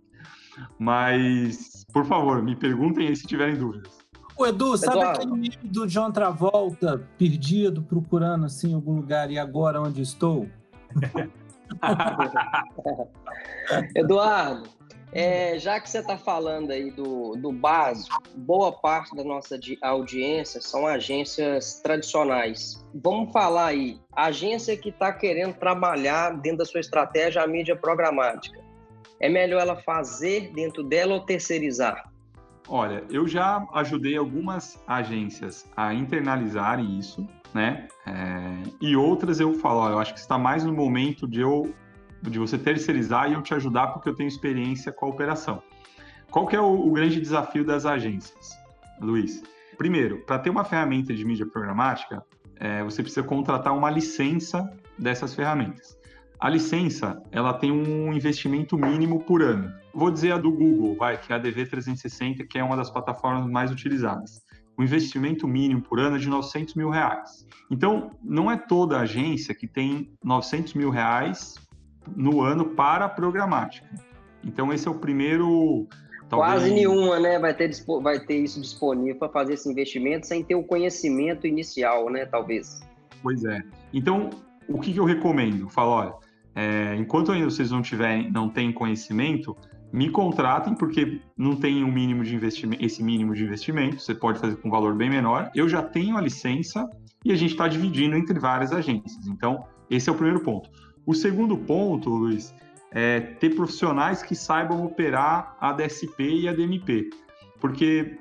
mas, 0.80 1.86
por 1.94 2.06
favor, 2.06 2.42
me 2.42 2.56
perguntem 2.56 3.08
aí 3.08 3.16
se 3.16 3.28
tiverem 3.28 3.56
dúvidas. 3.56 3.98
O 4.38 4.46
Edu, 4.46 4.78
sabe 4.78 4.98
Eduardo. 4.98 5.20
aquele 5.20 5.34
meme 5.34 5.58
do 5.64 5.88
John 5.88 6.12
Travolta, 6.12 7.08
perdido, 7.18 7.82
procurando 7.82 8.46
assim 8.46 8.74
algum 8.74 8.96
lugar 8.96 9.32
e 9.32 9.40
agora 9.40 9.82
onde 9.82 10.02
estou? 10.02 10.48
Eduardo, 13.96 14.70
é, 15.18 15.58
já 15.58 15.80
que 15.80 15.90
você 15.90 15.98
está 15.98 16.16
falando 16.16 16.70
aí 16.70 16.92
do, 16.92 17.36
do 17.38 17.52
básico, 17.52 18.22
boa 18.36 18.72
parte 18.72 19.16
da 19.16 19.24
nossa 19.24 19.60
audiência 19.82 20.62
são 20.62 20.86
agências 20.86 21.82
tradicionais. 21.82 22.86
Vamos 22.94 23.32
falar 23.32 23.66
aí, 23.70 24.00
agência 24.16 24.78
que 24.78 24.90
está 24.90 25.12
querendo 25.12 25.56
trabalhar 25.56 26.40
dentro 26.40 26.60
da 26.60 26.66
sua 26.66 26.82
estratégia 26.82 27.42
a 27.42 27.48
mídia 27.48 27.76
programática. 27.76 28.60
É 29.20 29.28
melhor 29.28 29.60
ela 29.60 29.76
fazer 29.78 30.52
dentro 30.54 30.84
dela 30.84 31.16
ou 31.16 31.22
terceirizar? 31.22 32.12
Olha, 32.70 33.04
eu 33.10 33.28
já 33.28 33.66
ajudei 33.74 34.16
algumas 34.16 34.80
agências 34.86 35.66
a 35.76 35.96
internalizarem 35.96 37.00
isso, 37.00 37.28
né? 37.56 37.88
É, 38.06 38.70
e 38.80 38.96
outras 38.96 39.40
eu 39.40 39.56
falo, 39.56 39.90
eu 39.90 39.98
acho 39.98 40.14
que 40.14 40.20
está 40.20 40.38
mais 40.38 40.64
no 40.64 40.74
momento 40.74 41.28
de 41.28 41.42
eu 41.42 41.74
de 42.22 42.40
você 42.40 42.58
terceirizar 42.58 43.30
e 43.30 43.34
eu 43.34 43.42
te 43.42 43.54
ajudar 43.54 43.88
porque 43.88 44.10
eu 44.10 44.16
tenho 44.16 44.28
experiência 44.28 44.92
com 44.92 45.06
a 45.06 45.10
operação. 45.10 45.62
Qual 46.30 46.46
que 46.46 46.56
é 46.56 46.62
o, 46.62 46.88
o 46.88 46.92
grande 46.92 47.20
desafio 47.20 47.66
das 47.66 47.86
agências, 47.86 48.58
Luiz? 49.00 49.44
Primeiro, 49.78 50.20
para 50.26 50.40
ter 50.40 50.50
uma 50.50 50.64
ferramenta 50.64 51.14
de 51.14 51.24
mídia 51.24 51.46
programática, 51.46 52.24
é, 52.60 52.84
você 52.84 53.02
precisa 53.04 53.26
contratar 53.26 53.76
uma 53.76 53.90
licença 53.90 54.70
dessas 54.98 55.34
ferramentas. 55.34 55.98
A 56.40 56.50
licença, 56.50 57.22
ela 57.32 57.54
tem 57.54 57.72
um 57.72 58.14
investimento 58.14 58.78
mínimo 58.78 59.24
por 59.24 59.42
ano. 59.42 59.74
Vou 59.94 60.12
dizer 60.12 60.34
a 60.34 60.38
do 60.38 60.52
Google, 60.52 60.96
vai, 60.96 61.18
que 61.18 61.34
é 61.34 61.36
a 61.36 61.40
DV360, 61.40 62.48
que 62.48 62.60
é 62.60 62.64
uma 62.64 62.78
das 62.78 62.92
plataformas 62.92 63.50
mais 63.50 63.72
utilizadas. 63.72 64.44
O 64.78 64.84
investimento 64.84 65.48
mínimo 65.48 65.82
por 65.82 66.00
ano 66.00 66.18
é 66.18 66.20
de 66.20 66.30
900 66.30 66.76
mil 66.76 66.92
reais. 66.92 67.48
Então, 67.72 68.12
não 68.24 68.52
é 68.52 68.56
toda 68.56 69.00
agência 69.00 69.56
que 69.56 69.68
tem 69.68 70.14
900 70.24 70.76
mil 70.76 70.92
reais 70.92 71.56
no 72.16 72.42
ano 72.42 72.66
para 72.66 73.06
a 73.06 73.10
programática. 73.10 73.88
Então, 74.44 74.72
esse 74.72 74.88
é 74.88 74.92
o 74.92 74.96
primeiro. 74.96 75.88
Talvez... 76.30 76.54
Quase 76.54 76.72
nenhuma, 76.72 77.20
né? 77.20 77.40
Vai 77.40 77.54
ter, 77.54 77.72
vai 78.02 78.20
ter 78.20 78.38
isso 78.38 78.60
disponível 78.62 79.16
para 79.16 79.30
fazer 79.30 79.54
esse 79.54 79.70
investimento 79.70 80.28
sem 80.28 80.44
ter 80.44 80.56
o 80.56 80.64
conhecimento 80.64 81.48
inicial, 81.48 82.10
né? 82.10 82.26
Talvez. 82.26 82.82
Pois 83.22 83.44
é. 83.46 83.62
Então, 83.94 84.30
o 84.68 84.80
que, 84.80 84.94
que 84.94 85.00
eu 85.00 85.06
recomendo? 85.06 85.70
Falo, 85.70 85.92
olha, 85.92 86.14
é, 86.56 86.96
enquanto 86.96 87.32
ainda 87.32 87.50
vocês 87.50 87.72
não 87.72 87.82
tiverem, 87.82 88.32
não 88.32 88.50
têm 88.50 88.72
conhecimento, 88.72 89.56
me 89.92 90.10
contratem 90.10 90.76
porque 90.76 91.22
não 91.38 91.56
tem 91.56 91.84
um 91.84 91.92
mínimo 91.92 92.24
de 92.24 92.36
investimento, 92.36 92.84
esse 92.84 93.02
mínimo 93.02 93.34
de 93.34 93.44
investimento, 93.44 94.00
você 94.00 94.14
pode 94.14 94.40
fazer 94.40 94.58
com 94.58 94.68
um 94.68 94.72
valor 94.72 94.96
bem 94.96 95.10
menor. 95.10 95.50
Eu 95.56 95.70
já 95.70 95.82
tenho 95.82 96.18
a 96.18 96.22
licença 96.22 96.88
e 97.24 97.32
a 97.32 97.36
gente 97.36 97.52
está 97.52 97.68
dividindo 97.68 98.16
entre 98.16 98.38
várias 98.40 98.72
agências. 98.72 99.28
Então, 99.28 99.66
esse 99.90 100.10
é 100.10 100.12
o 100.12 100.16
primeiro 100.16 100.44
ponto. 100.44 100.70
O 101.08 101.16
segundo 101.16 101.58
ponto, 101.58 102.10
Luiz, 102.10 102.54
é 102.92 103.22
ter 103.22 103.56
profissionais 103.56 104.22
que 104.22 104.36
saibam 104.36 104.84
operar 104.84 105.56
a 105.58 105.72
DSP 105.72 106.42
e 106.42 106.50
a 106.50 106.54
DMP, 106.54 107.10
porque 107.62 108.18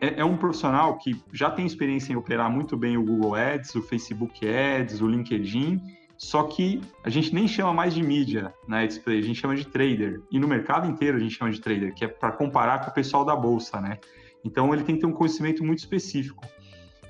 é, 0.00 0.20
é, 0.20 0.24
um 0.24 0.36
profissional 0.36 0.96
que 0.98 1.20
já 1.32 1.50
tem 1.50 1.66
experiência 1.66 2.12
em 2.12 2.16
operar 2.16 2.48
muito 2.48 2.76
bem 2.76 2.96
o 2.96 3.02
Google 3.02 3.34
Ads, 3.34 3.74
o 3.74 3.82
Facebook 3.82 4.48
Ads, 4.48 5.00
o 5.00 5.08
LinkedIn, 5.08 5.82
só 6.16 6.44
que 6.44 6.80
a 7.02 7.10
gente 7.10 7.34
nem 7.34 7.48
chama 7.48 7.74
mais 7.74 7.92
de 7.92 8.04
mídia 8.04 8.54
na 8.68 8.86
display, 8.86 9.18
a 9.18 9.22
gente 9.22 9.40
chama 9.40 9.56
de 9.56 9.66
trader. 9.66 10.22
E 10.30 10.38
no 10.38 10.46
mercado 10.46 10.88
inteiro 10.88 11.16
a 11.16 11.20
gente 11.20 11.34
chama 11.34 11.50
de 11.50 11.60
trader, 11.60 11.92
que 11.92 12.04
é 12.04 12.08
para 12.08 12.30
comparar 12.30 12.84
com 12.84 12.90
o 12.92 12.94
pessoal 12.94 13.24
da 13.24 13.34
bolsa, 13.34 13.80
né? 13.80 13.98
Então 14.44 14.72
ele 14.72 14.84
tem 14.84 14.94
que 14.94 15.00
ter 15.00 15.08
um 15.08 15.12
conhecimento 15.12 15.64
muito 15.64 15.80
específico. 15.80 16.46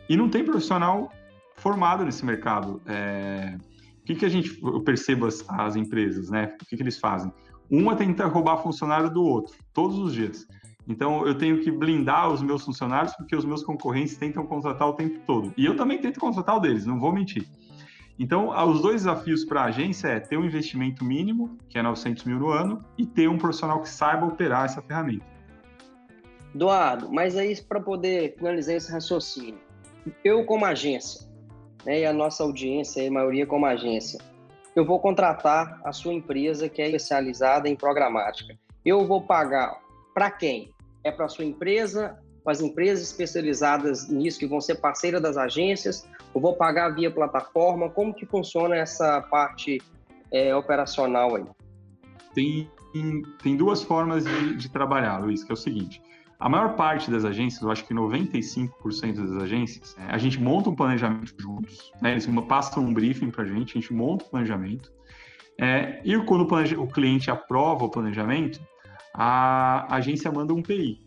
E 0.08 0.16
não 0.16 0.30
tem 0.30 0.42
profissional 0.42 1.12
formado 1.54 2.02
nesse 2.02 2.24
mercado. 2.24 2.80
É 2.86 3.58
que, 4.08 4.14
que 4.14 4.24
a 4.24 4.28
gente, 4.28 4.58
eu 4.62 4.80
percebo 4.80 5.26
as, 5.26 5.44
as 5.50 5.76
empresas, 5.76 6.30
né? 6.30 6.54
O 6.60 6.64
que, 6.64 6.76
que 6.76 6.82
eles 6.82 6.98
fazem? 6.98 7.30
Uma 7.70 7.94
tenta 7.94 8.24
roubar 8.26 8.56
funcionário 8.62 9.10
do 9.10 9.22
outro, 9.22 9.54
todos 9.74 9.98
os 9.98 10.14
dias. 10.14 10.46
Então, 10.86 11.26
eu 11.26 11.36
tenho 11.36 11.60
que 11.60 11.70
blindar 11.70 12.32
os 12.32 12.42
meus 12.42 12.64
funcionários 12.64 13.14
porque 13.14 13.36
os 13.36 13.44
meus 13.44 13.62
concorrentes 13.62 14.16
tentam 14.16 14.46
contratar 14.46 14.88
o 14.88 14.94
tempo 14.94 15.20
todo. 15.26 15.52
E 15.58 15.66
eu 15.66 15.76
também 15.76 15.98
tento 15.98 16.18
contratar 16.18 16.56
o 16.56 16.60
deles, 16.60 16.86
não 16.86 16.98
vou 16.98 17.12
mentir. 17.12 17.46
Então, 18.18 18.48
os 18.70 18.80
dois 18.80 19.02
desafios 19.02 19.44
para 19.44 19.60
a 19.60 19.64
agência 19.66 20.08
é 20.08 20.18
ter 20.18 20.38
um 20.38 20.44
investimento 20.44 21.04
mínimo, 21.04 21.58
que 21.68 21.78
é 21.78 21.82
900 21.82 22.24
mil 22.24 22.38
no 22.38 22.48
ano, 22.48 22.82
e 22.96 23.04
ter 23.04 23.28
um 23.28 23.36
profissional 23.36 23.82
que 23.82 23.88
saiba 23.90 24.26
operar 24.26 24.64
essa 24.64 24.80
ferramenta. 24.80 25.26
Eduardo, 26.54 27.12
mas 27.12 27.36
aí 27.36 27.54
para 27.60 27.80
poder 27.80 28.34
finalizar 28.38 28.74
esse 28.74 28.90
raciocínio, 28.90 29.60
eu 30.24 30.46
como 30.46 30.64
agência, 30.64 31.27
né, 31.88 32.00
e 32.00 32.04
a 32.04 32.12
nossa 32.12 32.42
audiência, 32.42 33.08
a 33.08 33.10
maioria 33.10 33.46
como 33.46 33.64
agência. 33.64 34.20
Eu 34.76 34.84
vou 34.84 35.00
contratar 35.00 35.80
a 35.82 35.90
sua 35.90 36.12
empresa 36.12 36.68
que 36.68 36.82
é 36.82 36.86
especializada 36.86 37.66
em 37.66 37.74
programática. 37.74 38.54
Eu 38.84 39.06
vou 39.06 39.22
pagar 39.22 39.80
para 40.14 40.30
quem? 40.30 40.70
É 41.02 41.10
para 41.10 41.24
a 41.24 41.28
sua 41.28 41.46
empresa, 41.46 42.18
para 42.44 42.52
as 42.52 42.60
empresas 42.60 43.08
especializadas 43.08 44.06
nisso 44.06 44.38
que 44.38 44.46
vão 44.46 44.60
ser 44.60 44.74
parceiras 44.74 45.22
das 45.22 45.38
agências? 45.38 46.06
Eu 46.34 46.42
vou 46.42 46.54
pagar 46.54 46.90
via 46.90 47.10
plataforma? 47.10 47.88
Como 47.88 48.12
que 48.12 48.26
funciona 48.26 48.76
essa 48.76 49.22
parte 49.22 49.80
é, 50.30 50.54
operacional 50.54 51.36
aí? 51.36 51.46
Tem 52.34 52.70
tem, 53.42 53.56
duas 53.56 53.82
formas 53.82 54.24
de, 54.24 54.56
de 54.56 54.70
trabalhar, 54.70 55.18
Luiz, 55.18 55.44
que 55.44 55.52
é 55.52 55.54
o 55.54 55.56
seguinte. 55.56 56.02
A 56.38 56.48
maior 56.48 56.76
parte 56.76 57.10
das 57.10 57.24
agências, 57.24 57.60
eu 57.62 57.70
acho 57.70 57.84
que 57.84 57.92
95% 57.92 59.14
das 59.14 59.42
agências, 59.42 59.96
é, 59.98 60.04
a 60.04 60.18
gente 60.18 60.40
monta 60.40 60.70
um 60.70 60.74
planejamento 60.74 61.34
juntos, 61.36 61.92
né? 62.00 62.12
eles 62.12 62.26
passam 62.46 62.84
um 62.84 62.94
briefing 62.94 63.30
para 63.30 63.42
a 63.42 63.46
gente, 63.46 63.76
a 63.76 63.80
gente 63.80 63.92
monta 63.92 64.24
um 64.24 64.28
planejamento, 64.28 64.92
é, 65.60 66.00
e 66.04 66.16
quando 66.20 66.42
o, 66.42 66.82
o, 66.82 66.86
cliente 66.86 67.28
aprova 67.28 67.84
o 67.84 67.90
planejamento, 67.90 68.60
a 69.12 69.92
agência 69.96 70.30
manda 70.30 70.54
um 70.54 70.62
PI, 70.62 71.04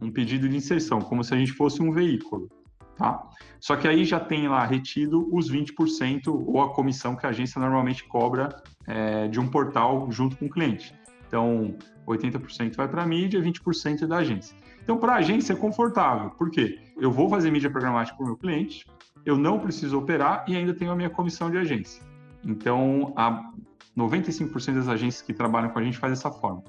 um 0.00 0.10
pedido 0.10 0.48
de 0.48 0.56
inserção, 0.56 1.02
como 1.02 1.22
se 1.22 1.34
a 1.34 1.36
gente 1.36 1.52
fosse 1.52 1.82
um 1.82 1.92
veículo. 1.92 2.48
Tá? 2.96 3.28
Só 3.60 3.76
que 3.76 3.86
aí 3.86 4.06
já 4.06 4.18
tem 4.18 4.48
lá 4.48 4.64
retido 4.64 5.28
os 5.34 5.52
20% 5.52 6.28
ou 6.28 6.62
a 6.62 6.72
comissão 6.72 7.14
que 7.14 7.26
a 7.26 7.28
agência 7.28 7.60
normalmente 7.60 8.04
cobra 8.04 8.48
é, 8.86 9.28
de 9.28 9.38
um 9.38 9.48
portal 9.48 10.10
junto 10.10 10.36
com 10.36 10.46
o 10.46 10.50
cliente. 10.50 10.94
Então, 11.26 11.76
80% 12.06 12.74
vai 12.76 12.88
para 12.88 13.02
a 13.02 13.06
mídia, 13.06 13.40
20% 13.40 14.02
é 14.02 14.06
da 14.06 14.18
agência. 14.18 14.56
Então, 14.82 14.98
para 14.98 15.14
a 15.14 15.16
agência 15.16 15.52
é 15.52 15.56
confortável. 15.56 16.30
Por 16.30 16.50
quê? 16.50 16.78
Eu 16.98 17.10
vou 17.10 17.28
fazer 17.28 17.50
mídia 17.50 17.70
programática 17.70 18.16
para 18.16 18.24
o 18.24 18.26
meu 18.26 18.36
cliente, 18.36 18.86
eu 19.24 19.36
não 19.36 19.58
preciso 19.58 19.98
operar 19.98 20.44
e 20.48 20.56
ainda 20.56 20.74
tenho 20.74 20.90
a 20.90 20.96
minha 20.96 21.10
comissão 21.10 21.50
de 21.50 21.58
agência. 21.58 22.02
Então, 22.44 23.12
a 23.16 23.52
95% 23.96 24.74
das 24.74 24.88
agências 24.88 25.22
que 25.22 25.32
trabalham 25.32 25.70
com 25.70 25.78
a 25.78 25.82
gente 25.82 25.98
faz 25.98 26.12
dessa 26.12 26.30
forma. 26.30 26.62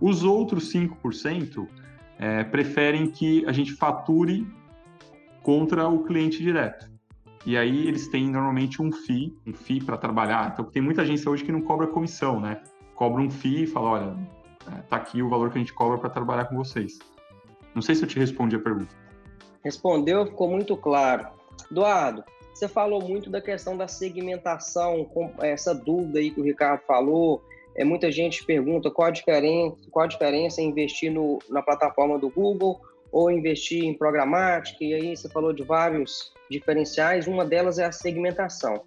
Os 0.00 0.24
outros 0.24 0.72
5% 0.72 1.68
é, 2.18 2.42
preferem 2.44 3.10
que 3.10 3.44
a 3.46 3.52
gente 3.52 3.72
fature 3.72 4.46
contra 5.42 5.88
o 5.88 6.02
cliente 6.04 6.42
direto. 6.42 6.90
E 7.44 7.56
aí 7.56 7.86
eles 7.86 8.08
têm 8.08 8.28
normalmente 8.30 8.80
um 8.80 8.92
FII, 8.92 9.36
um 9.46 9.52
FII 9.52 9.84
para 9.84 9.96
trabalhar. 9.96 10.50
Então 10.52 10.64
tem 10.64 10.82
muita 10.82 11.02
agência 11.02 11.30
hoje 11.30 11.44
que 11.44 11.52
não 11.52 11.60
cobra 11.60 11.86
comissão, 11.86 12.40
né? 12.40 12.62
Cobra 12.94 13.20
um 13.20 13.30
FII 13.30 13.64
e 13.64 13.66
fala, 13.66 13.90
olha, 13.90 14.16
é, 14.72 14.82
tá 14.82 14.96
aqui 14.96 15.22
o 15.22 15.28
valor 15.28 15.50
que 15.50 15.58
a 15.58 15.60
gente 15.60 15.72
cobra 15.72 15.98
para 15.98 16.10
trabalhar 16.10 16.44
com 16.44 16.56
vocês. 16.56 16.98
Não 17.74 17.82
sei 17.82 17.94
se 17.94 18.02
eu 18.02 18.08
te 18.08 18.18
respondi 18.18 18.56
a 18.56 18.60
pergunta. 18.60 18.94
Respondeu, 19.64 20.26
ficou 20.26 20.48
muito 20.48 20.76
claro. 20.76 21.28
Eduardo, 21.70 22.24
você 22.52 22.68
falou 22.68 23.02
muito 23.02 23.30
da 23.30 23.40
questão 23.40 23.76
da 23.76 23.88
segmentação, 23.88 25.04
com 25.04 25.32
essa 25.40 25.74
dúvida 25.74 26.18
aí 26.18 26.30
que 26.30 26.40
o 26.40 26.44
Ricardo 26.44 26.82
falou. 26.86 27.42
É, 27.74 27.84
muita 27.84 28.12
gente 28.12 28.44
pergunta 28.44 28.90
qual 28.90 29.08
a 29.08 29.10
diferença, 29.10 29.76
qual 29.90 30.04
a 30.04 30.08
diferença 30.08 30.60
em 30.60 30.68
investir 30.68 31.10
no, 31.10 31.38
na 31.48 31.62
plataforma 31.62 32.18
do 32.18 32.28
Google 32.28 32.80
ou 33.10 33.30
investir 33.30 33.84
em 33.84 33.94
programática, 33.94 34.82
e 34.82 34.94
aí 34.94 35.16
você 35.16 35.28
falou 35.28 35.52
de 35.52 35.62
vários 35.62 36.32
diferenciais, 36.50 37.26
uma 37.26 37.44
delas 37.44 37.78
é 37.78 37.84
a 37.84 37.92
segmentação. 37.92 38.84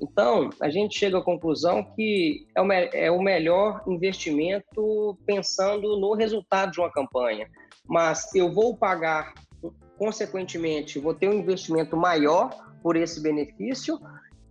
Então, 0.00 0.50
a 0.60 0.68
gente 0.68 0.98
chega 0.98 1.18
à 1.18 1.22
conclusão 1.22 1.82
que 1.94 2.46
é 2.54 2.60
o, 2.60 2.72
é 2.72 3.10
o 3.10 3.20
melhor 3.20 3.82
investimento 3.86 5.16
pensando 5.26 5.98
no 5.98 6.14
resultado 6.14 6.72
de 6.72 6.80
uma 6.80 6.90
campanha. 6.90 7.48
Mas 7.88 8.34
eu 8.34 8.52
vou 8.52 8.76
pagar, 8.76 9.34
consequentemente, 9.98 10.98
vou 10.98 11.14
ter 11.14 11.28
um 11.28 11.34
investimento 11.34 11.96
maior 11.96 12.50
por 12.82 12.96
esse 12.96 13.20
benefício 13.22 13.98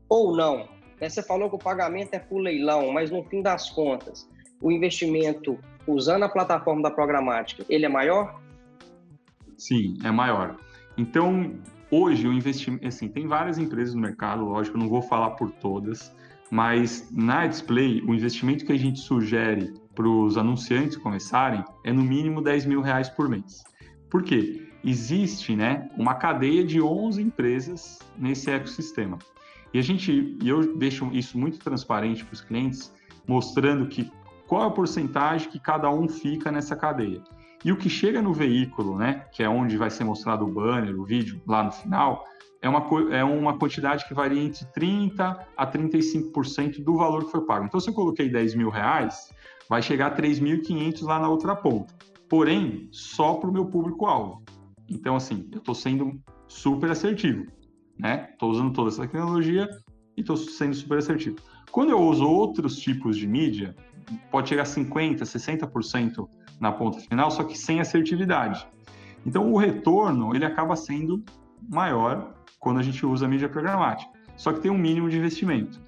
ou 0.10 0.36
não? 0.36 0.68
Você 1.00 1.22
falou 1.22 1.50
que 1.50 1.56
o 1.56 1.60
pagamento 1.60 2.14
é 2.14 2.20
por 2.20 2.40
leilão, 2.40 2.92
mas 2.92 3.12
no 3.12 3.24
fim 3.24 3.42
das 3.42 3.70
contas, 3.70 4.30
o 4.62 4.72
investimento 4.72 5.60
usando 5.86 6.24
a 6.24 6.30
plataforma 6.30 6.82
da 6.82 6.92
programática, 6.92 7.66
ele 7.70 7.86
é 7.86 7.90
maior? 7.90 8.42
Sim, 9.58 9.98
é 10.04 10.12
maior. 10.12 10.58
Então, 10.98 11.56
hoje 11.92 12.28
o 12.28 12.34
investimento, 12.34 12.88
assim, 12.88 13.08
tem 13.08 13.28
várias 13.28 13.58
empresas 13.58 13.94
no 13.94 14.02
mercado, 14.02 14.46
lógico, 14.46 14.78
eu 14.78 14.82
não 14.82 14.90
vou 14.90 15.02
falar 15.02 15.32
por 15.32 15.52
todas, 15.52 16.14
mas 16.50 17.10
na 17.12 17.46
display, 17.48 18.02
o 18.02 18.14
investimento 18.14 18.66
que 18.66 18.72
a 18.72 18.78
gente 18.78 19.00
sugere 19.00 19.74
para 19.96 20.08
os 20.08 20.38
anunciantes 20.38 20.98
começarem 20.98 21.64
é 21.84 21.92
no 21.92 22.04
mínimo 22.04 22.42
10 22.42 22.66
mil 22.66 22.82
reais 22.82 23.10
por 23.10 23.30
mês. 23.30 23.64
Por 24.10 24.22
quê? 24.22 24.68
Existe 24.84 25.56
né, 25.56 25.90
uma 25.98 26.14
cadeia 26.14 26.64
de 26.64 26.82
11 26.82 27.22
empresas 27.22 28.00
nesse 28.18 28.52
ecossistema. 28.52 29.18
E 29.74 29.80
a 29.80 29.82
gente, 29.82 30.38
e 30.42 30.48
eu 30.48 30.78
deixo 30.78 31.10
isso 31.12 31.38
muito 31.38 31.60
transparente 31.60 32.24
para 32.24 32.34
os 32.34 32.42
clientes, 32.42 32.94
mostrando 33.28 33.88
que 33.88 34.12
qual 34.48 34.64
é 34.64 34.68
a 34.68 34.72
porcentagem 34.72 35.50
que 35.50 35.60
cada 35.60 35.90
um 35.90 36.08
fica 36.08 36.52
nessa 36.52 36.76
cadeia. 36.76 37.22
E 37.64 37.72
o 37.72 37.78
que 37.78 37.90
chega 37.90 38.22
no 38.22 38.32
veículo, 38.32 38.96
né, 38.96 39.26
que 39.32 39.42
é 39.42 39.50
onde 39.50 39.76
vai 39.76 39.90
ser 39.90 40.04
mostrado 40.04 40.46
o 40.46 40.48
banner, 40.48 41.00
o 41.00 41.04
vídeo 41.04 41.42
lá 41.48 41.64
no 41.64 41.72
final, 41.72 42.24
é 42.62 42.70
uma, 42.70 42.88
é 43.12 43.24
uma 43.24 43.58
quantidade 43.58 44.08
que 44.08 44.14
varia 44.14 44.42
entre 44.42 44.66
30% 44.66 45.38
a 45.58 45.68
35% 45.68 46.84
do 46.84 46.96
valor 46.96 47.26
que 47.26 47.32
foi 47.32 47.42
pago. 47.42 47.66
Então, 47.66 47.80
se 47.80 47.90
eu 47.90 47.94
coloquei 47.94 48.30
10 48.30 48.56
mil 48.56 48.70
reais, 48.70 49.32
vai 49.70 49.82
chegar 49.82 50.08
a 50.08 50.16
3.500 50.16 51.04
lá 51.04 51.20
na 51.20 51.30
outra 51.30 51.56
ponta. 51.56 51.94
Porém, 52.30 52.88
só 52.92 53.36
para 53.36 53.50
o 53.50 53.54
meu 53.54 53.66
público-alvo. 53.66 54.44
Então, 54.90 55.16
assim, 55.16 55.48
eu 55.52 55.60
estou 55.60 55.76
sendo 55.76 56.20
super 56.48 56.92
assertivo, 56.92 57.46
né? 57.98 58.30
Estou 58.32 58.52
usando 58.52 58.74
toda 58.74 58.90
essa 58.90 59.02
tecnologia 59.02 59.70
e 60.16 60.22
estou 60.22 60.38
sendo 60.38 60.76
super 60.76 60.98
assertivo. 60.98 61.38
Quando 61.72 61.92
eu 61.92 62.00
uso 62.00 62.28
outros 62.28 62.78
tipos 62.78 63.18
de 63.18 63.28
mídia, 63.28 63.76
pode 64.32 64.50
chegar 64.50 64.64
a 64.64 64.66
50%, 64.66 65.20
60% 65.20 66.28
na 66.60 66.72
ponta 66.72 67.00
final, 67.00 67.30
só 67.32 67.44
que 67.44 67.58
sem 67.58 67.80
assertividade. 67.80 68.66
Então, 69.26 69.52
o 69.52 69.58
retorno 69.58 70.36
ele 70.36 70.46
acaba 70.46 70.76
sendo 70.76 71.24
maior 71.68 72.34
quando 72.60 72.80
a 72.80 72.84
gente 72.84 73.06
usa 73.06 73.26
a 73.26 73.30
mídia 73.30 73.50
programática, 73.50 74.12
só 74.38 74.54
que 74.54 74.60
tem 74.60 74.72
um 74.72 74.78
mínimo 74.78 75.10
de 75.10 75.18
investimento. 75.18 75.82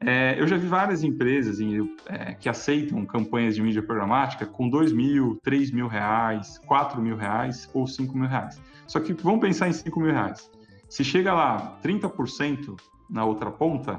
É, 0.00 0.38
eu 0.38 0.46
já 0.46 0.56
vi 0.56 0.66
várias 0.66 1.02
empresas 1.02 1.58
em, 1.58 1.90
é, 2.06 2.34
que 2.34 2.48
aceitam 2.48 3.04
campanhas 3.06 3.54
de 3.54 3.62
mídia 3.62 3.82
programática 3.82 4.44
com 4.44 4.68
2 4.68 4.92
mil, 4.92 5.38
3 5.42 5.70
mil 5.70 5.88
reais, 5.88 6.58
4 6.66 7.00
mil 7.00 7.16
reais 7.16 7.68
ou 7.72 7.86
5 7.86 8.16
mil 8.16 8.28
reais. 8.28 8.60
Só 8.86 9.00
que 9.00 9.12
vamos 9.14 9.40
pensar 9.40 9.68
em 9.68 9.72
5 9.72 9.98
mil 9.98 10.12
reais. 10.12 10.50
Se 10.88 11.02
chega 11.02 11.32
lá 11.32 11.78
30% 11.82 12.76
na 13.08 13.24
outra 13.24 13.50
ponta, 13.50 13.96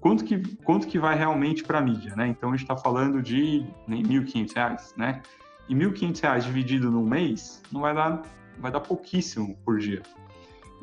quanto 0.00 0.24
que, 0.24 0.38
quanto 0.58 0.86
que 0.86 0.98
vai 0.98 1.16
realmente 1.16 1.62
para 1.62 1.78
a 1.78 1.82
mídia, 1.82 2.14
né? 2.16 2.26
Então 2.26 2.50
a 2.50 2.52
gente 2.52 2.64
está 2.64 2.76
falando 2.76 3.22
de 3.22 3.60
R$ 3.88 4.02
1.500, 4.02 4.96
né? 4.96 5.22
E 5.68 5.74
R$ 5.74 5.86
1.500 5.86 6.40
dividido 6.40 6.90
num 6.90 7.06
mês 7.06 7.62
não 7.70 7.80
vai 7.80 7.94
dar, 7.94 8.22
vai 8.58 8.72
dar 8.72 8.80
pouquíssimo 8.80 9.56
por 9.64 9.78
dia. 9.78 10.02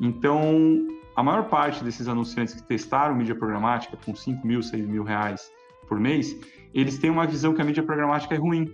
Então, 0.00 0.88
a 1.16 1.22
maior 1.22 1.48
parte 1.48 1.82
desses 1.82 2.08
anunciantes 2.08 2.54
que 2.54 2.62
testaram 2.62 3.14
mídia 3.14 3.34
programática 3.34 3.96
com 3.96 4.14
5 4.14 4.46
mil, 4.46 4.62
6 4.62 4.86
mil 4.86 5.02
reais 5.02 5.50
por 5.88 5.98
mês, 5.98 6.36
eles 6.72 6.98
têm 6.98 7.10
uma 7.10 7.26
visão 7.26 7.52
que 7.52 7.60
a 7.60 7.64
mídia 7.64 7.82
programática 7.82 8.34
é 8.34 8.38
ruim. 8.38 8.72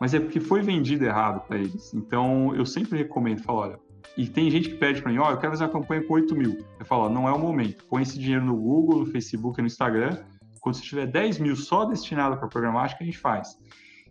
Mas 0.00 0.14
é 0.14 0.20
porque 0.20 0.40
foi 0.40 0.62
vendido 0.62 1.04
errado 1.04 1.46
para 1.46 1.58
eles. 1.58 1.94
Então, 1.94 2.54
eu 2.56 2.66
sempre 2.66 2.98
recomendo, 2.98 3.42
falo, 3.42 3.58
olha, 3.58 3.78
e 4.16 4.26
tem 4.26 4.50
gente 4.50 4.70
que 4.70 4.76
pede 4.76 5.00
para 5.00 5.12
mim, 5.12 5.18
ó, 5.18 5.28
oh, 5.28 5.30
eu 5.30 5.36
quero 5.38 5.52
fazer 5.52 5.64
uma 5.64 5.70
campanha 5.70 6.02
com 6.02 6.14
8 6.14 6.34
mil. 6.34 6.58
Eu 6.78 6.84
falo, 6.84 7.08
não 7.08 7.28
é 7.28 7.32
o 7.32 7.38
momento. 7.38 7.84
Põe 7.84 8.02
esse 8.02 8.18
dinheiro 8.18 8.44
no 8.44 8.56
Google, 8.56 9.00
no 9.00 9.06
Facebook, 9.06 9.60
no 9.60 9.66
Instagram. 9.66 10.18
Quando 10.60 10.76
você 10.76 10.82
tiver 10.82 11.06
10 11.06 11.38
mil 11.38 11.56
só 11.56 11.84
destinado 11.84 12.36
para 12.36 12.48
programática, 12.48 13.02
a 13.02 13.06
gente 13.06 13.18
faz. 13.18 13.56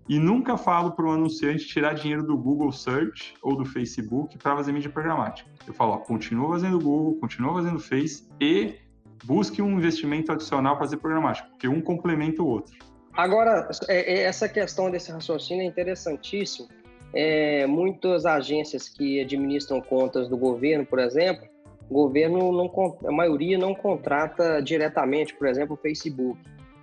E 0.10 0.20
nunca 0.20 0.58
falo 0.58 0.92
para 0.92 1.06
o 1.06 1.12
anunciante 1.12 1.66
tirar 1.66 1.94
dinheiro 1.94 2.24
do 2.24 2.38
Google 2.38 2.72
Search 2.72 3.34
ou 3.42 3.56
do 3.56 3.66
Facebook 3.66 4.38
para 4.38 4.56
fazer 4.56 4.72
mídia 4.72 4.90
programática. 4.90 5.50
Eu 5.66 5.74
falo, 5.74 5.94
ó, 5.94 5.98
continua 5.98 6.50
fazendo 6.50 6.80
Google, 6.80 7.16
continua 7.20 7.54
fazendo 7.54 7.80
Face 7.80 8.28
e 8.40 8.76
busque 9.24 9.62
um 9.62 9.78
investimento 9.78 10.32
adicional 10.32 10.76
para 10.76 10.86
fazer 10.86 10.98
programática, 10.98 11.48
porque 11.50 11.68
um 11.68 11.82
complementa 11.82 12.42
o 12.42 12.48
outro. 12.48 12.76
Agora, 13.14 13.70
é, 13.88 14.14
é, 14.14 14.24
essa 14.24 14.48
questão 14.48 14.90
desse 14.90 15.12
raciocínio 15.12 15.64
é 15.64 15.66
interessantíssimo, 15.66 16.68
é, 17.14 17.66
muitas 17.68 18.26
agências 18.26 18.88
que 18.88 19.20
administram 19.20 19.82
contas 19.82 20.30
do 20.30 20.38
governo, 20.38 20.86
por 20.86 21.00
exemplo, 21.00 21.46
o 21.90 21.94
governo, 21.94 22.54
não, 22.54 22.72
a 23.06 23.12
maioria 23.12 23.58
não 23.58 23.76
contrata 23.76 24.62
diretamente, 24.62 25.36
por 25.36 25.48
exemplo, 25.48 25.76
o 25.76 25.78
Facebook. 25.78 26.40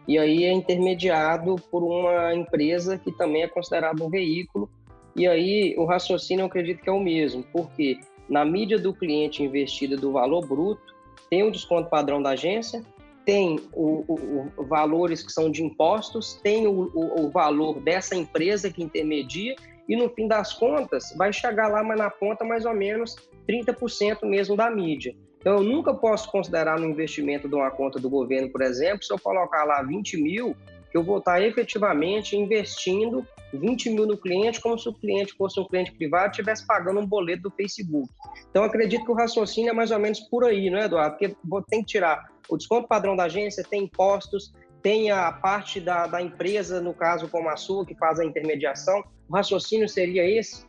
E 0.09 0.19
aí 0.19 0.45
é 0.45 0.53
intermediado 0.53 1.57
por 1.71 1.85
uma 1.85 2.35
empresa 2.35 2.97
que 2.97 3.13
também 3.13 3.43
é 3.43 3.47
considerada 3.47 4.03
um 4.03 4.09
veículo. 4.09 4.71
E 5.15 5.29
aí 5.29 5.75
o 5.77 5.85
raciocínio 5.85 6.43
eu 6.43 6.47
acredito 6.47 6.83
que 6.83 6.89
é 6.89 6.93
o 6.93 6.99
mesmo, 6.99 7.45
porque 7.53 8.01
na 8.27 8.43
mídia 8.43 8.79
do 8.79 8.95
cliente 8.95 9.43
investida 9.43 9.99
do 9.99 10.11
valor 10.13 10.47
bruto, 10.47 10.97
tem 11.29 11.43
o 11.43 11.51
desconto 11.51 11.91
padrão 11.91 12.23
da 12.23 12.31
agência, 12.31 12.83
tem 13.27 13.61
o, 13.75 14.05
o, 14.09 14.53
o 14.57 14.65
valores 14.65 15.23
que 15.23 15.31
são 15.31 15.51
de 15.51 15.63
impostos, 15.63 16.41
tem 16.43 16.67
o, 16.67 16.91
o 16.95 17.31
valor 17.31 17.79
dessa 17.81 18.17
empresa 18.17 18.71
que 18.71 18.83
intermedia 18.83 19.55
e 19.87 19.95
no 19.95 20.09
fim 20.09 20.27
das 20.27 20.55
contas 20.55 21.15
vai 21.19 21.33
chegar 21.35 21.69
lá 21.69 21.83
mas 21.83 21.99
na 21.99 22.09
ponta 22.09 22.45
mais 22.47 22.65
ou 22.65 22.73
menos 22.73 23.15
30% 23.47 24.25
mesmo 24.25 24.57
da 24.57 24.71
mídia. 24.71 25.15
Então 25.39 25.59
eu 25.59 25.63
nunca 25.63 25.95
posso 25.95 26.31
considerar 26.31 26.79
no 26.79 26.87
investimento 26.87 27.49
de 27.49 27.55
uma 27.55 27.71
conta 27.71 27.99
do 27.99 28.11
governo, 28.11 28.51
por 28.51 28.63
exemplo, 28.63 29.05
se 29.05 29.13
eu 29.13 29.19
colocar 29.19 29.65
lá 29.65 29.83
20 29.83 30.21
mil, 30.21 30.57
que 30.91 30.97
eu 30.97 31.05
vou 31.05 31.19
estar 31.19 31.41
efetivamente 31.41 32.37
investindo 32.37 33.27
20 33.53 33.91
mil 33.91 34.07
no 34.07 34.17
cliente, 34.17 34.61
como 34.61 34.79
se 34.79 34.89
o 34.89 34.93
cliente 34.93 35.33
fosse 35.35 35.59
um 35.59 35.65
cliente 35.65 35.93
privado 35.93 36.27
e 36.27 36.31
estivesse 36.31 36.67
pagando 36.67 37.01
um 37.01 37.07
boleto 37.07 37.45
do 37.45 37.51
Facebook. 37.51 38.09
Então 38.51 38.63
acredito 38.65 39.05
que 39.05 39.11
o 39.11 39.15
raciocínio 39.15 39.71
é 39.71 39.73
mais 39.73 39.91
ou 39.91 39.99
menos 39.99 40.21
por 40.21 40.45
aí, 40.45 40.71
não 40.71 40.79
é, 40.79 40.85
Eduardo? 40.85 41.17
Porque 41.17 41.37
tem 41.69 41.81
que 41.81 41.87
tirar 41.87 42.27
o 42.49 42.57
desconto 42.57 42.89
padrão 42.89 43.17
da 43.17 43.25
agência, 43.25 43.65
tem 43.65 43.85
impostos, 43.85 44.53
tem 44.83 45.11
a 45.11 45.31
parte 45.33 45.81
da, 45.81 46.07
da 46.07 46.23
empresa, 46.23 46.81
no 46.81 46.95
caso 46.95 47.29
como 47.29 47.49
a 47.49 47.57
sua, 47.57 47.85
que 47.85 47.95
faz 47.95 48.21
a 48.21 48.25
intermediação. 48.25 49.03
O 49.29 49.35
raciocínio 49.35 49.89
seria 49.89 50.25
esse? 50.25 50.68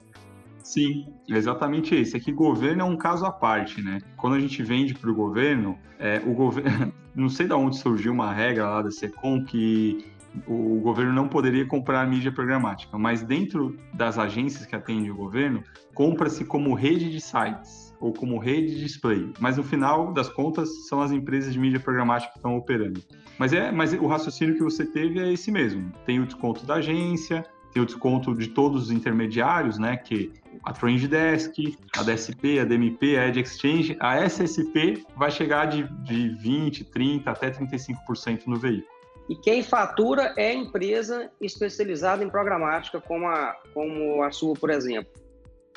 Sim, 0.64 1.07
exatamente 1.28 1.95
esse. 1.95 2.16
É 2.18 2.20
que 2.20 2.32
governo 2.32 2.82
é 2.82 2.86
um 2.86 2.97
caso 2.97 3.26
à 3.26 3.32
parte, 3.32 3.82
né? 3.82 3.99
Quando 4.18 4.36
a 4.36 4.39
gente 4.39 4.62
vende 4.64 4.93
para 4.93 5.10
o 5.10 5.16
governo, 5.16 5.78
é, 5.97 6.22
o 6.26 6.34
governo. 6.34 6.93
Não 7.16 7.28
sei 7.28 7.47
de 7.47 7.53
onde 7.53 7.78
surgiu 7.78 8.14
uma 8.14 8.32
regra 8.32 8.70
lá 8.70 8.82
da 8.82 8.91
SECOM 8.91 9.43
que 9.43 10.05
o 10.47 10.80
governo 10.80 11.12
não 11.12 11.28
poderia 11.28 11.66
comprar 11.66 12.07
mídia 12.07 12.32
programática, 12.32 12.97
mas 12.97 13.24
dentro 13.24 13.76
das 13.93 14.18
agências 14.18 14.66
que 14.66 14.76
atendem 14.76 15.12
o 15.12 15.16
governo, 15.16 15.64
compra-se 15.93 16.45
como 16.45 16.74
rede 16.74 17.10
de 17.10 17.20
sites 17.20 17.95
ou 17.99 18.14
como 18.14 18.38
rede 18.38 18.76
de 18.76 18.84
display. 18.84 19.34
Mas 19.39 19.57
no 19.57 19.64
final 19.64 20.14
das 20.14 20.30
contas, 20.30 20.88
são 20.88 21.01
as 21.01 21.12
empresas 21.12 21.51
de 21.51 21.60
mídia 21.60 21.80
programática 21.80 22.32
que 22.32 22.38
estão 22.38 22.55
operando. 22.55 23.01
Mas, 23.38 23.53
é, 23.53 23.72
mas 23.72 23.93
o 23.93 24.07
raciocínio 24.07 24.55
que 24.55 24.64
você 24.64 24.86
teve 24.86 25.20
é 25.20 25.34
esse 25.34 25.51
mesmo. 25.51 25.91
Tem 26.05 26.20
o 26.20 26.26
desconto 26.26 26.66
da 26.66 26.76
agência, 26.76 27.45
tem 27.74 27.82
o 27.82 27.86
desconto 27.86 28.36
de 28.36 28.49
todos 28.49 28.84
os 28.84 28.91
intermediários, 28.91 29.78
né? 29.78 29.97
Que 29.97 30.32
a 30.64 30.74
Trend 30.74 31.07
Desk, 31.07 31.78
a 31.97 32.03
DSP, 32.03 32.60
a 32.60 32.66
DMP, 32.66 33.18
a 33.18 33.28
Edge 33.28 33.39
Exchange, 33.39 33.97
a 33.99 34.26
SSP 34.26 35.05
vai 35.16 35.32
chegar 35.32 35.66
de, 35.66 35.84
de 36.03 36.30
20, 36.30 36.84
30 36.86 37.30
até 37.30 37.51
35% 37.51 38.47
no 38.47 38.57
veículo. 38.57 38.99
E 39.30 39.36
quem 39.36 39.62
fatura 39.62 40.34
é 40.36 40.49
a 40.49 40.53
empresa 40.55 41.30
especializada 41.39 42.24
em 42.24 42.30
programática, 42.30 42.99
como 42.99 43.28
a, 43.28 43.55
como 43.74 44.24
a 44.24 44.32
sua, 44.32 44.55
por 44.55 44.72
exemplo. 44.72 45.12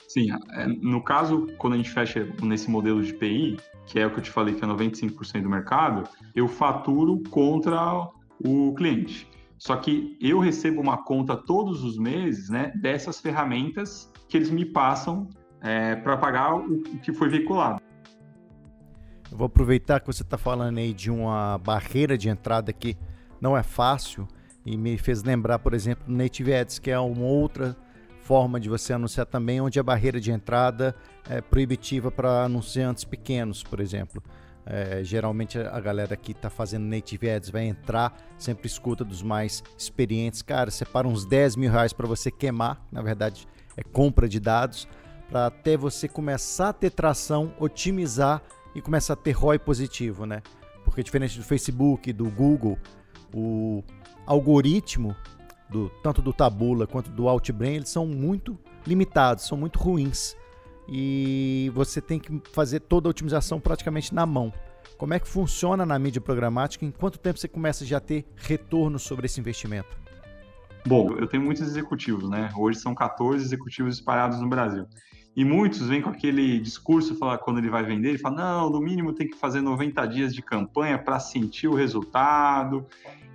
Sim, 0.08 0.28
é, 0.52 0.66
no 0.66 1.02
caso, 1.02 1.46
quando 1.58 1.74
a 1.74 1.76
gente 1.76 1.90
fecha 1.90 2.26
nesse 2.42 2.70
modelo 2.70 3.02
de 3.02 3.12
PI, 3.14 3.58
que 3.86 3.98
é 3.98 4.06
o 4.06 4.10
que 4.10 4.18
eu 4.18 4.22
te 4.22 4.30
falei 4.30 4.54
que 4.54 4.64
é 4.64 4.66
95% 4.66 5.42
do 5.42 5.48
mercado, 5.48 6.08
eu 6.34 6.48
faturo 6.48 7.22
contra 7.30 8.08
o 8.44 8.74
cliente. 8.74 9.28
Só 9.58 9.76
que 9.76 10.18
eu 10.20 10.38
recebo 10.38 10.80
uma 10.80 11.04
conta 11.04 11.36
todos 11.36 11.84
os 11.84 11.96
meses 11.96 12.48
né, 12.48 12.72
dessas 12.74 13.20
ferramentas 13.20 14.11
que 14.32 14.38
eles 14.38 14.48
me 14.48 14.64
passam 14.64 15.28
é, 15.60 15.94
para 15.94 16.16
pagar 16.16 16.54
o 16.54 16.82
que 17.02 17.12
foi 17.12 17.28
veiculado. 17.28 17.82
Eu 19.30 19.36
vou 19.36 19.44
aproveitar 19.44 20.00
que 20.00 20.06
você 20.06 20.22
está 20.22 20.38
falando 20.38 20.78
aí 20.78 20.94
de 20.94 21.10
uma 21.10 21.58
barreira 21.58 22.16
de 22.16 22.30
entrada 22.30 22.72
que 22.72 22.96
não 23.38 23.54
é 23.54 23.62
fácil 23.62 24.26
e 24.64 24.74
me 24.74 24.96
fez 24.96 25.22
lembrar, 25.22 25.58
por 25.58 25.74
exemplo, 25.74 26.06
do 26.06 26.14
Native 26.14 26.54
Ads, 26.54 26.78
que 26.78 26.90
é 26.90 26.98
uma 26.98 27.26
outra 27.26 27.76
forma 28.22 28.58
de 28.58 28.70
você 28.70 28.94
anunciar 28.94 29.26
também, 29.26 29.60
onde 29.60 29.78
a 29.78 29.82
barreira 29.82 30.18
de 30.18 30.30
entrada 30.30 30.96
é 31.28 31.42
proibitiva 31.42 32.10
para 32.10 32.44
anunciantes 32.44 33.04
pequenos, 33.04 33.62
por 33.62 33.80
exemplo. 33.80 34.22
É, 34.64 35.04
geralmente 35.04 35.58
a 35.58 35.80
galera 35.80 36.16
que 36.16 36.32
está 36.32 36.48
fazendo 36.48 36.84
native 36.84 37.28
ads 37.28 37.50
vai 37.50 37.64
entrar, 37.64 38.16
sempre 38.38 38.66
escuta 38.66 39.04
dos 39.04 39.22
mais 39.22 39.62
experientes. 39.76 40.40
Cara, 40.40 40.70
separa 40.70 41.06
uns 41.06 41.26
10 41.26 41.56
mil 41.56 41.70
reais 41.70 41.92
para 41.92 42.06
você 42.06 42.30
queimar, 42.30 42.80
na 42.90 43.02
verdade 43.02 43.46
é 43.76 43.82
compra 43.82 44.28
de 44.28 44.38
dados, 44.38 44.88
para 45.28 45.46
até 45.46 45.76
você 45.76 46.06
começar 46.06 46.70
a 46.70 46.72
ter 46.72 46.90
tração, 46.90 47.54
otimizar 47.58 48.42
e 48.74 48.82
começar 48.82 49.14
a 49.14 49.16
ter 49.16 49.32
ROI 49.32 49.58
positivo, 49.58 50.26
né? 50.26 50.42
Porque 50.84 51.02
diferente 51.02 51.38
do 51.38 51.44
Facebook, 51.44 52.12
do 52.12 52.28
Google, 52.30 52.78
o 53.34 53.82
algoritmo 54.26 55.16
do, 55.70 55.88
tanto 56.02 56.20
do 56.20 56.32
Tabula 56.32 56.86
quanto 56.86 57.10
do 57.10 57.28
Outbrain, 57.28 57.76
eles 57.76 57.88
são 57.88 58.06
muito 58.06 58.58
limitados, 58.86 59.46
são 59.46 59.56
muito 59.56 59.78
ruins. 59.78 60.36
E 60.88 61.70
você 61.74 62.00
tem 62.00 62.18
que 62.18 62.42
fazer 62.52 62.80
toda 62.80 63.08
a 63.08 63.10
otimização 63.10 63.58
praticamente 63.58 64.14
na 64.14 64.26
mão. 64.26 64.52
Como 64.98 65.14
é 65.14 65.18
que 65.18 65.26
funciona 65.26 65.86
na 65.86 65.98
mídia 65.98 66.20
programática? 66.20 66.84
Em 66.84 66.90
quanto 66.90 67.18
tempo 67.18 67.38
você 67.38 67.48
começa 67.48 67.84
já 67.84 67.96
a 67.96 68.00
ter 68.00 68.26
retorno 68.36 68.98
sobre 68.98 69.26
esse 69.26 69.40
investimento? 69.40 70.01
Bom, 70.84 71.12
eu 71.16 71.26
tenho 71.26 71.42
muitos 71.42 71.62
executivos, 71.62 72.28
né? 72.28 72.50
Hoje 72.56 72.78
são 72.78 72.94
14 72.94 73.44
executivos 73.44 73.94
espalhados 73.94 74.40
no 74.40 74.48
Brasil. 74.48 74.86
E 75.34 75.44
muitos 75.44 75.86
vêm 75.86 76.02
com 76.02 76.10
aquele 76.10 76.60
discurso, 76.60 77.14
fala, 77.16 77.38
quando 77.38 77.58
ele 77.58 77.70
vai 77.70 77.82
vender, 77.82 78.10
ele 78.10 78.18
fala: 78.18 78.36
não, 78.36 78.70
no 78.70 78.80
mínimo 78.80 79.12
tem 79.12 79.28
que 79.28 79.36
fazer 79.38 79.60
90 79.60 80.06
dias 80.06 80.34
de 80.34 80.42
campanha 80.42 80.98
para 80.98 81.18
sentir 81.18 81.68
o 81.68 81.74
resultado 81.74 82.86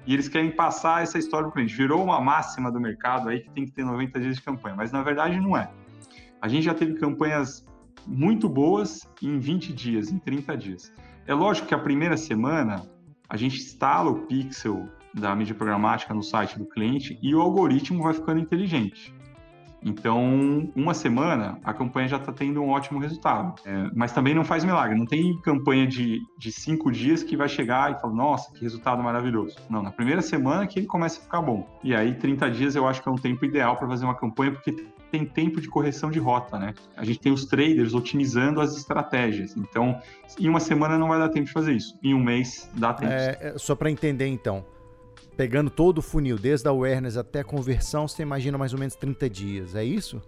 e 0.06 0.14
eles 0.14 0.30
querem 0.30 0.52
passar 0.52 1.04
essa 1.04 1.18
história 1.18 1.46
para 1.46 1.52
o 1.52 1.54
cliente. 1.54 1.76
Virou 1.76 2.04
uma 2.04 2.22
máxima 2.22 2.72
do 2.72 2.80
mercado 2.80 3.30
aí 3.30 3.40
que 3.40 3.50
tem 3.50 3.66
que 3.66 3.72
ter 3.72 3.84
90 3.84 4.20
dias 4.20 4.36
de 4.36 4.42
campanha, 4.42 4.76
mas 4.76 4.92
na 4.92 5.02
verdade 5.02 5.40
não 5.40 5.58
é. 5.58 5.72
A 6.42 6.48
gente 6.48 6.64
já 6.64 6.74
teve 6.74 6.94
campanhas 6.94 7.66
muito 8.06 8.48
boas 8.48 9.10
em 9.22 9.40
20 9.40 9.74
dias, 9.74 10.12
em 10.12 10.20
30 10.20 10.56
dias. 10.56 10.94
É 11.26 11.34
lógico 11.34 11.68
que 11.68 11.74
a 11.74 11.80
primeira 11.80 12.16
semana 12.16 12.84
a 13.28 13.36
gente 13.36 13.58
instala 13.58 14.10
o 14.10 14.26
pixel 14.28 14.88
da 15.20 15.36
mídia 15.36 15.56
programática 15.56 16.14
no 16.14 16.24
site 16.24 16.58
do 16.58 16.66
cliente 16.66 17.18
e 17.22 17.34
o 17.36 17.42
algoritmo 17.42 18.04
vai 18.04 18.14
ficando 18.14 18.40
inteligente. 18.40 19.14
Então, 19.84 20.70
uma 20.76 20.94
semana, 20.94 21.60
a 21.64 21.74
campanha 21.74 22.08
já 22.08 22.18
está 22.18 22.32
tendo 22.32 22.62
um 22.62 22.70
ótimo 22.70 23.00
resultado. 23.00 23.62
É, 23.66 23.90
mas 23.94 24.12
também 24.12 24.34
não 24.34 24.44
faz 24.44 24.64
milagre. 24.64 24.98
Não 24.98 25.06
tem 25.06 25.40
campanha 25.42 25.86
de, 25.88 26.20
de 26.38 26.52
cinco 26.52 26.92
dias 26.92 27.24
que 27.24 27.38
vai 27.38 27.48
chegar 27.48 27.92
e 27.92 28.02
falar, 28.02 28.14
nossa, 28.14 28.52
que 28.54 28.62
resultado 28.62 29.02
maravilhoso. 29.04 29.56
Não, 29.70 29.82
na 29.82 29.92
primeira 29.92 30.22
semana 30.22 30.66
que 30.66 30.80
ele 30.80 30.88
começa 30.88 31.20
a 31.20 31.24
ficar 31.24 31.42
bom. 31.42 31.68
E 31.84 31.96
aí, 31.96 32.16
30 32.16 32.50
dias 32.52 32.76
eu 32.76 32.88
acho 32.88 33.02
que 33.02 33.08
é 33.08 33.12
um 33.12 33.18
tempo 33.18 33.46
ideal 33.46 33.78
para 33.78 33.88
fazer 33.88 34.06
uma 34.06 34.16
campanha, 34.16 34.52
porque 34.52 34.88
tem 35.12 35.26
tempo 35.26 35.62
de 35.62 35.70
correção 35.70 36.12
de 36.12 36.20
rota, 36.20 36.60
né? 36.60 36.74
A 36.98 37.06
gente 37.06 37.20
tem 37.20 37.32
os 37.32 37.46
traders 37.46 37.94
otimizando 37.94 38.60
as 38.60 38.76
estratégias. 38.76 39.56
Então, 39.56 40.02
em 40.38 40.50
uma 40.50 40.60
semana 40.60 40.98
não 40.98 41.08
vai 41.08 41.20
dar 41.20 41.30
tempo 41.30 41.46
de 41.46 41.54
fazer 41.54 41.74
isso. 41.74 41.98
Em 42.04 42.14
um 42.14 42.22
mês 42.22 42.70
dá 42.74 42.94
tempo. 42.94 43.14
É, 43.14 43.54
só 43.58 43.76
para 43.76 43.90
entender, 43.90 44.28
então 44.28 44.66
pegando 45.38 45.70
todo 45.70 46.00
o 46.00 46.02
funil, 46.02 46.36
desde 46.36 46.68
a 46.68 46.72
awareness 46.72 47.16
até 47.16 47.42
a 47.42 47.44
conversão, 47.44 48.08
você 48.08 48.24
imagina 48.24 48.58
mais 48.58 48.74
ou 48.74 48.80
menos 48.80 48.96
30 48.96 49.30
dias, 49.30 49.76
é 49.76 49.84
isso? 49.84 50.20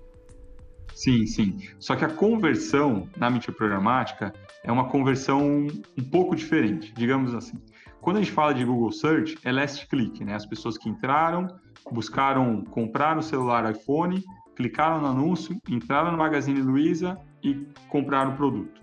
Sim, 0.94 1.26
sim. 1.26 1.58
Só 1.80 1.96
que 1.96 2.06
a 2.06 2.10
conversão 2.10 3.10
na 3.18 3.30
mídia 3.30 3.52
programática 3.52 4.32
é 4.64 4.72
uma 4.72 4.88
conversão 4.88 5.68
um 5.98 6.04
pouco 6.12 6.36
diferente, 6.36 6.94
digamos 6.94 7.34
assim. 7.34 7.58
Quando 8.02 8.18
a 8.18 8.20
gente 8.20 8.32
fala 8.32 8.54
de 8.54 8.64
Google 8.64 8.92
Search, 8.92 9.38
é 9.44 9.52
last 9.52 9.88
click, 9.88 10.24
né? 10.24 10.36
As 10.36 10.46
pessoas 10.46 10.78
que 10.78 10.88
entraram, 10.88 11.48
buscaram 11.92 12.64
comprar 12.66 13.18
o 13.18 13.22
celular 13.22 13.70
iPhone, 13.72 14.24
clicaram 14.56 15.02
no 15.02 15.08
anúncio, 15.08 15.60
entraram 15.68 16.12
no 16.12 16.18
Magazine 16.18 16.62
Luiza 16.62 17.18
e 17.44 17.66
compraram 17.88 18.34
o 18.34 18.38
produto. 18.38 18.80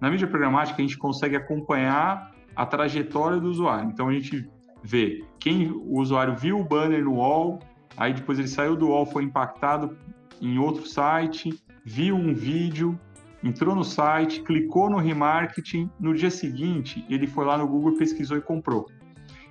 Na 0.00 0.10
mídia 0.10 0.26
programática, 0.26 0.82
a 0.82 0.82
gente 0.82 0.98
consegue 0.98 1.36
acompanhar 1.36 2.34
a 2.54 2.66
trajetória 2.66 3.40
do 3.40 3.48
usuário. 3.48 3.90
Então, 3.90 4.08
a 4.08 4.12
gente 4.12 4.48
ver 4.84 5.24
quem 5.40 5.70
o 5.70 5.98
usuário 5.98 6.36
viu 6.36 6.60
o 6.60 6.64
banner 6.64 7.02
no 7.02 7.14
wall, 7.14 7.58
aí 7.96 8.12
depois 8.12 8.38
ele 8.38 8.48
saiu 8.48 8.76
do 8.76 8.88
wall, 8.88 9.06
foi 9.06 9.24
impactado 9.24 9.96
em 10.42 10.58
outro 10.58 10.86
site, 10.86 11.58
viu 11.82 12.14
um 12.14 12.34
vídeo, 12.34 12.98
entrou 13.42 13.74
no 13.74 13.82
site, 13.82 14.42
clicou 14.42 14.90
no 14.90 14.98
remarketing, 14.98 15.90
no 15.98 16.12
dia 16.12 16.30
seguinte 16.30 17.02
ele 17.08 17.26
foi 17.26 17.46
lá 17.46 17.56
no 17.56 17.66
Google, 17.66 17.96
pesquisou 17.96 18.36
e 18.36 18.42
comprou. 18.42 18.86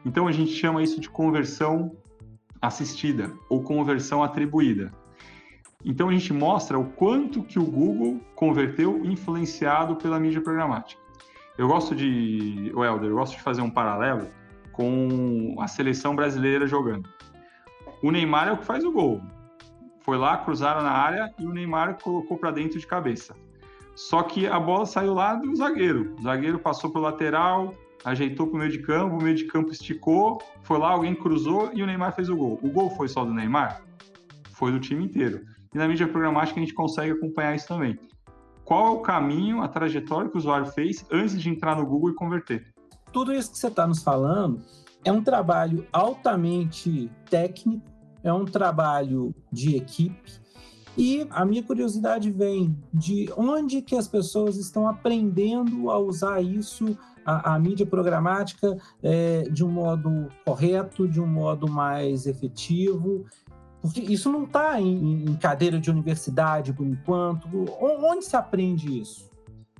Então 0.06 0.28
a 0.28 0.32
gente 0.32 0.52
chama 0.52 0.84
isso 0.84 1.02
de 1.02 1.10
conversão 1.10 1.96
assistida 2.62 3.34
ou 3.50 3.64
conversão 3.64 4.22
atribuída. 4.22 4.92
Então 5.84 6.10
a 6.10 6.14
gente 6.14 6.32
mostra 6.32 6.78
o 6.78 6.86
quanto 6.92 7.42
que 7.42 7.58
o 7.58 7.66
Google 7.66 8.22
converteu 8.36 9.04
influenciado 9.04 9.96
pela 9.96 10.20
mídia 10.20 10.42
programática. 10.42 11.02
Eu 11.58 11.68
gosto 11.68 11.96
de, 11.96 12.72
Helder, 12.76 13.10
eu 13.10 13.16
gosto 13.16 13.36
de 13.36 13.42
fazer 13.42 13.62
um 13.62 13.70
paralelo 13.70 14.28
com 14.74 15.56
a 15.60 15.68
seleção 15.68 16.16
brasileira 16.16 16.68
jogando. 16.68 17.08
O 18.02 18.12
Neymar 18.12 18.50
é 18.50 18.52
o 18.52 18.58
que 18.58 18.66
faz 18.66 18.84
o 18.84 18.92
gol. 18.92 19.22
Foi 20.02 20.18
lá, 20.18 20.36
cruzaram 20.38 20.84
na 20.84 20.92
área 20.92 21.34
e 21.40 21.46
o 21.46 21.54
Neymar 21.54 21.98
colocou 22.04 22.38
para 22.38 22.52
dentro 22.52 22.78
de 22.78 22.86
cabeça. 22.86 23.34
Só 23.96 24.24
que 24.24 24.46
a 24.46 24.60
bola 24.60 24.86
saiu 24.86 25.14
lá 25.14 25.36
do 25.36 25.56
zagueiro. 25.56 26.16
O 26.20 26.24
zagueiro 26.24 26.60
passou 26.60 26.90
para 26.92 27.00
o 27.00 27.04
lateral, 27.04 27.74
ajeitou 28.04 28.48
para 28.48 28.56
o 28.56 28.60
meio 28.60 28.72
de 28.72 28.80
campo, 28.80 29.16
o 29.16 29.24
meio 29.24 29.36
de 29.36 29.46
campo 29.46 29.72
esticou, 29.72 30.42
foi 30.64 30.78
lá, 30.78 30.90
alguém 30.90 31.16
cruzou 31.16 31.72
e 31.74 31.82
o 31.82 31.86
Neymar 31.86 32.14
fez 32.14 32.28
o 32.28 32.36
gol. 32.36 32.60
O 32.62 32.70
gol 32.70 32.90
foi 32.90 33.08
só 33.08 33.24
do 33.24 33.34
Neymar? 33.34 33.82
Foi 34.52 34.72
do 34.72 34.80
time 34.80 35.06
inteiro. 35.06 35.46
E 35.74 35.78
na 35.78 35.88
mídia 35.88 36.08
programática 36.08 36.60
a 36.60 36.64
gente 36.64 36.74
consegue 36.74 37.14
acompanhar 37.14 37.56
isso 37.56 37.68
também. 37.68 37.98
Qual 38.66 38.88
é 38.88 38.90
o 38.92 39.02
caminho, 39.02 39.62
a 39.62 39.68
trajetória 39.68 40.30
que 40.30 40.36
o 40.36 40.40
usuário 40.40 40.66
fez 40.68 41.06
antes 41.12 41.42
de 41.42 41.50
entrar 41.50 41.76
no 41.76 41.86
Google 41.86 42.12
e 42.12 42.16
converter? 42.16 42.73
Tudo 43.14 43.32
isso 43.32 43.52
que 43.52 43.58
você 43.58 43.68
está 43.68 43.88
nos 43.88 44.02
falando 44.02 44.60
é 45.06 45.12
um 45.12 45.24
trabalho 45.24 45.86
altamente 45.94 47.10
técnico, 47.30 47.86
é 48.24 48.34
um 48.34 48.46
trabalho 48.46 49.34
de 49.52 49.76
equipe. 49.76 50.42
E 50.98 51.26
a 51.30 51.44
minha 51.46 51.64
curiosidade 51.64 52.32
vem 52.32 52.78
de 52.94 53.30
onde 53.36 53.82
que 53.82 53.96
as 53.96 54.08
pessoas 54.08 54.58
estão 54.58 54.88
aprendendo 54.88 55.90
a 55.90 55.98
usar 55.98 56.42
isso, 56.42 56.98
a, 57.26 57.56
a 57.56 57.60
mídia 57.60 57.86
programática, 57.86 58.78
é, 59.02 59.44
de 59.44 59.64
um 59.64 59.70
modo 59.70 60.30
correto, 60.46 61.08
de 61.08 61.20
um 61.20 61.28
modo 61.28 61.68
mais 61.68 62.28
efetivo. 62.28 63.26
Porque 63.82 64.02
isso 64.02 64.32
não 64.32 64.44
está 64.44 64.80
em, 64.80 65.26
em 65.26 65.36
cadeira 65.36 65.80
de 65.80 65.90
universidade 65.90 66.72
por 66.72 66.86
enquanto. 66.86 67.48
Onde 67.80 68.24
se 68.24 68.36
aprende 68.36 69.02
isso? 69.02 69.30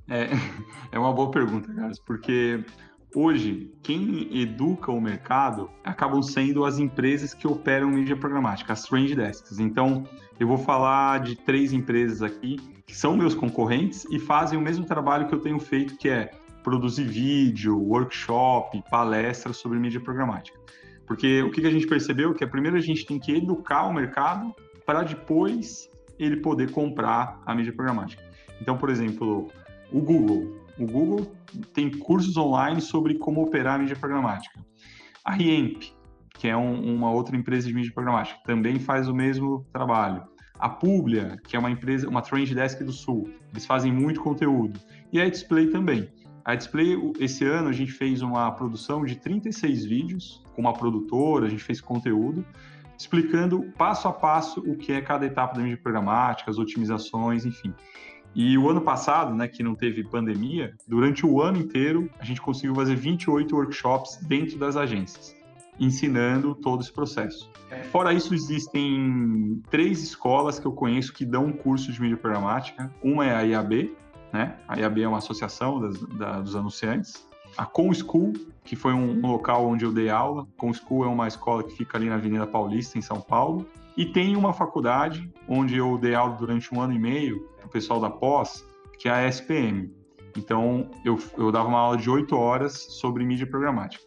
É, 0.08 0.28
é 0.92 0.98
uma 0.98 1.12
boa 1.12 1.30
pergunta, 1.30 1.72
Carlos, 1.72 1.98
porque 2.00 2.64
hoje, 3.14 3.72
quem 3.82 4.40
educa 4.40 4.90
o 4.90 5.00
mercado 5.00 5.70
acabam 5.84 6.22
sendo 6.22 6.64
as 6.64 6.78
empresas 6.78 7.32
que 7.32 7.46
operam 7.46 7.88
mídia 7.88 8.16
programática, 8.16 8.72
as 8.72 8.82
trend 8.82 9.14
desks. 9.14 9.58
Então, 9.58 10.04
eu 10.38 10.46
vou 10.46 10.58
falar 10.58 11.20
de 11.20 11.36
três 11.36 11.72
empresas 11.72 12.22
aqui 12.22 12.58
que 12.86 12.96
são 12.96 13.16
meus 13.16 13.34
concorrentes 13.34 14.04
e 14.10 14.18
fazem 14.18 14.58
o 14.58 14.62
mesmo 14.62 14.84
trabalho 14.84 15.26
que 15.26 15.34
eu 15.34 15.40
tenho 15.40 15.58
feito, 15.58 15.96
que 15.96 16.08
é 16.08 16.30
produzir 16.62 17.04
vídeo, 17.04 17.78
workshop, 17.78 18.82
palestras 18.90 19.56
sobre 19.56 19.78
mídia 19.78 20.00
programática. 20.00 20.58
Porque 21.06 21.42
o 21.42 21.50
que 21.50 21.66
a 21.66 21.70
gente 21.70 21.86
percebeu 21.86 22.34
que 22.34 22.42
é 22.42 22.46
primeiro 22.46 22.76
a 22.76 22.80
gente 22.80 23.04
tem 23.04 23.18
que 23.18 23.32
educar 23.32 23.84
o 23.84 23.92
mercado 23.92 24.54
para 24.86 25.02
depois 25.02 25.88
ele 26.18 26.36
poder 26.36 26.70
comprar 26.70 27.40
a 27.44 27.54
mídia 27.54 27.72
programática. 27.72 28.22
Então, 28.60 28.76
por 28.76 28.88
exemplo, 28.88 29.48
o 29.92 30.00
Google. 30.00 30.56
O 30.78 30.86
Google 30.86 31.30
tem 31.72 31.90
cursos 31.90 32.36
online 32.36 32.80
sobre 32.80 33.14
como 33.14 33.42
operar 33.42 33.78
mídia 33.78 33.96
programática. 33.96 34.58
A 35.24 35.32
Riemp, 35.32 35.82
que 36.34 36.48
é 36.48 36.56
um, 36.56 36.94
uma 36.94 37.10
outra 37.10 37.36
empresa 37.36 37.66
de 37.66 37.74
mídia 37.74 37.92
programática, 37.92 38.40
também 38.44 38.78
faz 38.78 39.08
o 39.08 39.14
mesmo 39.14 39.66
trabalho. 39.72 40.22
A 40.58 40.68
Publia, 40.68 41.36
que 41.46 41.56
é 41.56 41.58
uma 41.58 41.70
empresa, 41.70 42.08
uma 42.08 42.22
trend 42.22 42.54
desk 42.54 42.82
do 42.84 42.92
Sul, 42.92 43.30
eles 43.52 43.66
fazem 43.66 43.92
muito 43.92 44.20
conteúdo. 44.20 44.78
E 45.12 45.20
a 45.20 45.28
Display 45.28 45.68
também. 45.68 46.08
A 46.44 46.54
Display, 46.54 46.96
esse 47.18 47.44
ano, 47.44 47.68
a 47.68 47.72
gente 47.72 47.92
fez 47.92 48.20
uma 48.20 48.50
produção 48.52 49.04
de 49.04 49.16
36 49.16 49.84
vídeos 49.84 50.44
com 50.54 50.60
uma 50.60 50.72
produtora, 50.72 51.46
a 51.46 51.48
gente 51.48 51.64
fez 51.64 51.80
conteúdo, 51.80 52.44
explicando 52.98 53.62
passo 53.76 54.06
a 54.06 54.12
passo 54.12 54.60
o 54.60 54.76
que 54.76 54.92
é 54.92 55.00
cada 55.00 55.26
etapa 55.26 55.54
da 55.54 55.62
mídia 55.62 55.78
programática, 55.82 56.50
as 56.50 56.58
otimizações, 56.58 57.44
enfim. 57.44 57.74
E 58.34 58.58
o 58.58 58.68
ano 58.68 58.80
passado, 58.80 59.34
né, 59.34 59.46
que 59.46 59.62
não 59.62 59.74
teve 59.74 60.02
pandemia, 60.02 60.74
durante 60.88 61.24
o 61.24 61.40
ano 61.40 61.58
inteiro 61.58 62.10
a 62.18 62.24
gente 62.24 62.40
conseguiu 62.40 62.74
fazer 62.74 62.96
28 62.96 63.54
workshops 63.54 64.18
dentro 64.22 64.58
das 64.58 64.76
agências, 64.76 65.36
ensinando 65.78 66.54
todo 66.54 66.82
esse 66.82 66.92
processo. 66.92 67.50
Fora 67.90 68.12
isso, 68.12 68.34
existem 68.34 69.62
três 69.70 70.02
escolas 70.02 70.58
que 70.58 70.66
eu 70.66 70.72
conheço 70.72 71.12
que 71.12 71.24
dão 71.24 71.46
um 71.46 71.52
curso 71.52 71.92
de 71.92 72.00
mídia 72.00 72.16
programática. 72.16 72.92
Uma 73.02 73.24
é 73.26 73.34
a 73.34 73.42
IAB, 73.42 73.92
né? 74.32 74.56
A 74.68 74.78
IAB 74.78 75.02
é 75.02 75.08
uma 75.08 75.18
associação 75.18 75.80
das, 75.80 76.00
da, 76.00 76.40
dos 76.40 76.56
anunciantes. 76.56 77.26
A 77.56 77.64
Com 77.64 77.92
School, 77.94 78.32
que 78.64 78.74
foi 78.74 78.92
um, 78.92 79.24
um 79.24 79.30
local 79.30 79.66
onde 79.66 79.84
eu 79.84 79.92
dei 79.92 80.10
aula. 80.10 80.46
Com 80.56 80.72
School 80.72 81.04
é 81.04 81.08
uma 81.08 81.28
escola 81.28 81.62
que 81.62 81.76
fica 81.76 81.96
ali 81.96 82.08
na 82.08 82.16
Avenida 82.16 82.46
Paulista, 82.46 82.98
em 82.98 83.02
São 83.02 83.20
Paulo. 83.20 83.66
E 83.96 84.06
tem 84.06 84.34
uma 84.34 84.52
faculdade 84.52 85.30
onde 85.48 85.76
eu 85.76 85.96
dei 85.96 86.14
aula 86.14 86.34
durante 86.36 86.74
um 86.74 86.80
ano 86.80 86.92
e 86.92 86.98
meio, 86.98 87.48
pessoal 87.74 88.00
da 88.00 88.08
pós, 88.08 88.64
que 88.98 89.08
é 89.08 89.12
a 89.12 89.28
SPM. 89.28 89.92
Então, 90.36 90.88
eu, 91.04 91.18
eu 91.36 91.50
dava 91.50 91.68
uma 91.68 91.78
aula 91.78 91.96
de 91.96 92.08
oito 92.08 92.36
horas 92.36 92.72
sobre 93.00 93.24
mídia 93.24 93.46
programática. 93.46 94.02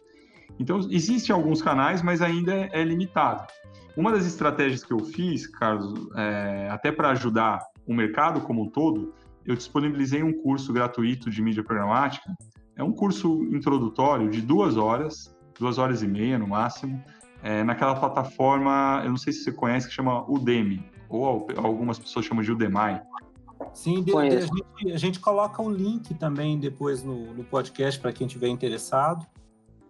Então, 0.58 0.78
existem 0.90 1.34
alguns 1.34 1.60
canais, 1.60 2.02
mas 2.02 2.22
ainda 2.22 2.52
é, 2.54 2.70
é 2.72 2.82
limitado. 2.82 3.46
Uma 3.94 4.10
das 4.10 4.26
estratégias 4.26 4.82
que 4.82 4.92
eu 4.92 5.00
fiz, 5.00 5.46
Carlos, 5.46 6.08
é, 6.16 6.68
até 6.70 6.90
para 6.90 7.10
ajudar 7.10 7.60
o 7.86 7.94
mercado 7.94 8.40
como 8.40 8.62
um 8.62 8.70
todo, 8.70 9.12
eu 9.44 9.54
disponibilizei 9.54 10.22
um 10.22 10.32
curso 10.32 10.72
gratuito 10.72 11.30
de 11.30 11.42
mídia 11.42 11.62
programática. 11.62 12.34
É 12.74 12.82
um 12.82 12.92
curso 12.92 13.44
introdutório 13.52 14.30
de 14.30 14.40
duas 14.40 14.76
horas, 14.76 15.36
duas 15.58 15.78
horas 15.78 16.02
e 16.02 16.08
meia 16.08 16.38
no 16.38 16.48
máximo, 16.48 17.02
é, 17.42 17.62
naquela 17.62 17.94
plataforma, 17.94 19.02
eu 19.04 19.10
não 19.10 19.16
sei 19.16 19.32
se 19.32 19.44
você 19.44 19.52
conhece, 19.52 19.88
que 19.88 19.94
chama 19.94 20.24
Udemy, 20.30 20.84
ou 21.08 21.46
algumas 21.56 21.98
pessoas 21.98 22.24
chamam 22.24 22.42
de 22.42 22.52
Udemy. 22.52 23.00
Sim, 23.74 24.02
de, 24.02 24.12
de, 24.12 24.16
a, 24.16 24.40
gente, 24.40 24.92
a, 24.92 24.96
gente, 24.96 25.20
coloca 25.20 25.62
o 25.62 25.70
link 25.70 26.14
também 26.14 26.58
depois 26.58 27.02
no, 27.02 27.34
no 27.34 27.44
podcast 27.44 28.00
para 28.00 28.12
quem 28.12 28.26
estiver 28.26 28.48
interessado. 28.48 29.26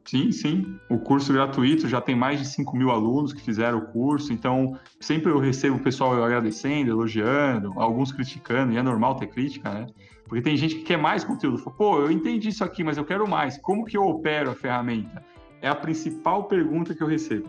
Sim, 0.04 0.32
sim. 0.32 0.78
O 0.88 0.98
curso 0.98 1.32
gratuito 1.32 1.86
já 1.86 2.00
tem 2.00 2.16
mais 2.16 2.38
de 2.38 2.46
5 2.46 2.74
mil 2.76 2.90
alunos 2.90 3.32
que 3.32 3.42
fizeram 3.42 3.78
o 3.78 3.86
curso, 3.86 4.32
então 4.32 4.78
sempre 4.98 5.30
eu 5.30 5.38
recebo 5.38 5.76
o 5.76 5.80
pessoal 5.80 6.22
agradecendo, 6.22 6.90
elogiando, 6.90 7.74
alguns 7.76 8.10
criticando, 8.10 8.72
e 8.72 8.78
é 8.78 8.82
normal 8.82 9.16
ter 9.16 9.26
crítica, 9.26 9.70
né? 9.70 9.86
Porque 10.26 10.42
tem 10.42 10.56
gente 10.56 10.76
que 10.76 10.82
quer 10.82 10.98
mais 10.98 11.24
conteúdo. 11.24 11.58
Fala, 11.58 11.76
Pô, 11.76 12.00
eu 12.00 12.10
entendi 12.10 12.48
isso 12.48 12.64
aqui, 12.64 12.82
mas 12.82 12.96
eu 12.96 13.04
quero 13.04 13.28
mais. 13.28 13.58
Como 13.58 13.84
que 13.84 13.96
eu 13.96 14.06
opero 14.06 14.50
a 14.50 14.54
ferramenta? 14.54 15.22
é 15.60 15.68
a 15.68 15.74
principal 15.74 16.44
pergunta 16.44 16.94
que 16.94 17.02
eu 17.02 17.06
recebo. 17.06 17.48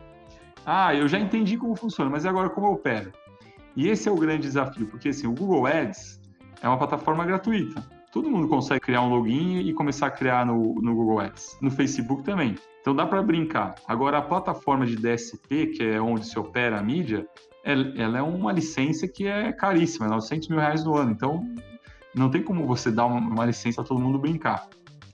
Ah, 0.66 0.94
eu 0.94 1.08
já 1.08 1.20
entendi 1.20 1.58
como 1.58 1.76
funciona, 1.76 2.10
mas 2.10 2.26
agora 2.26 2.50
como 2.50 2.68
eu 2.68 2.74
opero? 2.74 3.12
E 3.76 3.88
esse 3.88 4.10
é 4.10 4.12
o 4.12 4.18
grande 4.18 4.44
desafio, 4.44 4.88
porque 4.88 5.10
assim, 5.10 5.28
o 5.28 5.32
Google 5.32 5.66
Ads 5.66 6.19
é 6.62 6.68
uma 6.68 6.78
plataforma 6.78 7.26
gratuita. 7.26 7.84
Todo 8.12 8.30
mundo 8.30 8.48
consegue 8.48 8.80
criar 8.82 9.02
um 9.02 9.10
login 9.10 9.60
e 9.60 9.74
começar 9.74 10.08
a 10.08 10.12
criar 10.12 10.46
no, 10.46 10.76
no 10.82 10.96
Google 10.96 11.20
Ads. 11.20 11.58
No 11.62 11.70
Facebook 11.70 12.24
também. 12.24 12.56
Então 12.82 12.96
dá 12.96 13.06
para 13.06 13.22
brincar. 13.22 13.76
Agora, 13.88 14.18
a 14.18 14.22
plataforma 14.22 14.86
de 14.86 14.96
DSP, 14.96 15.68
que 15.68 15.84
é 15.84 16.02
onde 16.02 16.26
se 16.26 16.40
opera 16.40 16.80
a 16.80 16.84
mídia, 16.84 17.28
ela 17.64 18.18
é 18.18 18.22
uma 18.22 18.52
licença 18.52 19.08
que 19.08 19.28
é 19.28 19.52
caríssima, 19.52 20.08
900 20.08 20.48
mil 20.48 20.60
reais 20.60 20.84
no 20.84 20.96
ano. 20.96 21.12
Então, 21.12 21.48
não 22.16 22.30
tem 22.32 22.42
como 22.42 22.66
você 22.66 22.90
dar 22.90 23.06
uma, 23.06 23.46
licença 23.46 23.82
para 23.82 23.90
todo 23.90 24.02
mundo 24.02 24.18
brincar. 24.18 24.68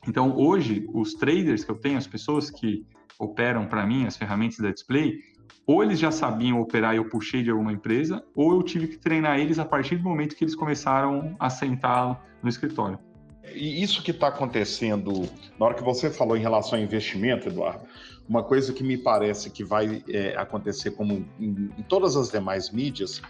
Então, 0.07 0.35
hoje, 0.37 0.87
os 0.93 1.15
traders 1.15 1.63
que 1.63 1.71
eu 1.71 1.75
tenho, 1.75 1.97
as 1.97 2.07
pessoas 2.07 2.49
que 2.49 2.85
operam 3.19 3.65
para 3.65 3.85
mim 3.85 4.05
as 4.05 4.15
ferramentas 4.15 4.57
da 4.59 4.71
display, 4.71 5.19
ou 5.67 5.83
eles 5.83 5.99
já 5.99 6.11
sabiam 6.11 6.59
operar 6.59 6.93
e 6.93 6.97
eu 6.97 7.09
puxei 7.09 7.41
de 7.41 7.49
alguma 7.49 7.73
empresa, 7.73 8.23
ou 8.35 8.53
eu 8.53 8.63
tive 8.63 8.87
que 8.87 8.97
treinar 8.97 9.39
eles 9.39 9.57
a 9.57 9.65
partir 9.65 9.97
do 9.97 10.03
momento 10.03 10.35
que 10.35 10.43
eles 10.43 10.55
começaram 10.55 11.35
a 11.39 11.49
sentar 11.49 12.23
no 12.41 12.49
escritório. 12.49 12.99
E 13.53 13.81
isso 13.81 14.03
que 14.03 14.11
está 14.11 14.27
acontecendo, 14.27 15.29
na 15.59 15.65
hora 15.65 15.75
que 15.75 15.83
você 15.83 16.09
falou 16.09 16.35
em 16.35 16.41
relação 16.41 16.77
ao 16.77 16.83
investimento, 16.83 17.47
Eduardo, 17.47 17.85
uma 18.27 18.43
coisa 18.43 18.73
que 18.73 18.83
me 18.83 18.97
parece 18.97 19.49
que 19.49 19.63
vai 19.63 20.03
é, 20.09 20.35
acontecer 20.35 20.91
como 20.91 21.13
em, 21.39 21.69
em, 21.77 21.83
todas 21.87 22.15
as 22.15 22.29
demais 22.29 22.71
mídias 22.71 23.21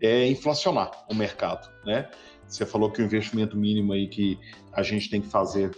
é 0.00 0.26
inflacionar 0.26 0.90
o 1.10 1.14
mercado, 1.14 1.70
né? 1.84 2.08
Você 2.46 2.64
falou 2.64 2.90
que 2.90 3.02
o 3.02 3.04
investimento 3.04 3.58
mínimo 3.58 3.92
aí 3.92 4.08
que 4.08 4.38
a 4.72 4.82
gente 4.82 5.10
tem 5.10 5.20
que 5.20 5.28
fazer 5.28 5.70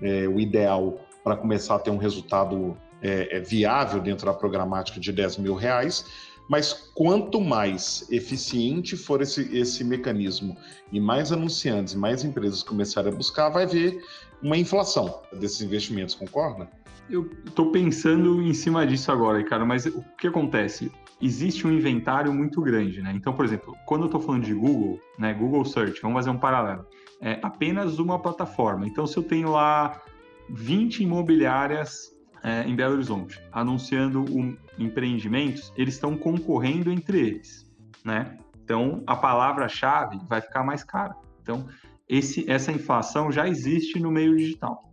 é, 0.00 0.28
o 0.28 0.38
ideal 0.38 1.00
para 1.24 1.36
começar 1.36 1.76
a 1.76 1.78
ter 1.80 1.90
um 1.90 1.96
resultado 1.96 2.76
é, 3.02 3.36
é, 3.36 3.40
viável 3.40 4.00
dentro 4.00 4.26
da 4.26 4.32
programática 4.32 5.00
de 5.00 5.12
10 5.12 5.38
mil 5.38 5.54
reais, 5.54 6.06
mas 6.48 6.72
quanto 6.94 7.40
mais 7.40 8.06
eficiente 8.10 8.96
for 8.96 9.20
esse, 9.20 9.54
esse 9.56 9.84
mecanismo 9.84 10.56
e 10.90 11.00
mais 11.00 11.32
anunciantes, 11.32 11.94
mais 11.94 12.24
empresas 12.24 12.62
começarem 12.62 13.12
a 13.12 13.14
buscar, 13.14 13.48
vai 13.48 13.64
haver 13.64 14.02
uma 14.42 14.56
inflação 14.56 15.20
desses 15.32 15.60
investimentos, 15.60 16.14
concorda? 16.14 16.68
Eu 17.10 17.30
estou 17.46 17.70
pensando 17.70 18.40
em 18.42 18.54
cima 18.54 18.86
disso 18.86 19.10
agora, 19.10 19.42
cara, 19.44 19.64
mas 19.64 19.86
o 19.86 20.04
que 20.18 20.26
acontece? 20.26 20.90
Existe 21.20 21.66
um 21.66 21.72
inventário 21.72 22.32
muito 22.32 22.60
grande, 22.60 23.00
né? 23.00 23.12
Então, 23.14 23.32
por 23.32 23.44
exemplo, 23.44 23.76
quando 23.86 24.02
eu 24.02 24.06
estou 24.06 24.20
falando 24.20 24.44
de 24.44 24.54
Google, 24.54 25.00
né, 25.18 25.34
Google 25.34 25.64
Search, 25.64 26.00
vamos 26.00 26.16
fazer 26.16 26.30
um 26.30 26.38
paralelo 26.38 26.86
é 27.22 27.38
apenas 27.40 28.00
uma 28.00 28.18
plataforma. 28.18 28.84
Então, 28.86 29.06
se 29.06 29.16
eu 29.16 29.22
tenho 29.22 29.52
lá 29.52 30.02
20 30.50 31.04
imobiliárias 31.04 32.11
é, 32.42 32.66
em 32.66 32.74
Belo 32.74 32.94
Horizonte 32.94 33.40
anunciando 33.52 34.20
um, 34.22 34.56
empreendimentos, 34.78 35.72
eles 35.76 35.94
estão 35.94 36.16
concorrendo 36.16 36.90
entre 36.90 37.18
eles, 37.20 37.70
né? 38.04 38.36
Então, 38.64 39.02
a 39.06 39.16
palavra-chave 39.16 40.18
vai 40.28 40.40
ficar 40.40 40.62
mais 40.64 40.82
cara. 40.82 41.14
Então, 41.42 41.66
esse, 42.08 42.48
essa 42.50 42.72
inflação 42.72 43.30
já 43.30 43.48
existe 43.48 43.98
no 43.98 44.10
meio 44.10 44.36
digital. 44.36 44.92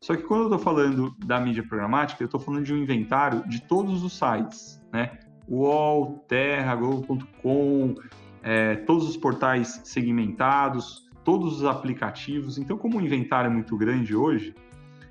Só 0.00 0.16
que 0.16 0.22
quando 0.22 0.40
eu 0.40 0.46
estou 0.46 0.58
falando 0.58 1.14
da 1.18 1.38
mídia 1.38 1.62
programática, 1.62 2.22
eu 2.22 2.26
estou 2.26 2.40
falando 2.40 2.64
de 2.64 2.72
um 2.72 2.78
inventário 2.78 3.46
de 3.48 3.60
todos 3.60 4.02
os 4.02 4.18
sites, 4.18 4.82
né? 4.92 5.18
UOL, 5.46 6.24
Terra, 6.26 6.74
Globo.com, 6.76 7.94
é, 8.42 8.76
todos 8.76 9.08
os 9.08 9.16
portais 9.16 9.80
segmentados, 9.84 11.10
todos 11.24 11.58
os 11.58 11.64
aplicativos. 11.64 12.56
Então, 12.56 12.78
como 12.78 12.98
o 12.98 13.02
inventário 13.02 13.50
é 13.50 13.52
muito 13.52 13.76
grande 13.76 14.16
hoje, 14.16 14.54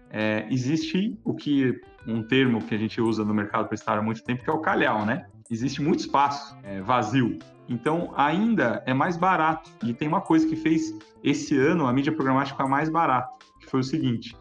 é, 0.10 0.47
existe 0.49 1.18
o 1.24 1.34
que 1.34 1.80
um 2.07 2.24
termo 2.24 2.62
que 2.62 2.74
a 2.74 2.78
gente 2.78 2.99
usa 2.99 3.24
no 3.24 3.34
mercado 3.34 3.74
estar 3.74 3.97
há 3.97 4.01
muito 4.01 4.24
tempo, 4.24 4.43
que 4.43 4.49
é 4.49 4.53
o 4.53 4.60
calhau, 4.60 5.05
né? 5.05 5.28
Existe 5.49 5.82
muito 5.82 5.99
espaço 5.99 6.57
é, 6.64 6.82
vazio. 6.82 7.38
Então, 7.68 8.12
ainda 8.16 8.84
é 8.86 8.93
mais 8.93 9.16
barato. 9.16 9.70
E 9.84 9.93
tem 9.93 10.07
uma 10.07 10.22
coisa 10.22 10.47
que 10.47 10.55
fez 10.55 10.93
esse 11.24 11.57
ano 11.57 11.86
a 11.86 11.93
mídia 11.93 12.12
programática 12.12 12.66
mais 12.66 12.89
barata, 12.89 13.30
que 13.60 13.68
foi 13.68 13.82
o 13.82 13.84
seguinte: 13.84 14.36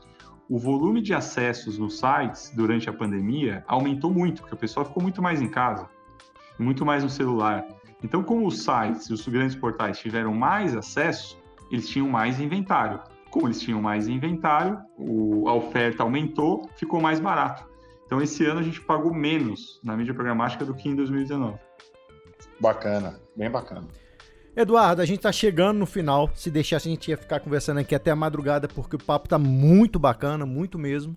o 0.48 0.58
volume 0.58 1.02
de 1.02 1.12
acessos 1.12 1.76
nos 1.78 1.98
sites 1.98 2.50
durante 2.54 2.88
a 2.88 2.92
pandemia 2.92 3.62
aumentou 3.66 4.12
muito, 4.12 4.40
porque 4.40 4.54
o 4.54 4.58
pessoal 4.58 4.86
ficou 4.86 5.02
muito 5.02 5.20
mais 5.20 5.42
em 5.42 5.48
casa, 5.48 5.88
muito 6.58 6.86
mais 6.86 7.04
no 7.04 7.10
celular. 7.10 7.66
Então, 8.02 8.22
como 8.22 8.46
os 8.46 8.62
sites 8.62 9.06
e 9.10 9.12
os 9.12 9.26
grandes 9.28 9.56
portais 9.56 9.98
tiveram 9.98 10.32
mais 10.32 10.74
acesso, 10.74 11.38
eles 11.70 11.88
tinham 11.88 12.08
mais 12.08 12.40
inventário. 12.40 13.00
Como 13.30 13.46
eles 13.46 13.60
tinham 13.60 13.80
mais 13.80 14.08
inventário, 14.08 14.78
o, 14.96 15.48
a 15.48 15.54
oferta 15.54 16.02
aumentou, 16.02 16.68
ficou 16.76 17.00
mais 17.00 17.20
barato. 17.20 17.68
Então, 18.06 18.22
esse 18.22 18.44
ano 18.46 18.60
a 18.60 18.62
gente 18.62 18.80
pagou 18.80 19.12
menos 19.12 19.80
na 19.84 19.96
mídia 19.96 20.14
programática 20.14 20.64
do 20.64 20.74
que 20.74 20.88
em 20.88 20.96
2019. 20.96 21.58
Bacana, 22.58 23.20
bem 23.36 23.50
bacana. 23.50 23.86
Eduardo, 24.56 25.02
a 25.02 25.04
gente 25.04 25.18
está 25.18 25.30
chegando 25.30 25.78
no 25.78 25.86
final. 25.86 26.30
Se 26.34 26.50
deixasse, 26.50 26.88
a 26.88 26.90
gente 26.90 27.08
ia 27.10 27.16
ficar 27.16 27.38
conversando 27.40 27.78
aqui 27.78 27.94
até 27.94 28.10
a 28.10 28.16
madrugada, 28.16 28.66
porque 28.66 28.96
o 28.96 28.98
papo 28.98 29.26
está 29.26 29.38
muito 29.38 29.98
bacana, 29.98 30.44
muito 30.46 30.78
mesmo. 30.78 31.14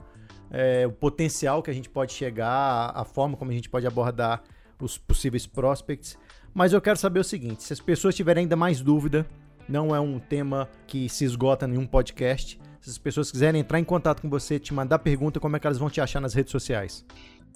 é, 0.51 0.85
o 0.85 0.91
potencial 0.91 1.63
que 1.63 1.71
a 1.71 1.73
gente 1.73 1.89
pode 1.89 2.11
chegar, 2.11 2.91
a 2.93 3.05
forma 3.05 3.37
como 3.37 3.51
a 3.51 3.53
gente 3.53 3.69
pode 3.69 3.87
abordar 3.87 4.43
os 4.79 4.97
possíveis 4.97 5.47
prospects. 5.47 6.17
Mas 6.53 6.73
eu 6.73 6.81
quero 6.81 6.99
saber 6.99 7.21
o 7.21 7.23
seguinte: 7.23 7.63
se 7.63 7.71
as 7.71 7.79
pessoas 7.79 8.13
tiverem 8.13 8.41
ainda 8.41 8.57
mais 8.57 8.81
dúvida, 8.81 9.25
não 9.71 9.95
é 9.95 9.99
um 9.99 10.19
tema 10.19 10.69
que 10.85 11.07
se 11.07 11.23
esgota 11.23 11.65
em 11.65 11.77
um 11.77 11.87
podcast. 11.87 12.59
Se 12.81 12.89
as 12.89 12.97
pessoas 12.97 13.31
quiserem 13.31 13.61
entrar 13.61 13.79
em 13.79 13.83
contato 13.83 14.21
com 14.21 14.29
você, 14.29 14.59
te 14.59 14.73
mandar 14.73 14.99
pergunta, 14.99 15.39
como 15.39 15.55
é 15.55 15.59
que 15.59 15.65
elas 15.65 15.77
vão 15.77 15.89
te 15.89 16.01
achar 16.01 16.19
nas 16.19 16.33
redes 16.33 16.51
sociais? 16.51 17.05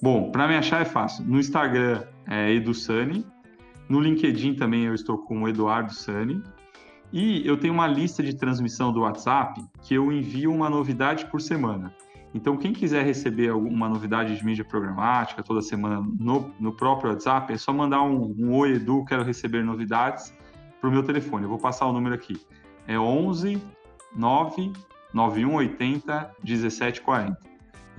Bom, 0.00 0.30
para 0.30 0.48
me 0.48 0.56
achar 0.56 0.80
é 0.80 0.84
fácil. 0.84 1.24
No 1.24 1.38
Instagram 1.38 2.04
é 2.26 2.52
EduSani. 2.52 3.26
No 3.88 4.00
LinkedIn 4.00 4.54
também 4.54 4.84
eu 4.84 4.94
estou 4.94 5.18
com 5.18 5.46
Eduardo 5.46 5.92
Sani. 5.92 6.42
E 7.12 7.46
eu 7.46 7.56
tenho 7.56 7.74
uma 7.74 7.86
lista 7.86 8.22
de 8.22 8.34
transmissão 8.34 8.92
do 8.92 9.00
WhatsApp 9.00 9.62
que 9.82 9.94
eu 9.94 10.10
envio 10.10 10.52
uma 10.52 10.70
novidade 10.70 11.26
por 11.26 11.40
semana. 11.40 11.94
Então, 12.34 12.56
quem 12.56 12.72
quiser 12.72 13.04
receber 13.04 13.48
alguma 13.48 13.88
novidade 13.88 14.36
de 14.36 14.44
mídia 14.44 14.64
programática 14.64 15.42
toda 15.42 15.62
semana 15.62 16.04
no, 16.18 16.52
no 16.60 16.72
próprio 16.72 17.10
WhatsApp, 17.10 17.52
é 17.52 17.56
só 17.56 17.72
mandar 17.72 18.02
um, 18.02 18.34
um 18.38 18.54
Oi 18.54 18.74
Edu, 18.74 19.04
quero 19.04 19.22
receber 19.22 19.64
novidades 19.64 20.34
para 20.86 20.90
o 20.90 20.92
meu 20.92 21.02
telefone. 21.02 21.44
Eu 21.44 21.48
vou 21.48 21.58
passar 21.58 21.86
o 21.86 21.92
número 21.92 22.14
aqui. 22.14 22.40
É 22.86 22.98
11 22.98 23.60
9 24.14 24.72
9180 25.12 26.36
1740. 26.44 27.38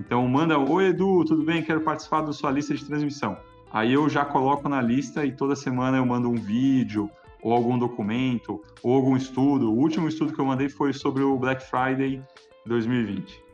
Então, 0.00 0.26
manda 0.26 0.58
Oi 0.58 0.86
Edu, 0.86 1.24
tudo 1.24 1.44
bem? 1.44 1.62
Quero 1.62 1.80
participar 1.82 2.22
da 2.22 2.32
sua 2.32 2.50
lista 2.50 2.74
de 2.74 2.84
transmissão. 2.84 3.36
Aí 3.70 3.92
eu 3.92 4.08
já 4.08 4.24
coloco 4.24 4.68
na 4.68 4.80
lista 4.80 5.26
e 5.26 5.32
toda 5.32 5.54
semana 5.54 5.98
eu 5.98 6.06
mando 6.06 6.30
um 6.30 6.36
vídeo 6.36 7.10
ou 7.42 7.52
algum 7.52 7.78
documento 7.78 8.62
ou 8.82 8.94
algum 8.94 9.16
estudo. 9.16 9.70
O 9.70 9.76
último 9.76 10.08
estudo 10.08 10.32
que 10.32 10.38
eu 10.38 10.46
mandei 10.46 10.70
foi 10.70 10.92
sobre 10.94 11.22
o 11.22 11.36
Black 11.36 11.62
Friday 11.68 12.22
2020. 12.64 13.44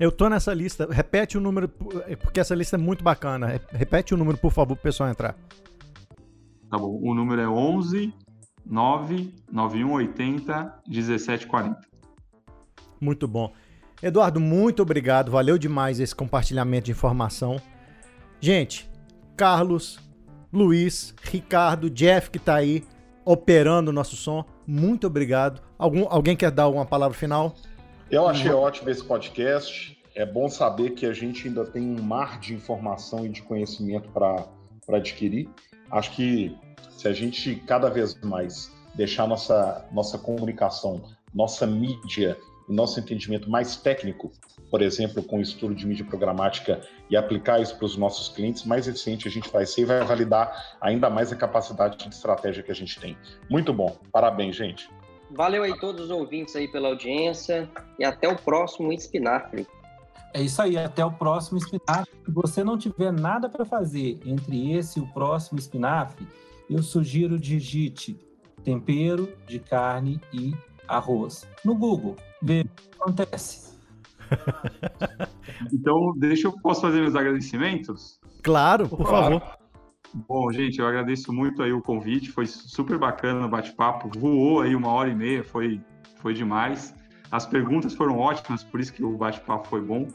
Eu 0.00 0.10
tô 0.10 0.28
nessa 0.28 0.52
lista. 0.52 0.88
Repete 0.90 1.38
o 1.38 1.40
número, 1.40 1.68
porque 1.68 2.40
essa 2.40 2.54
lista 2.54 2.76
é 2.76 2.78
muito 2.78 3.04
bacana. 3.04 3.60
Repete 3.70 4.12
o 4.12 4.16
número, 4.16 4.38
por 4.38 4.50
favor, 4.50 4.74
para 4.74 4.80
o 4.80 4.82
pessoal 4.82 5.08
entrar. 5.08 5.36
Tá 6.68 6.78
bom. 6.78 6.98
O 7.00 7.14
número 7.14 7.40
é 7.40 7.48
11 7.48 8.12
99180 8.66 10.82
1740. 10.86 11.80
Muito 13.00 13.26
bom. 13.26 13.52
Eduardo, 14.02 14.40
muito 14.40 14.82
obrigado. 14.82 15.30
Valeu 15.30 15.58
demais 15.58 16.00
esse 16.00 16.14
compartilhamento 16.14 16.86
de 16.86 16.92
informação. 16.92 17.60
Gente, 18.40 18.90
Carlos, 19.36 19.98
Luiz, 20.52 21.14
Ricardo, 21.22 21.88
Jeff 21.88 22.30
que 22.30 22.38
está 22.38 22.56
aí 22.56 22.82
operando 23.24 23.90
o 23.90 23.94
nosso 23.94 24.16
som, 24.16 24.44
muito 24.66 25.06
obrigado. 25.06 25.62
Algum, 25.78 26.06
alguém 26.08 26.36
quer 26.36 26.50
dar 26.50 26.68
uma 26.68 26.84
palavra 26.84 27.16
final? 27.16 27.54
Eu 28.10 28.28
achei 28.28 28.50
uhum. 28.50 28.58
ótimo 28.58 28.90
esse 28.90 29.04
podcast. 29.04 29.98
É 30.14 30.26
bom 30.26 30.48
saber 30.48 30.90
que 30.90 31.06
a 31.06 31.12
gente 31.12 31.48
ainda 31.48 31.64
tem 31.64 31.82
um 31.82 32.02
mar 32.02 32.38
de 32.38 32.52
informação 32.52 33.24
e 33.24 33.28
de 33.28 33.42
conhecimento 33.42 34.10
para 34.10 34.46
adquirir. 34.88 35.48
Acho 35.90 36.12
que 36.12 36.56
se 36.90 37.08
a 37.08 37.12
gente 37.12 37.56
cada 37.66 37.88
vez 37.88 38.18
mais 38.22 38.72
deixar 38.94 39.26
nossa, 39.26 39.86
nossa 39.92 40.18
comunicação, 40.18 41.02
nossa 41.34 41.66
mídia 41.66 42.36
e 42.68 42.72
nosso 42.72 43.00
entendimento 43.00 43.50
mais 43.50 43.76
técnico, 43.76 44.30
por 44.70 44.82
exemplo, 44.82 45.22
com 45.22 45.38
o 45.38 45.40
estudo 45.40 45.74
de 45.74 45.86
mídia 45.86 46.04
programática 46.04 46.80
e 47.10 47.16
aplicar 47.16 47.60
isso 47.60 47.76
para 47.76 47.86
os 47.86 47.96
nossos 47.96 48.28
clientes, 48.28 48.64
mais 48.64 48.86
eficiente 48.86 49.26
a 49.26 49.30
gente 49.30 49.50
vai 49.50 49.66
ser 49.66 49.82
e 49.82 49.84
vai 49.84 50.04
validar 50.04 50.76
ainda 50.80 51.10
mais 51.10 51.32
a 51.32 51.36
capacidade 51.36 51.96
de 51.96 52.14
estratégia 52.14 52.62
que 52.62 52.70
a 52.70 52.74
gente 52.74 52.98
tem. 53.00 53.16
Muito 53.50 53.72
bom. 53.72 53.98
Parabéns, 54.10 54.56
gente. 54.56 54.88
Valeu 55.30 55.62
aí 55.62 55.78
todos 55.78 56.04
os 56.04 56.10
ouvintes 56.10 56.54
aí 56.54 56.68
pela 56.68 56.88
audiência 56.88 57.68
e 57.98 58.04
até 58.04 58.28
o 58.28 58.36
próximo 58.36 58.92
Espinafre. 58.92 59.66
É 60.34 60.40
isso 60.40 60.62
aí, 60.62 60.78
até 60.78 61.04
o 61.04 61.12
próximo 61.12 61.58
espinafre. 61.58 62.10
Se 62.24 62.30
você 62.30 62.64
não 62.64 62.78
tiver 62.78 63.12
nada 63.12 63.50
para 63.50 63.66
fazer 63.66 64.18
entre 64.24 64.72
esse 64.72 64.98
e 64.98 65.02
o 65.02 65.06
próximo 65.08 65.58
espinafre, 65.58 66.26
eu 66.72 66.82
sugiro 66.82 67.38
digite 67.38 68.18
tempero 68.64 69.28
de 69.46 69.58
carne 69.58 70.20
e 70.32 70.54
arroz 70.86 71.46
no 71.64 71.74
Google. 71.74 72.16
Vê 72.40 72.62
o 72.62 72.64
que 72.64 72.88
acontece. 72.98 73.72
então, 75.72 76.14
deixa 76.16 76.48
eu 76.48 76.52
posso 76.60 76.80
fazer 76.80 77.00
meus 77.00 77.14
agradecimentos? 77.14 78.18
Claro, 78.42 78.88
por 78.88 79.06
claro. 79.06 79.40
favor. 79.40 79.58
Bom, 80.28 80.52
gente, 80.52 80.78
eu 80.78 80.86
agradeço 80.86 81.32
muito 81.32 81.62
aí 81.62 81.72
o 81.72 81.80
convite, 81.80 82.30
foi 82.30 82.46
super 82.46 82.98
bacana 82.98 83.46
o 83.46 83.48
bate-papo, 83.48 84.10
voou 84.18 84.60
aí 84.60 84.74
uma 84.74 84.88
hora 84.88 85.08
e 85.08 85.14
meia, 85.14 85.42
foi, 85.42 85.80
foi 86.16 86.34
demais. 86.34 86.94
As 87.30 87.46
perguntas 87.46 87.94
foram 87.94 88.18
ótimas, 88.18 88.62
por 88.62 88.78
isso 88.78 88.92
que 88.92 89.02
o 89.02 89.16
bate-papo 89.16 89.68
foi 89.68 89.80
bom. 89.80 90.06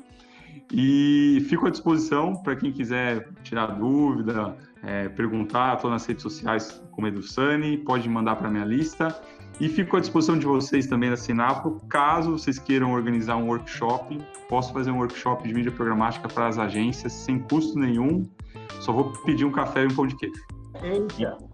E 0.72 1.44
fico 1.50 1.66
à 1.66 1.70
disposição 1.70 2.36
para 2.36 2.56
quem 2.56 2.72
quiser 2.72 3.28
tirar 3.42 3.68
dúvida, 3.68 4.56
é, 4.88 5.10
perguntar. 5.10 5.76
Estou 5.76 5.92
nas 5.92 6.06
redes 6.06 6.24
sociais 6.24 6.82
como 6.92 7.08
EduSani, 7.08 7.78
pode 7.78 8.08
mandar 8.10 8.38
para 8.38 8.50
minha 8.50 8.66
lista. 8.66 9.14
E 9.60 9.68
fico 9.68 9.98
à 9.98 10.00
disposição 10.00 10.38
de 10.38 10.46
vocês 10.46 10.88
também 10.88 11.10
da 11.10 11.18
Sinapro, 11.18 11.82
caso 11.90 12.32
vocês 12.32 12.60
queiram 12.60 12.94
organizar 12.94 13.38
um 13.38 13.48
workshop, 13.48 14.20
posso 14.48 14.72
fazer 14.72 14.92
um 14.92 14.98
workshop 14.98 15.48
de 15.48 15.54
mídia 15.54 15.72
programática 15.72 16.28
para 16.28 16.48
as 16.48 16.60
agências 16.60 17.12
sem 17.12 17.40
custo 17.40 17.78
nenhum. 17.78 18.30
Só 18.80 18.92
vou 18.92 19.12
pedir 19.26 19.46
um 19.46 19.52
café 19.52 19.84
e 19.84 19.88
um 19.88 19.96
pão 19.96 20.06
de 20.06 20.16
queijo. 20.16 20.46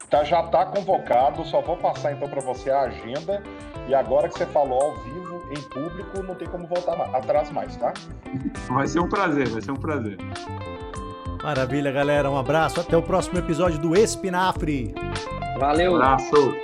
Tá, 0.10 0.24
já 0.26 0.42
está 0.42 0.66
convocado, 0.66 1.46
só 1.46 1.62
vou 1.62 1.78
passar 1.78 2.12
então 2.12 2.28
para 2.28 2.42
você 2.42 2.70
a 2.70 2.82
agenda. 2.82 3.42
E 3.88 3.96
agora 3.96 4.28
que 4.28 4.38
você 4.38 4.46
falou 4.48 4.82
ao 4.82 4.96
vivo, 4.98 5.42
em 5.50 5.62
público, 5.70 6.24
não 6.24 6.36
tem 6.36 6.48
como 6.48 6.68
voltar 6.68 7.00
atrás 7.16 7.50
mais, 7.52 7.76
tá? 7.78 7.94
Vai 8.70 8.88
ser 8.88 9.00
um 9.00 9.08
prazer, 9.08 9.48
vai 9.48 9.62
ser 9.62 9.72
um 9.72 9.78
prazer. 9.78 10.18
Maravilha, 11.44 11.92
galera. 11.92 12.32
Um 12.32 12.38
abraço. 12.38 12.80
Até 12.80 12.96
o 12.96 13.04
próximo 13.04 13.38
episódio 13.38 13.78
do 13.78 13.98
Espinafre. 13.98 14.96
Valeu. 15.60 15.92
Um 15.92 15.96
abraço. 15.98 16.56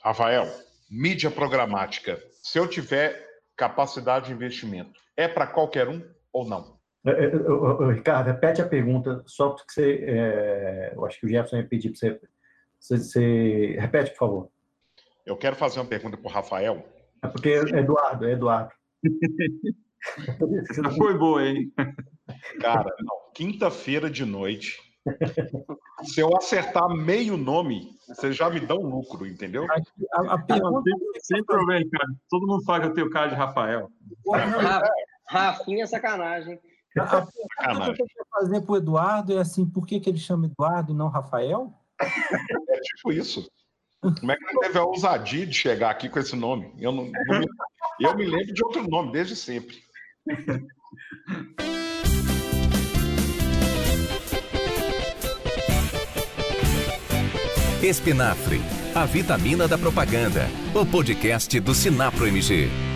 Rafael, 0.00 0.46
mídia 0.88 1.28
programática. 1.28 2.22
Se 2.40 2.56
eu 2.56 2.68
tiver 2.68 3.20
capacidade 3.56 4.26
de 4.26 4.32
investimento, 4.32 5.00
é 5.16 5.26
para 5.26 5.48
qualquer 5.48 5.88
um 5.88 6.00
ou 6.32 6.46
não? 6.46 6.78
É, 7.04 7.10
é, 7.10 7.92
Ricardo, 7.92 8.26
repete 8.26 8.62
a 8.62 8.68
pergunta, 8.68 9.24
só 9.26 9.50
porque 9.50 9.72
você. 9.72 10.04
É, 10.06 10.92
eu 10.94 11.04
acho 11.04 11.18
que 11.18 11.26
o 11.26 11.28
Jefferson 11.28 11.56
ia 11.56 11.66
pedir 11.66 11.88
para 11.88 11.98
você, 11.98 12.20
você, 12.84 12.98
você, 12.98 13.76
Repete, 13.80 14.10
por 14.10 14.18
favor. 14.18 14.50
Eu 15.24 15.36
quero 15.38 15.56
fazer 15.56 15.80
uma 15.80 15.86
pergunta 15.86 16.18
para 16.18 16.28
o 16.28 16.32
Rafael. 16.32 16.84
É 17.22 17.28
porque 17.28 17.48
é 17.48 17.78
Eduardo, 17.78 18.26
é 18.26 18.32
Eduardo. 18.32 18.70
Foi 20.98 21.16
boa, 21.16 21.42
hein? 21.42 21.72
Cara, 22.60 22.94
quinta-feira 23.34 24.10
de 24.10 24.26
noite, 24.26 24.78
se 26.02 26.20
eu 26.20 26.36
acertar 26.36 26.86
meio 26.90 27.38
nome, 27.38 27.96
você 28.06 28.34
já 28.34 28.50
me 28.50 28.60
dá 28.60 28.74
um 28.74 28.86
lucro, 28.86 29.26
entendeu? 29.26 29.66
A, 29.70 29.76
a, 30.20 30.34
a 30.34 30.38
pergunta... 30.42 30.90
sem, 31.22 31.42
problema, 31.42 31.88
cara. 31.90 32.08
Todo 32.28 32.46
mundo 32.46 32.64
fala 32.64 32.80
que 32.80 32.86
eu 32.88 32.94
tenho 32.94 33.08
cara 33.08 33.28
de 33.28 33.34
Rafael. 33.34 33.90
Rafinha 35.26 35.84
é 35.84 35.86
sacanagem. 35.86 36.60
A 36.98 37.06
pergunta 37.06 37.94
que 37.94 38.02
eu 38.02 38.06
quero 38.06 38.26
fazer 38.30 38.60
para 38.60 38.72
o 38.72 38.76
Eduardo 38.76 39.32
é 39.32 39.40
assim: 39.40 39.64
por 39.64 39.86
que, 39.86 39.98
que 39.98 40.10
ele 40.10 40.18
chama 40.18 40.46
Eduardo 40.46 40.92
e 40.92 40.94
não 40.94 41.08
Rafael? 41.08 41.72
É 42.00 42.80
tipo 42.80 43.12
isso. 43.12 43.48
Como 44.00 44.32
é 44.32 44.36
que 44.36 44.44
ele 44.44 44.60
teve 44.60 44.78
a 44.78 44.84
ousadia 44.84 45.46
de 45.46 45.54
chegar 45.54 45.90
aqui 45.90 46.08
com 46.08 46.18
esse 46.18 46.36
nome? 46.36 46.72
Eu, 46.78 46.92
não, 46.92 47.10
não 47.10 47.40
me, 47.40 47.46
eu 48.00 48.16
me 48.16 48.26
lembro 48.26 48.52
de 48.52 48.64
outro 48.64 48.86
nome 48.88 49.12
desde 49.12 49.34
sempre. 49.34 49.82
Espinafre, 57.82 58.60
a 58.94 59.04
vitamina 59.04 59.68
da 59.68 59.78
propaganda. 59.78 60.46
O 60.74 60.84
podcast 60.84 61.58
do 61.60 61.74
Sinapro 61.74 62.26
MG. 62.26 62.93